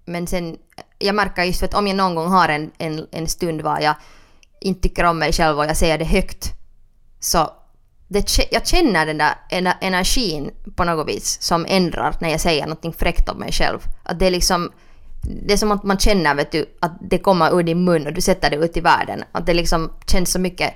men 0.04 0.26
sen, 0.26 0.56
jag 0.98 1.14
märker 1.14 1.42
just 1.42 1.58
för 1.58 1.66
att 1.66 1.74
om 1.74 1.86
jag 1.86 1.96
någon 1.96 2.14
gång 2.14 2.28
har 2.28 2.48
en, 2.48 2.70
en, 2.78 3.06
en 3.12 3.26
stund 3.28 3.60
var 3.60 3.80
jag 3.80 3.94
inte 4.60 4.80
tycker 4.88 5.04
om 5.04 5.18
mig 5.18 5.32
själv 5.32 5.58
och 5.58 5.64
jag 5.64 5.76
säger 5.76 5.98
det 5.98 6.04
högt 6.04 6.44
så 7.20 7.50
det, 8.08 8.38
jag 8.50 8.66
känner 8.66 9.06
den 9.06 9.18
där 9.18 9.34
energin 9.80 10.50
på 10.76 10.84
något 10.84 11.08
vis 11.08 11.42
som 11.42 11.66
ändrar 11.68 12.16
när 12.20 12.28
jag 12.28 12.40
säger 12.40 12.62
någonting 12.62 12.92
fräckt 12.92 13.28
om 13.28 13.38
mig 13.38 13.52
själv. 13.52 13.78
Att 14.02 14.18
det 14.18 14.26
är 14.26 14.30
liksom 14.30 14.70
det 15.46 15.52
är 15.52 15.56
som 15.56 15.72
att 15.72 15.84
man 15.84 15.98
känner 15.98 16.34
vet 16.34 16.52
du, 16.52 16.66
att 16.80 16.92
det 17.00 17.18
kommer 17.18 17.58
ur 17.58 17.62
din 17.62 17.84
mun 17.84 18.06
och 18.06 18.12
du 18.12 18.20
sätter 18.20 18.50
det 18.50 18.56
ut 18.56 18.76
i 18.76 18.80
världen. 18.80 19.24
Att 19.32 19.46
det 19.46 19.54
liksom 19.54 19.92
känns 20.06 20.32
så 20.32 20.38
mycket 20.38 20.74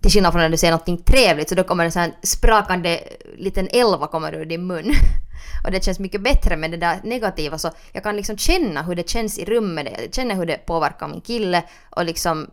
till 0.00 0.12
skillnad 0.12 0.32
från 0.32 0.42
när 0.42 0.48
du 0.48 0.56
säger 0.56 0.72
något 0.72 1.06
trevligt 1.06 1.48
så 1.48 1.54
då 1.54 1.64
kommer 1.64 1.84
en 1.84 1.92
sån 1.92 2.12
sprakande 2.22 3.00
liten 3.36 3.68
elva 3.72 4.06
kommer 4.06 4.34
ur 4.34 4.44
din 4.44 4.66
mun. 4.66 4.92
Och 5.64 5.70
det 5.70 5.84
känns 5.84 5.98
mycket 5.98 6.22
bättre 6.22 6.56
med 6.56 6.70
det 6.70 6.76
där 6.76 7.00
negativa 7.04 7.58
så 7.58 7.70
jag 7.92 8.02
kan 8.02 8.16
liksom 8.16 8.38
känna 8.38 8.82
hur 8.82 8.94
det 8.94 9.08
känns 9.08 9.38
i 9.38 9.44
rummet, 9.44 9.88
jag 10.02 10.14
känner 10.14 10.34
hur 10.34 10.46
det 10.46 10.66
påverkar 10.66 11.08
min 11.08 11.20
kille 11.20 11.62
och 11.90 12.04
liksom 12.04 12.50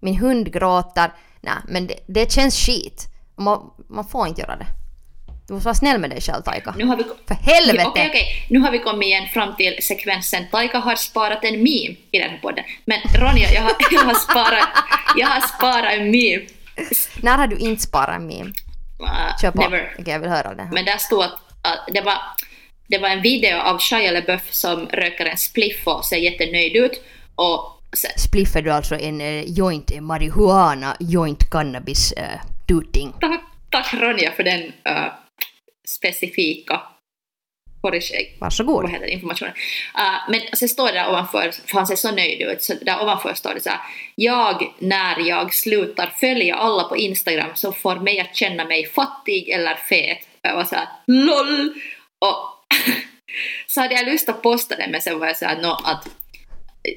min 0.00 0.16
hund 0.16 0.52
gråter. 0.52 1.12
Nej, 1.40 1.54
men 1.68 1.86
det, 1.86 1.94
det 2.06 2.32
känns 2.32 2.66
skit. 2.66 3.06
Man, 3.36 3.70
man 3.88 4.08
får 4.08 4.28
inte 4.28 4.40
göra 4.40 4.56
det. 4.56 4.66
Du 5.46 5.54
måste 5.54 5.64
vara 5.66 5.74
snäll 5.74 5.98
med 5.98 6.10
dig 6.10 6.20
själv 6.20 6.42
Taika. 6.42 6.74
Nu 6.78 6.84
har 6.84 6.96
vi, 6.96 7.04
För 7.28 7.34
helvete! 7.34 7.82
Ja, 7.82 7.88
Okej, 7.90 8.06
okej. 8.08 8.46
Nu 8.50 8.58
har 8.58 8.70
vi 8.70 8.78
kommit 8.78 9.06
igen 9.06 9.28
fram 9.28 9.56
till 9.56 9.76
sekvensen 9.82 10.44
Taika 10.50 10.78
har 10.78 10.96
sparat 10.96 11.44
en 11.44 11.54
meme 11.54 11.96
i 12.10 12.18
den 12.18 12.30
här 12.30 12.38
podden. 12.42 12.64
Men 12.84 13.00
Ronja, 13.14 13.52
jag 13.52 13.62
har, 13.62 13.72
jag 13.90 14.00
har, 14.00 14.14
sparat, 14.14 14.68
jag 15.16 15.26
har 15.26 15.40
sparat 15.40 15.92
en 15.98 16.10
meme. 16.10 16.46
När 17.22 17.38
har 17.38 17.46
du 17.46 17.56
inte 17.56 17.82
sparat 17.82 18.16
en 18.16 18.26
meme? 18.26 18.52
Uh, 19.00 19.36
Kör 19.42 19.50
på. 19.50 19.62
never. 19.62 19.94
Okej, 19.98 20.12
jag 20.12 20.20
vill 20.20 20.30
höra 20.30 20.54
det 20.54 20.62
här. 20.62 20.72
Men 20.72 20.84
där 20.84 20.96
stod 20.98 21.22
att, 21.22 21.32
att 21.62 21.94
det, 21.94 22.00
var, 22.00 22.18
det 22.88 22.98
var 22.98 23.08
en 23.08 23.22
video 23.22 23.58
av 23.58 23.78
Shia 23.78 24.10
LaBeouf 24.12 24.52
som 24.54 24.86
röker 24.86 25.26
en 25.26 25.36
spliff 25.36 25.86
och 25.86 26.04
ser 26.04 26.16
jättenöjd 26.16 26.76
ut. 26.76 27.04
Och 27.34 27.75
sen, 27.92 28.10
Spliffar 28.16 28.62
du 28.62 28.70
alltså 28.70 28.94
en 28.94 29.20
eh, 29.20 29.44
joint 29.44 30.00
marijuana, 30.00 30.96
joint 31.00 31.50
cannabis 31.50 32.12
uh, 32.18 32.40
tuting? 32.68 33.12
tack, 33.20 33.40
tack 33.70 33.94
Ronja 33.94 34.32
för 34.32 34.42
den 34.42 34.62
uh, 34.62 35.12
specifika. 35.88 36.80
Varsågod. 38.38 38.82
vad 38.82 38.90
heter 38.90 39.06
informationen. 39.06 39.54
Uh, 39.98 40.30
men 40.30 40.40
sen 40.52 40.68
står 40.68 40.86
det 40.86 40.92
där 40.92 41.08
ovanför, 41.08 41.50
för 41.66 41.76
han 41.76 41.86
ser 41.86 41.96
så 41.96 42.12
nöjd 42.12 42.42
ut, 42.42 42.62
så 42.62 42.74
där 42.82 43.02
ovanför 43.02 43.34
står 43.34 43.54
det 43.54 43.60
så 43.60 43.70
här. 43.70 43.80
Jag, 44.14 44.74
när 44.78 45.20
jag 45.20 45.54
slutar 45.54 46.12
följa 46.16 46.54
alla 46.54 46.84
på 46.84 46.96
Instagram 46.96 47.50
som 47.54 47.72
får 47.72 47.96
mig 47.96 48.20
att 48.20 48.36
känna 48.36 48.64
mig 48.64 48.86
fattig 48.86 49.48
eller 49.48 49.74
fet. 49.74 50.18
Och 50.18 50.48
jag 50.48 50.56
var 50.56 50.64
så 50.64 50.74
här, 50.74 50.88
LOL! 51.06 51.74
Och 52.18 52.66
så 53.66 53.80
hade 53.80 53.94
jag 53.94 54.06
lust 54.06 54.28
att 54.28 54.42
posta 54.42 54.76
det, 54.76 54.88
men 54.90 55.02
sen 55.02 55.18
var 55.18 55.26
jag 55.26 55.36
så 55.36 55.44
här, 55.44 55.62
no, 55.62 55.78
att 55.84 56.08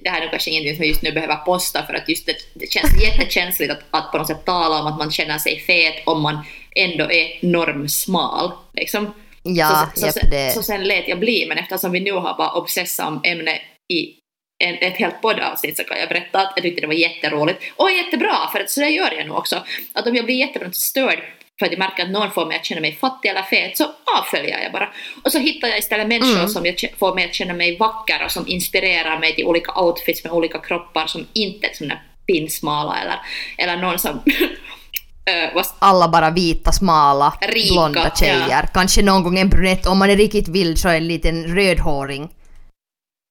det 0.04 0.10
här 0.10 0.22
är 0.22 0.30
kanske 0.30 0.50
ingenting 0.50 0.76
som 0.76 0.84
jag 0.84 0.90
just 0.90 1.02
nu 1.02 1.12
behöver 1.12 1.36
posta 1.36 1.86
för 1.86 1.94
att 1.94 2.10
just 2.10 2.26
det, 2.26 2.36
det 2.54 2.72
känns 2.72 3.04
jättekänsligt 3.04 3.72
att, 3.72 3.80
att 3.92 4.12
på 4.12 4.18
något 4.18 4.28
sätt 4.28 4.46
tala 4.46 4.80
om 4.82 4.88
att 4.88 4.98
man 4.98 5.12
känner 5.12 5.38
sig 5.38 5.60
fet 5.60 6.04
om 6.06 6.22
man 6.22 6.46
ändå 6.76 7.12
är 7.12 7.46
normsmal. 7.46 8.52
Liksom. 8.74 9.14
Ja, 9.44 9.92
så, 9.96 10.06
så, 10.06 10.12
sen, 10.12 10.30
det... 10.30 10.52
så 10.54 10.64
sen 10.64 10.84
lät 10.84 11.08
jag 11.08 11.20
bli, 11.20 11.46
men 11.48 11.58
eftersom 11.58 11.92
vi 11.92 12.00
nu 12.00 12.12
har 12.12 12.38
bara 12.38 12.52
obsessat 12.52 13.08
om 13.08 13.22
ämnet 13.24 13.62
i 13.94 14.16
en, 14.64 14.76
ett 14.76 14.98
helt 14.98 15.22
poddavsnitt 15.22 15.78
så 15.78 15.84
kan 15.84 16.00
jag 16.00 16.10
berätta 16.10 16.40
att 16.40 16.54
jag 16.56 16.64
tyckte 16.64 16.82
det 16.82 16.88
var 16.88 16.94
jätteroligt 16.94 17.64
och 17.76 17.92
jättebra, 17.92 18.36
för 18.52 18.60
att 18.60 18.70
så 18.70 18.80
där 18.80 18.88
gör 18.88 19.14
jag 19.18 19.26
nu 19.26 19.32
också. 19.32 19.64
Att 19.94 20.08
om 20.08 20.16
jag 20.16 20.26
blir 20.26 20.36
jättebra 20.36 20.72
störd 20.72 21.20
för 21.60 21.66
att 21.66 21.72
jag 21.72 21.80
märker 21.80 22.03
att 22.03 22.10
någon 22.10 22.32
får 22.32 22.45
mig 22.45 22.57
att 22.57 22.66
känna 22.66 22.82
mig 22.82 22.95
fattig 23.01 23.30
eller 23.30 23.41
fet 23.41 23.78
så 23.78 23.86
avföljer 24.20 24.60
jag 24.64 24.72
bara. 24.72 24.89
Och 25.24 25.32
så 25.32 25.39
hittar 25.39 25.68
jag 25.68 25.78
istället 25.80 26.07
människor 26.07 26.36
Mm. 26.38 26.47
som 26.49 26.66
jag 26.66 26.76
får 26.99 27.16
mig 27.16 27.26
att 27.26 27.34
känna 27.34 27.53
mig 27.53 27.78
vacker 27.78 28.24
och 28.26 28.32
som 28.32 28.47
inspirerar 28.47 29.20
mig 29.20 29.36
till 29.36 29.45
olika 29.45 29.82
outfits 29.82 30.24
med 30.24 30.34
olika 30.34 30.60
kroppar 30.60 31.07
som 31.07 31.28
inte 31.34 31.68
är 31.68 31.74
såna 31.74 31.97
pinsmala 32.28 32.97
eller, 33.01 33.20
eller 33.57 33.78
någon 33.82 33.99
som 33.99 34.20
äh, 35.55 35.64
Alla 35.80 36.07
bara 36.07 36.30
vita, 36.30 36.72
smala, 36.72 37.34
Rika, 37.41 37.74
blonda 37.74 38.12
tjejer. 38.16 38.70
Kanske 38.74 39.01
någon 39.01 39.24
gång 39.24 39.39
en 39.39 39.49
brunett, 39.49 39.86
om 39.88 39.97
man 39.99 40.10
är 40.10 40.16
riktigt 40.16 40.47
vild 40.47 40.80
så 40.80 40.89
en 40.89 41.07
liten 41.07 41.55
rödhåring. 41.55 42.30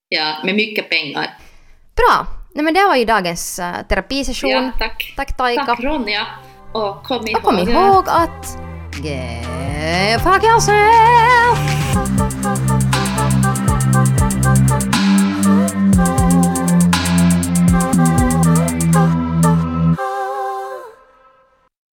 ja, 0.08 0.36
med 0.44 0.54
mycket 0.54 0.90
pengar. 0.90 1.34
Bra! 1.96 2.26
Nej 2.54 2.64
men 2.64 2.74
det 2.74 2.84
var 2.84 2.96
ju 2.96 3.04
dagens 3.04 3.58
uh, 3.58 3.86
terapisession. 3.88 4.50
Ja, 4.50 4.70
tack. 4.78 5.12
Tack 5.16 5.36
Taika. 5.36 5.64
Tack 5.66 5.80
Ronja. 5.80 6.26
Och 6.72 7.04
kom 7.04 7.26
ihåg, 7.26 7.36
och 7.36 7.42
kom 7.42 7.58
ihåg 7.58 8.04
att... 8.08 8.58
Get 9.02 10.22
fuck 10.22 10.44
yourself! 10.44 11.58